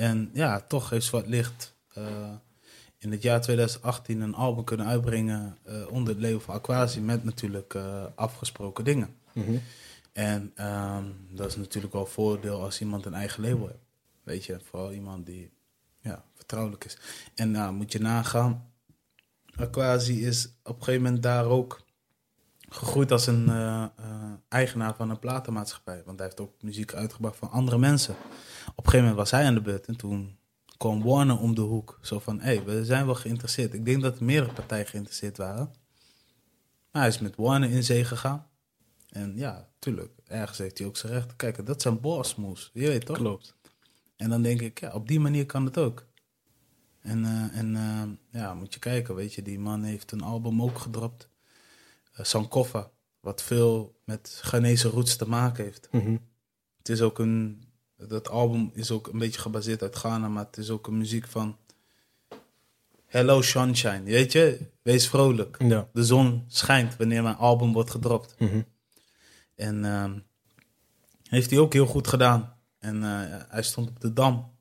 [0.00, 2.32] En ja, toch heeft Zwart Licht eh,
[2.98, 5.58] in het jaar 2018 een album kunnen uitbrengen...
[5.62, 9.16] eh, onder het label van Aquasi met natuurlijk eh, afgesproken dingen.
[9.32, 9.56] Mhm.
[10.12, 13.88] En ehm, dat is natuurlijk wel een voordeel als iemand een eigen label heeft.
[14.22, 15.50] Weet je, vooral iemand die
[16.00, 16.98] ja, vertrouwelijk is.
[17.34, 18.72] En nou, moet je nagaan,
[19.56, 21.80] Aquasi is op een gegeven moment daar ook
[22.68, 23.50] gegroeid als een
[24.48, 26.02] eigenaar van een platenmaatschappij.
[26.04, 28.16] Want hij heeft ook muziek uitgebracht van andere mensen.
[28.66, 30.38] Op een gegeven moment was hij aan de beurt en toen
[30.76, 31.98] kwam Warner om de hoek.
[32.02, 33.74] Zo van, hé, hey, we zijn wel geïnteresseerd.
[33.74, 35.74] Ik denk dat er meerdere partijen geïnteresseerd waren.
[36.90, 38.46] Maar hij is met Warner in zee gegaan.
[39.10, 41.36] En ja, tuurlijk, ergens heeft hij ook zijn recht.
[41.36, 43.16] Kijk, dat zijn boss moves, je weet toch?
[43.16, 43.54] Klopt.
[44.16, 46.06] En dan denk ik, ja, op die manier kan het ook.
[47.00, 50.62] En, eh, en eh, ja, moet je kijken, weet je, die man heeft een album
[50.62, 51.28] ook gedropt.
[52.12, 55.88] eh Sankofa, wat veel met Ghanese roots te maken heeft.
[55.90, 56.16] Mhm.
[56.78, 57.64] Het is ook een,
[58.08, 61.26] dat album is ook een beetje gebaseerd uit Ghana, maar het is ook een muziek
[61.26, 61.56] van
[63.06, 64.58] Hello Sunshine, weet je?
[64.82, 65.56] Wees vrolijk.
[65.58, 65.88] Ja.
[65.92, 68.34] De zon schijnt wanneer mijn album wordt gedropt.
[68.38, 68.62] Mhm.
[69.54, 70.18] En ehm,
[71.28, 72.56] heeft hij ook heel goed gedaan.
[72.78, 74.52] En eh, hij stond op de dam.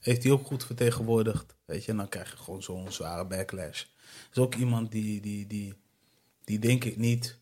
[0.00, 1.56] Heeft hij ook goed vertegenwoordigd.
[1.64, 3.84] Weet je, en dan krijg je gewoon zo'n zware backlash.
[4.30, 5.74] is ook iemand die, die, die,
[6.44, 7.38] die denk ik niet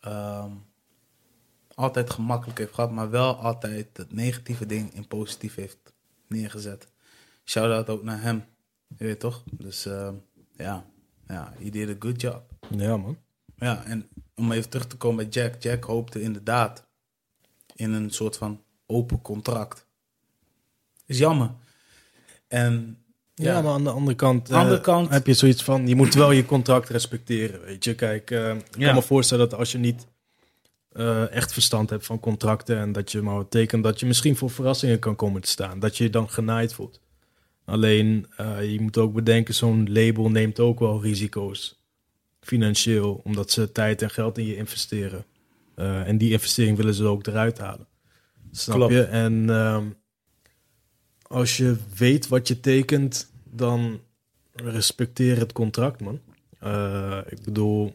[0.00, 0.52] ehm,
[1.80, 5.78] altijd gemakkelijk heeft gehad, maar wel altijd het negatieve ding in positief heeft
[6.28, 6.88] neergezet.
[7.44, 8.44] Shout-out ook naar hem.
[8.96, 9.42] Je weet toch?
[9.52, 10.14] Dus ehm,
[10.56, 10.84] ja,
[11.28, 12.42] ja, he did a good job.
[12.70, 13.18] Ja, man.
[13.56, 15.62] Ja, en om even terug te komen bij Jack.
[15.62, 16.86] Jack hoopte inderdaad
[17.74, 19.86] in een soort van open contract.
[21.06, 21.50] Is jammer.
[22.48, 22.94] En
[23.34, 23.60] Ja, Ja.
[23.62, 26.30] maar aan de andere kant, eh, Andere kant- heb je zoiets van, je moet wel
[26.30, 27.94] je contract respecteren, weet je.
[27.94, 28.86] Kijk, eh, ik Ja.
[28.86, 30.06] kan me voorstellen dat als je niet
[30.90, 34.50] eh, echt verstand hebt van contracten en dat je maar tekent, dat je misschien voor
[34.50, 35.78] verrassingen kan komen te staan.
[35.78, 37.00] Dat je je dan genaaid voelt.
[37.64, 41.84] Alleen, eh, je moet ook bedenken, zo'n label neemt ook wel risico's.
[42.40, 45.24] Financieel, omdat ze tijd en geld in je investeren.
[45.74, 47.86] Eh, en die investering willen ze ook eruit halen.
[48.50, 48.92] Snap Klopt.
[48.92, 49.02] je?
[49.02, 49.86] En ehm,
[51.22, 54.00] als je weet wat je tekent, dan
[54.52, 56.20] respecteer het contract, man.
[57.28, 57.92] Ik bedoel,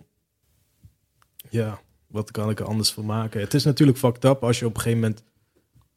[1.49, 1.81] ja,
[2.15, 3.39] wat kan ik er anders van maken?
[3.39, 5.23] Het is natuurlijk fucked up als je op een gegeven moment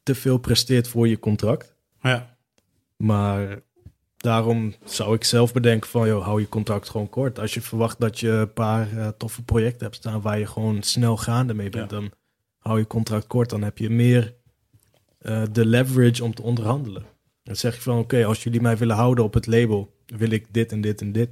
[0.02, 1.74] te veel presteert voor je contract.
[2.02, 2.36] Ja.
[2.96, 3.60] Maar
[4.16, 7.38] daarom zou ik zelf bedenken van, joh, hou je contract gewoon kort.
[7.38, 10.82] Als je verwacht dat je een paar eh, toffe projecten hebt staan waar je gewoon
[10.82, 11.96] snel gaande mee bent, Ja.
[11.98, 12.10] dan
[12.58, 13.50] hou je contract kort.
[13.50, 14.34] Dan heb je meer
[15.18, 17.04] eh, de leverage om te onderhandelen.
[17.42, 20.46] Dan zeg je van, oké, als jullie mij willen houden op het label, wil ik
[20.50, 21.30] dit en dit en dit.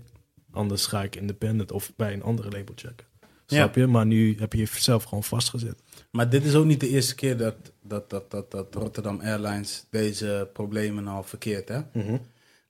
[0.50, 3.06] Anders ga ik independent of bij een andere label checken.
[3.46, 3.86] Snap je?
[3.86, 5.82] Maar nu heb je jezelf gewoon vastgezet.
[6.10, 9.86] Maar dit is ook niet de eerste keer dat, dat, dat, dat, dat Rotterdam Airlines
[9.90, 11.80] deze problemen nou verkeert, hè?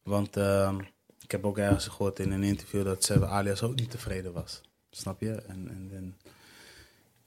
[0.03, 0.79] Want ehm,
[1.23, 4.61] ik heb ook ergens gehoord in een interview dat Seve Alias ook niet tevreden was.
[4.91, 5.33] Snap je?
[5.33, 6.17] En, en, en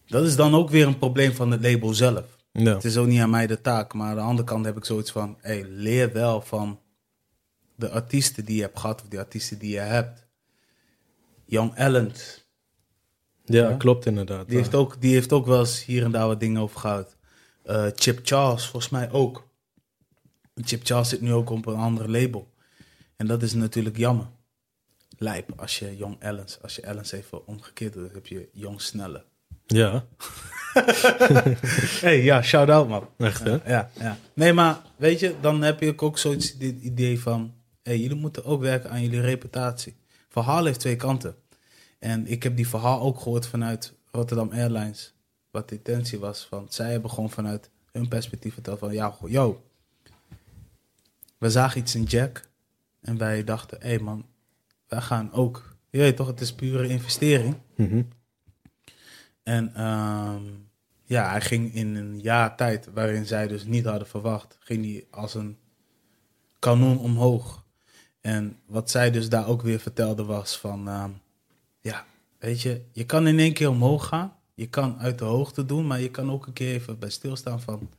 [0.07, 2.37] dat is dan ook weer een probleem van het label zelf.
[2.51, 2.73] Ja.
[2.73, 4.85] Het is ook niet aan mij de taak, maar aan de andere kant heb ik
[4.85, 6.79] zoiets van: hey, leer wel van
[7.75, 10.27] de artiesten die je hebt gehad of die artiesten die je hebt.
[11.45, 12.11] Young Allen,
[13.49, 13.75] Ja, Ja.
[13.77, 14.47] klopt inderdaad.
[14.47, 17.15] die heeft, ook, die heeft ook wel eens hier en daar wat dingen over gehad.
[17.63, 19.47] Eh, Chip Charles, volgens mij ook.
[20.55, 22.51] Chip Charles zit nu ook op een andere label.
[23.15, 24.25] En dat is natuurlijk jammer.
[25.17, 29.23] Lijp, als je Young Allens, als je Allens even omgekeerd doet, heb je Young Snelle.
[29.65, 30.05] Ja,
[32.01, 33.09] hey, ja, shout-out man.
[33.17, 33.57] echt hè?
[33.65, 34.17] Ja, ja.
[34.33, 37.53] Nee, maar weet je, dan heb je ook zoiets dit idee van...
[37.83, 39.95] Hey, jullie moeten ook werken aan jullie reputatie.
[40.29, 41.35] Verhaal heeft twee kanten.
[41.99, 45.13] En ik heb die verhaal ook gehoord vanuit Rotterdam Airlines.
[45.51, 46.65] Wat de intentie was van...
[46.69, 48.93] Zij hebben gewoon vanuit hun perspectief verteld van...
[48.93, 49.63] Ja, yo,
[51.37, 52.47] we zagen iets in Jack.
[53.01, 54.25] En wij dachten, hé hey man,
[54.87, 55.77] wij gaan ook...
[55.89, 57.55] Je weet toch, het is pure investering.
[57.75, 58.03] Mhm.
[59.43, 60.43] En ehm,
[61.03, 65.07] ja, hij ging in een jaar tijd, waarin zij dus niet hadden verwacht, ging hij
[65.11, 65.57] als een
[66.59, 67.65] kanon omhoog.
[68.21, 71.11] En wat zij dus daar ook weer vertelde was van, ehm,
[72.39, 74.33] weet je, je kan in één keer omhoog gaan.
[74.53, 77.61] Je kan uit de hoogte doen, maar je kan ook een keer even bij stilstaan
[77.61, 77.89] van,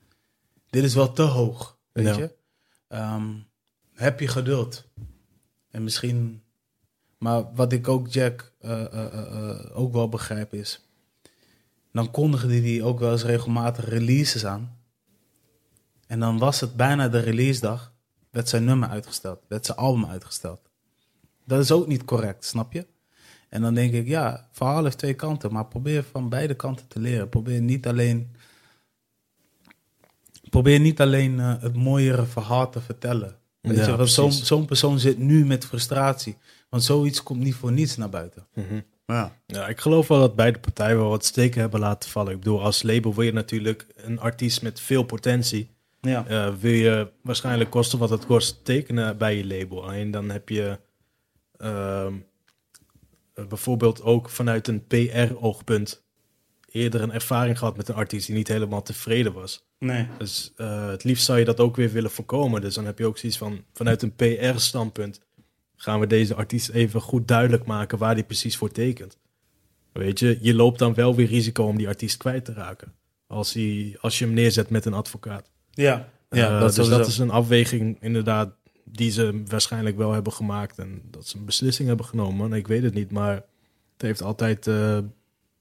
[0.70, 2.16] dit is wel te hoog, weet Ja.
[2.16, 2.34] je.
[2.88, 3.34] Ehm,
[3.94, 4.88] heb je geduld.
[5.70, 6.42] En misschien,
[7.18, 10.88] maar wat ik ook Jack eh, eh, eh, ook wel begrijp is,
[11.92, 14.78] dan kondigde hij ook wel eens regelmatig releases aan.
[16.06, 17.92] En dan was het bijna de release dag,
[18.30, 20.60] werd zijn nummer uitgesteld, werd zijn album uitgesteld.
[21.44, 22.86] Dat is ook niet correct, snap je?
[23.50, 26.98] En dan denk ik, ja, verhaal heeft twee kanten, maar probeer van beide kanten te
[27.00, 27.28] leren.
[27.28, 28.30] Probeer niet alleen,
[30.50, 33.36] probeer niet alleen eh, het mooiere verhaal te vertellen.
[33.60, 36.36] Weet Ja, je, want zo'n persoon zit nu met frustratie.
[36.68, 38.46] Want zoiets komt niet voor niets naar buiten.
[38.54, 38.80] Mhm.
[39.06, 39.36] Ja.
[39.46, 42.32] Ja, ik geloof wel dat beide partijen wel wat steken hebben laten vallen.
[42.32, 45.70] Ik bedoel, als label wil je natuurlijk een artiest met veel potentie.
[46.00, 46.26] Ja.
[46.26, 49.84] eh, wil je waarschijnlijk kosten wat het kost tekenen bij je label.
[49.84, 50.78] Alleen dan heb je
[51.58, 52.12] ehm, eh,
[53.48, 56.04] bijvoorbeeld ook vanuit een PR-oogpunt
[56.70, 59.68] eerder een ervaring gehad met een artiest die niet helemaal tevreden was.
[59.78, 60.06] Nee.
[60.18, 62.60] Dus eh, het liefst zou je dat ook weer willen voorkomen.
[62.60, 65.20] Dus dan heb je ook zoiets van, vanuit een PR-standpunt
[65.76, 69.18] gaan we deze artiest even goed duidelijk maken waar die precies voor tekent.
[69.92, 72.94] Weet je, je loopt dan wel weer risico om die artiest kwijt te raken.
[73.26, 75.50] Als, hij, als je hem neerzet met een advocaat.
[75.70, 76.08] Ja.
[76.30, 78.54] Ja, Eh, dat, dus dat is een afweging inderdaad
[78.92, 80.78] die ze waarschijnlijk wel hebben gemaakt.
[80.78, 82.52] En dat ze een beslissing hebben genomen.
[82.52, 83.34] Ik weet het niet, maar
[83.92, 84.98] het heeft altijd, eh,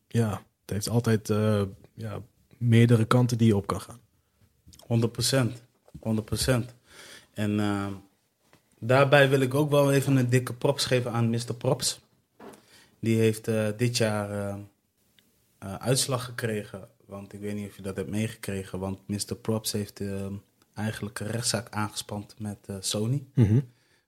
[0.07, 0.29] ja,
[0.61, 1.61] het heeft altijd eh,
[1.93, 2.21] ja,
[2.57, 3.99] meerdere kanten die je op kan gaan.
[4.79, 5.63] 100 procent.
[5.99, 6.75] 100 procent.
[7.33, 7.93] En ehm,
[8.79, 11.53] daarbij wil ik ook wel even een dikke props geven aan Mr.
[11.57, 11.99] Props.
[12.99, 14.55] Die heeft eh, dit jaar eh,
[15.59, 16.87] eh, uitslag gekregen.
[17.05, 18.79] Want ik weet niet of je dat hebt meegekregen.
[18.79, 19.35] Want Mr.
[19.41, 20.27] Props heeft eh,
[20.79, 23.27] eigenlijk een rechtszaak aangespand met eh, Sony.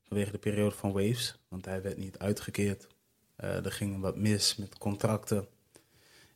[0.08, 1.40] Vanwege de periode van Waves.
[1.48, 2.88] Want hij werd niet uitgekeerd.
[3.36, 5.48] Eh, er ging wat mis met contracten.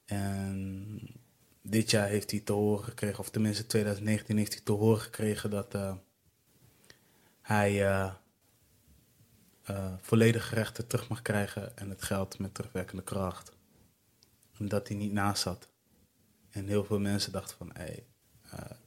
[0.05, 0.99] En
[1.61, 5.49] dit jaar heeft hij te horen gekregen, of tenminste 2019 heeft hij te horen gekregen
[5.49, 5.95] dat eh,
[7.41, 8.13] hij eh
[9.65, 13.51] eh, volledige rechten terug mag krijgen en het geld met terugwerkende kracht.
[14.59, 15.69] Omdat hij niet naast zat.
[16.49, 18.05] En heel veel mensen dachten van, hé, hey,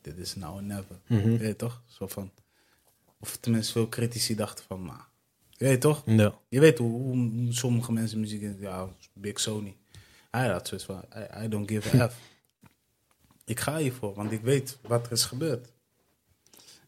[0.01, 0.99] dit is nou never.
[1.07, 1.29] Mhm.
[1.29, 1.83] Weet je toch?
[1.87, 2.31] Zo van,
[3.19, 5.01] of tenminste veel critici dachten van, nou,
[5.51, 6.03] Je weet toch?
[6.07, 6.39] Ja.
[6.49, 8.61] Je weet hoe, hoe sommige mensen muziek...
[8.61, 9.77] Ja, Big Sony.
[10.31, 12.17] Hij had zoiets van, I, I don't give a F.
[13.45, 15.73] Ik ga hiervoor, want ik weet wat er is gebeurd.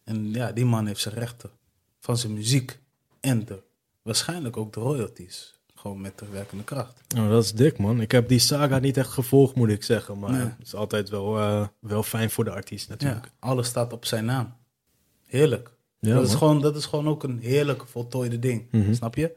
[0.05, 1.51] En ja, die man heeft zijn rechten
[1.99, 2.79] van zijn muziek
[3.21, 3.63] en de,
[4.03, 5.60] waarschijnlijk ook de royalties.
[5.81, 7.01] Gewoon met terugwerkende kracht.
[7.15, 8.01] Nou, dat is dik, man.
[8.01, 10.19] Ik heb die saga niet echt gevolgd, moet ik zeggen.
[10.19, 10.41] Maar Nee.
[10.41, 13.25] het is altijd wel, eh, wel fijn voor de artiest natuurlijk.
[13.25, 14.55] Ja, alles staat op zijn naam.
[15.27, 15.71] Heerlijk.
[15.99, 16.39] Ja, dat, is man.
[16.39, 18.67] gewoon, dat is gewoon ook een heerlijk voltooide ding.
[18.71, 18.95] Mhm.
[18.95, 19.37] Snap je?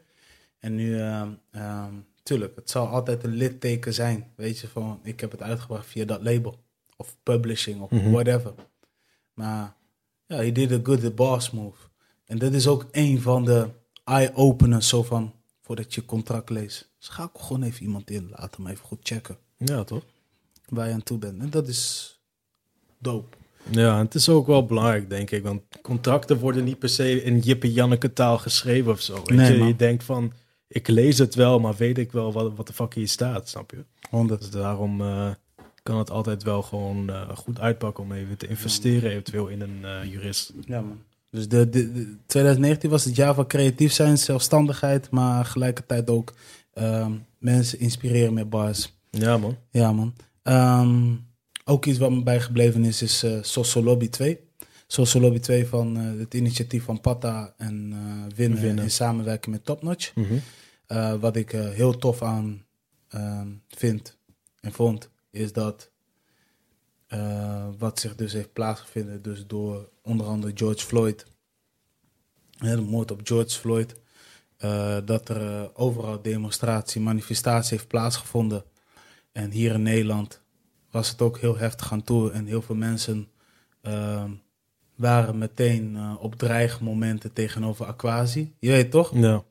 [0.60, 1.94] En nu, ehm, ehm,
[2.24, 4.32] tuurlijk, het zal altijd een litteken zijn.
[4.36, 6.60] Weet je, van ik heb het uitgebracht via dat label.
[6.98, 8.12] Of publishing, of Mhm.
[8.12, 8.54] whatever.
[9.34, 9.76] Maar
[10.26, 11.78] ja, he did a good boss move.
[12.26, 13.68] En dat is ook een van de
[14.04, 15.34] eye-openers, zo van,
[15.66, 16.90] voordat je contract leest.
[17.00, 20.04] Schakel gewoon even iemand in, laat hem even goed checken Ja, toch?
[20.68, 21.42] waar je aan toe bent.
[21.42, 22.12] En dat is
[22.98, 23.38] dope.
[23.72, 25.44] Ja, het is ook wel belangrijk, denk ik.
[25.44, 29.14] Want contracten worden niet per se in Jippe Janneke taal geschreven of zo.
[29.26, 29.64] Weet Nee, je?
[29.66, 30.34] je denkt van,
[30.68, 33.72] ik lees het wel, maar weet ik wel wat, wat de fuck hier staat, snap
[33.72, 33.84] je?
[34.10, 34.40] 100.
[34.42, 35.32] Dus daarom eh,
[35.84, 39.86] kan het altijd wel gewoon eh, goed uitpakken om even te investeren eventueel in een
[39.86, 40.54] eh, jurist.
[40.66, 41.02] Ja, man.
[41.34, 46.34] Dus de, de, de- 2019 was het jaar van creatief zijn, zelfstandigheid, maar gelijkertijd ook
[46.74, 48.94] ehm, mensen inspireren met bars.
[49.10, 49.58] Ja, man.
[49.72, 50.14] Ja, man.
[50.44, 51.14] Ehm,
[51.66, 54.40] ook iets wat me bijgebleven is, is eh Social Lobby 2.
[54.88, 58.84] Social Lobby 2 van eh, het initiatief van Patta en eh Winnen, Winnen.
[58.84, 60.14] in samenwerking met Topnotch.
[60.88, 62.64] Eh, wat ik heel tof aan
[63.10, 64.18] ehm, vind
[64.60, 65.92] en vond, is dat
[67.14, 71.26] eh, wat zich dus heeft plaatsgevonden dus door onder andere George Floyd,
[72.58, 73.96] hè, de moord op George Floyd,
[74.58, 78.64] eh, dat er eh, overal demonstratie, manifestatie heeft plaatsgevonden.
[79.32, 80.42] En hier in Nederland
[80.92, 83.28] was het ook heel heftig aan toe en heel veel mensen
[84.96, 88.56] waren meteen op dreigmomenten tegenover Aquasi.
[88.60, 89.12] Je weet toch?
[89.14, 89.44] Ja.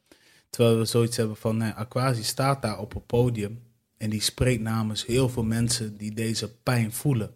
[0.50, 3.62] Terwijl we zoiets hebben van, nee, Aquasi staat daar op een podium
[3.96, 7.34] en die spreekt namens heel veel mensen die deze pijn voelen.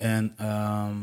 [0.00, 0.96] En ehm,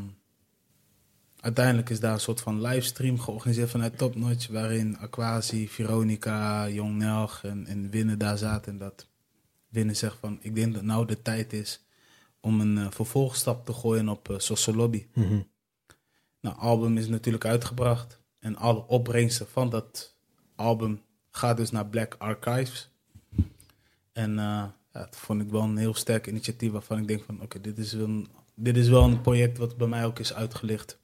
[1.39, 6.95] uiteindelijk is daar een soort van livestream georganiseerd vanuit Top Notch, waarin Aquasi, Veronica, Jong
[6.95, 8.71] Nelg en, en Winnen daar zaten.
[8.71, 9.07] En dat
[9.69, 11.85] Winnen zegt van, ik denk dat nou de tijd is
[12.39, 15.05] om een eh, vervolgstap te gooien op uh, Social Lobby.
[15.13, 15.39] Mhm.
[16.41, 18.19] Nou, album is natuurlijk uitgebracht.
[18.39, 20.15] En alle opbrengsten van dat
[20.55, 21.01] album
[21.31, 22.89] gaat dus naar Black Archives.
[24.11, 27.41] En eh, ja, dat vond ik wel een heel sterk initiatief waarvan ik denk van...
[27.41, 28.27] Oké, dit, is een-
[28.59, 30.97] dit is wel een project wat bij mij ook is uitgelicht.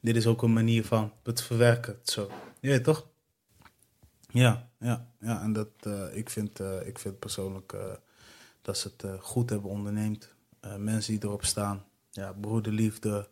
[0.00, 1.98] Dit is ook een manier van het verwerken.
[2.02, 2.30] Zo.
[2.60, 3.06] Je weet toch?
[4.30, 5.42] Ja, ja, ja.
[5.42, 7.80] En dat, eh, ik, vind, eh, ik vind persoonlijk eh,
[8.62, 10.32] dat ze het goed hebben onderneemd.
[10.78, 11.84] Mensen die erop staan.
[12.10, 13.28] Ja, broederliefde,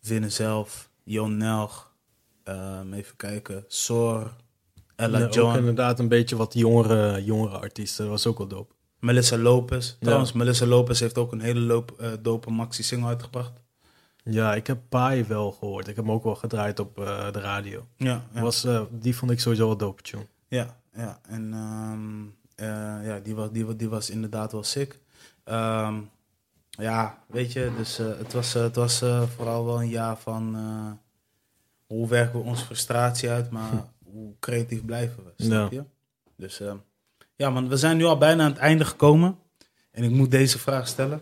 [0.00, 1.92] Winnen zelf, Jon Nelg,
[2.42, 4.36] ehm, even kijken, Sor,
[4.96, 8.04] Ella Ja, ook John, inderdaad een beetje wat jongere, jongere artiesten.
[8.04, 8.74] Dat was ook wel dope.
[9.00, 9.96] Melissa Lopez.
[10.00, 13.52] Trouwens, Melissa Lopez heeft ook een hele loop, eh, dope maxi-single uitgebracht.
[14.24, 15.88] Ja, ik heb Pai wel gehoord.
[15.88, 17.86] Ik heb hem ook wel gedraaid op eh, de radio.
[17.96, 18.40] Ja, ja.
[18.40, 20.26] Was, eh, die vond ik sowieso wel dope, tune.
[20.48, 21.20] Ja, ja.
[21.22, 22.24] En ehm,
[22.54, 25.00] eh, ja, die was, die, die was inderdaad wel sick.
[25.44, 26.00] Ehm,
[26.70, 28.98] ja, weet je, dus het was, het was
[29.36, 30.56] vooral wel een jaar van
[31.86, 33.70] hoe werken we onze frustratie uit, maar
[34.12, 35.84] hoe creatief blijven we, snap je?
[36.36, 36.76] Dus ehm,
[37.40, 39.38] ja, man, we zijn nu al bijna aan het einde gekomen.
[39.90, 41.20] En ik moet deze vraag stellen.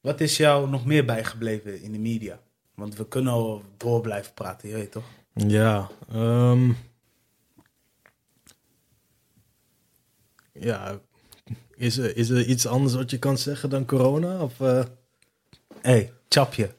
[0.00, 2.40] Wat is jou nog meer bijgebleven in de media?
[2.74, 5.04] Want we kunnen al door blijven praten, je weet toch?
[5.34, 6.72] Ja, ehm,
[10.52, 11.00] ja.
[11.74, 14.42] Is er, is er iets anders wat je kan zeggen dan corona?
[14.42, 14.84] Of, eh,
[15.80, 16.74] Hé, hey, Chapje.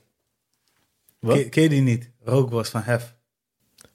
[1.19, 1.35] wat?
[1.37, 2.09] Ken, ken je die niet?
[2.23, 3.15] Rookbos van Hef.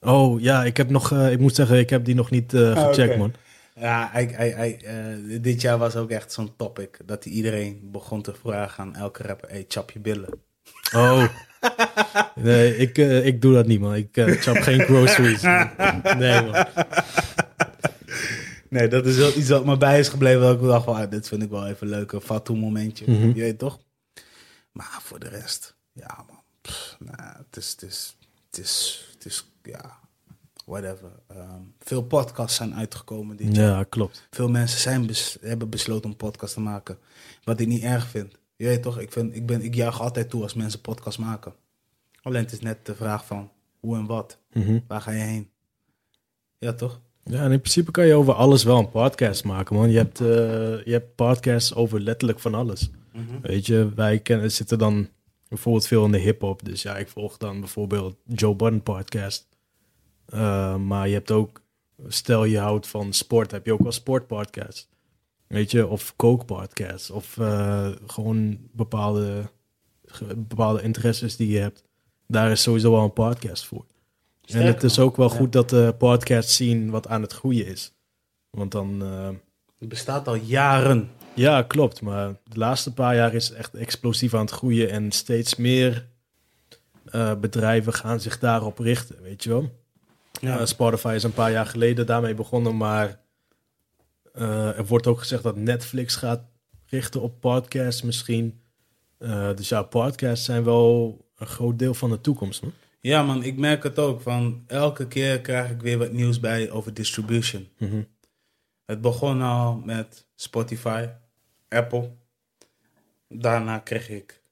[0.01, 2.77] Oh ja, ik heb nog, eh, ik moet zeggen, ik heb die nog niet eh,
[2.77, 3.18] Ah, gecheckt, oké.
[3.18, 3.32] man.
[3.81, 6.98] Ja, hij, hij, hij, eh, dit jaar was ook echt zo'n topic.
[7.05, 9.48] Dat iedereen begon te vragen aan elke rapper.
[9.48, 10.43] Hey, chap je billen.
[10.94, 11.24] Oh.
[12.35, 13.94] Nee, ik, eh, ik doe dat niet, man.
[13.94, 15.43] Ik eh chap geen groceries.
[16.16, 16.66] Nee, man.
[18.69, 20.40] Nee, dat is wel iets wat me bij is gebleven.
[20.40, 22.12] Dat ik dacht van, ah, dit vind ik wel even leuk.
[22.12, 23.11] Een Fatou momentje.
[23.11, 23.27] Mhm.
[23.27, 23.78] Je weet toch?
[24.73, 26.43] Maar voor de rest, ja man.
[26.61, 28.16] Pff, nou, het is, het is,
[28.51, 29.98] het is, het is, ja,
[30.67, 31.11] whatever.
[31.29, 33.77] Ehm, veel podcasts zijn uitgekomen dit jaar.
[33.79, 34.27] Ja, klopt.
[34.31, 36.99] Veel mensen zijn bes- hebben besloten om podcast te maken.
[37.45, 38.35] Wat ik niet erg vind.
[38.57, 41.55] Je weet toch, ik, vind, ik, ben, ik juich altijd toe als mensen podcast maken.
[42.23, 44.39] Alleen het is net de vraag van hoe en wat.
[44.53, 44.79] Mhm.
[44.87, 45.49] Waar ga je heen?
[46.59, 47.01] Ja, toch?
[47.25, 49.91] Ja, en in principe kan je over alles wel een podcast maken, man.
[49.91, 50.27] Je hebt, eh,
[50.85, 52.91] je hebt podcasts over letterlijk van alles.
[53.43, 55.09] Weet je, wij kennen, zitten dan
[55.49, 56.65] bijvoorbeeld veel in de hip-hop.
[56.65, 59.47] Dus ja, ik volg dan bijvoorbeeld Joe Budden podcast.
[60.35, 61.62] Uh, maar je hebt ook,
[62.07, 64.89] stel je houdt van sport, heb je ook wel sportpodcasts.
[65.47, 67.11] Weet je, of kookpodcasts.
[67.11, 69.51] Of uh, gewoon bepaalde,
[70.36, 71.85] bepaalde interesses die je hebt.
[72.27, 73.85] Daar is sowieso wel een podcast voor.
[74.47, 77.93] en het is ook wel goed dat de podcasts zien wat aan het groeien is.
[78.51, 79.03] Want dan...
[79.03, 79.28] Uh,
[79.78, 81.11] het bestaat al jaren.
[81.35, 82.01] Ja, klopt.
[82.01, 84.90] Maar de laatste paar jaar is het echt explosief aan het groeien.
[84.90, 86.07] En steeds meer
[87.12, 89.70] uh, bedrijven gaan zich daarop richten, weet je wel.
[90.41, 90.61] Ja.
[90.61, 93.21] Uh, Spotify is een paar jaar geleden daarmee begonnen, maar
[94.35, 96.43] uh, er wordt ook gezegd dat Netflix gaat
[96.87, 98.61] richten op podcasts misschien.
[99.55, 102.63] dus ja, podcasts zijn wel een groot deel van de toekomst.
[103.01, 104.21] Ja man, ik merk het ook.
[104.21, 107.69] Van elke keer krijg ik weer wat nieuws bij over distribution.
[107.79, 108.07] Mm -hmm.
[108.85, 111.09] Het begon al met Spotify,
[111.69, 112.11] Apple.
[113.29, 114.43] Daarna kreeg ik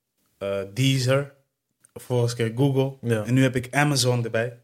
[0.75, 1.35] Deezer.
[1.93, 2.97] Vervolgens ik Google.
[3.01, 3.25] Ja.
[3.25, 4.64] En nu heb ik Amazon erbij.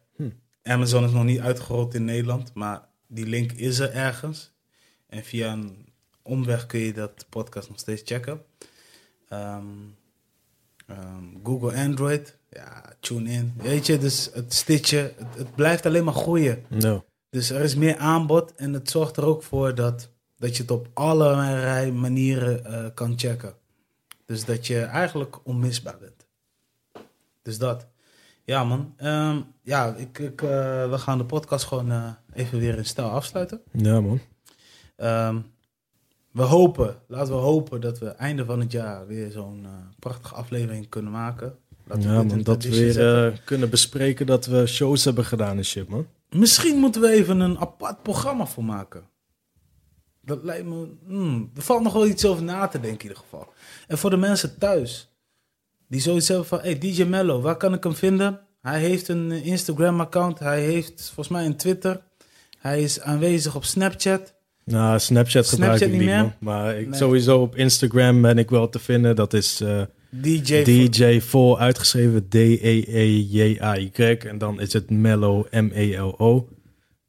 [0.62, 4.52] Amazon is nog niet uitgerold in Nederland, maar die link is er ergens.
[5.06, 5.88] En via een
[6.22, 8.42] omweg kun je dat podcast nog steeds checken.
[9.32, 9.96] Um,
[10.90, 13.54] um, Google Android, ja, tune in.
[13.56, 16.64] Weet je, dus het stitchen, het, het blijft alleen maar groeien.
[16.68, 17.04] No.
[17.30, 20.70] Dus er is meer aanbod en het zorgt er ook voor dat, dat je het
[20.70, 23.54] op allerlei manieren uh, kan checken.
[24.26, 26.26] Dus dat je eigenlijk onmisbaar bent.
[27.42, 27.86] Dus dat.
[28.50, 28.94] Ja, man.
[29.02, 30.48] Um, ja, ik, ik, uh,
[30.90, 33.60] we gaan de podcast gewoon uh, even weer in stijl afsluiten.
[33.72, 34.20] Ja, man.
[34.96, 35.46] Um,
[36.32, 40.34] we hopen, laten we hopen dat we einde van het jaar weer zo'n uh, prachtige
[40.34, 41.58] aflevering kunnen maken.
[41.84, 45.88] Laten ja, man, dat we weer kunnen bespreken dat we shows hebben gedaan en shit,
[45.88, 46.06] man.
[46.30, 49.02] Misschien moeten we even een apart programma voor maken.
[50.20, 50.88] Dat lijkt me...
[51.06, 53.52] Hmm, er valt nog wel iets over na te denken in ieder geval.
[53.86, 55.09] En voor de mensen thuis
[55.90, 58.40] die zoiets hebben van, hey, DJ Mello, waar kan ik hem vinden?
[58.62, 62.00] Hij heeft een Instagram-account, hij heeft volgens mij een Twitter.
[62.58, 64.34] Hij is aanwezig op Snapchat.
[64.64, 66.36] Nou, Snapchat, gebruik ik niet meer.
[66.40, 69.16] Maar ik, sowieso op Instagram ben ik wel te vinden.
[69.16, 74.00] Dat is uh, DJ, DJ vol uitgeschreven D-E-E-J-A-Y.
[74.28, 76.48] En dan is het Mello, M-E-L-O.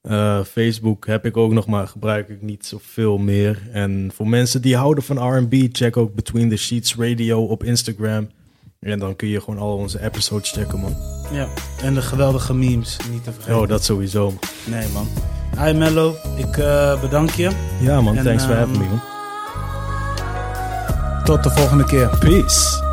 [0.04, 3.70] Uh, Facebook heb ik ook nog, maar gebruik ik niet zoveel meer.
[3.72, 8.30] En voor mensen die houden van R&B, check ook Between the Sheets Radio op Instagram.
[8.82, 10.96] En dan kun je gewoon al onze episodes checken, man.
[11.32, 11.48] Ja,
[11.82, 13.60] en de geweldige memes, niet te vergeten.
[13.60, 14.34] Oh, dat sowieso.
[14.66, 15.08] Nee, man.
[15.66, 17.52] Hi Mello, ik uh, bedank je.
[17.82, 18.24] Ja, man.
[18.24, 19.02] Thanks for having me, man.
[21.24, 22.18] Tot de volgende keer.
[22.20, 22.91] Peace.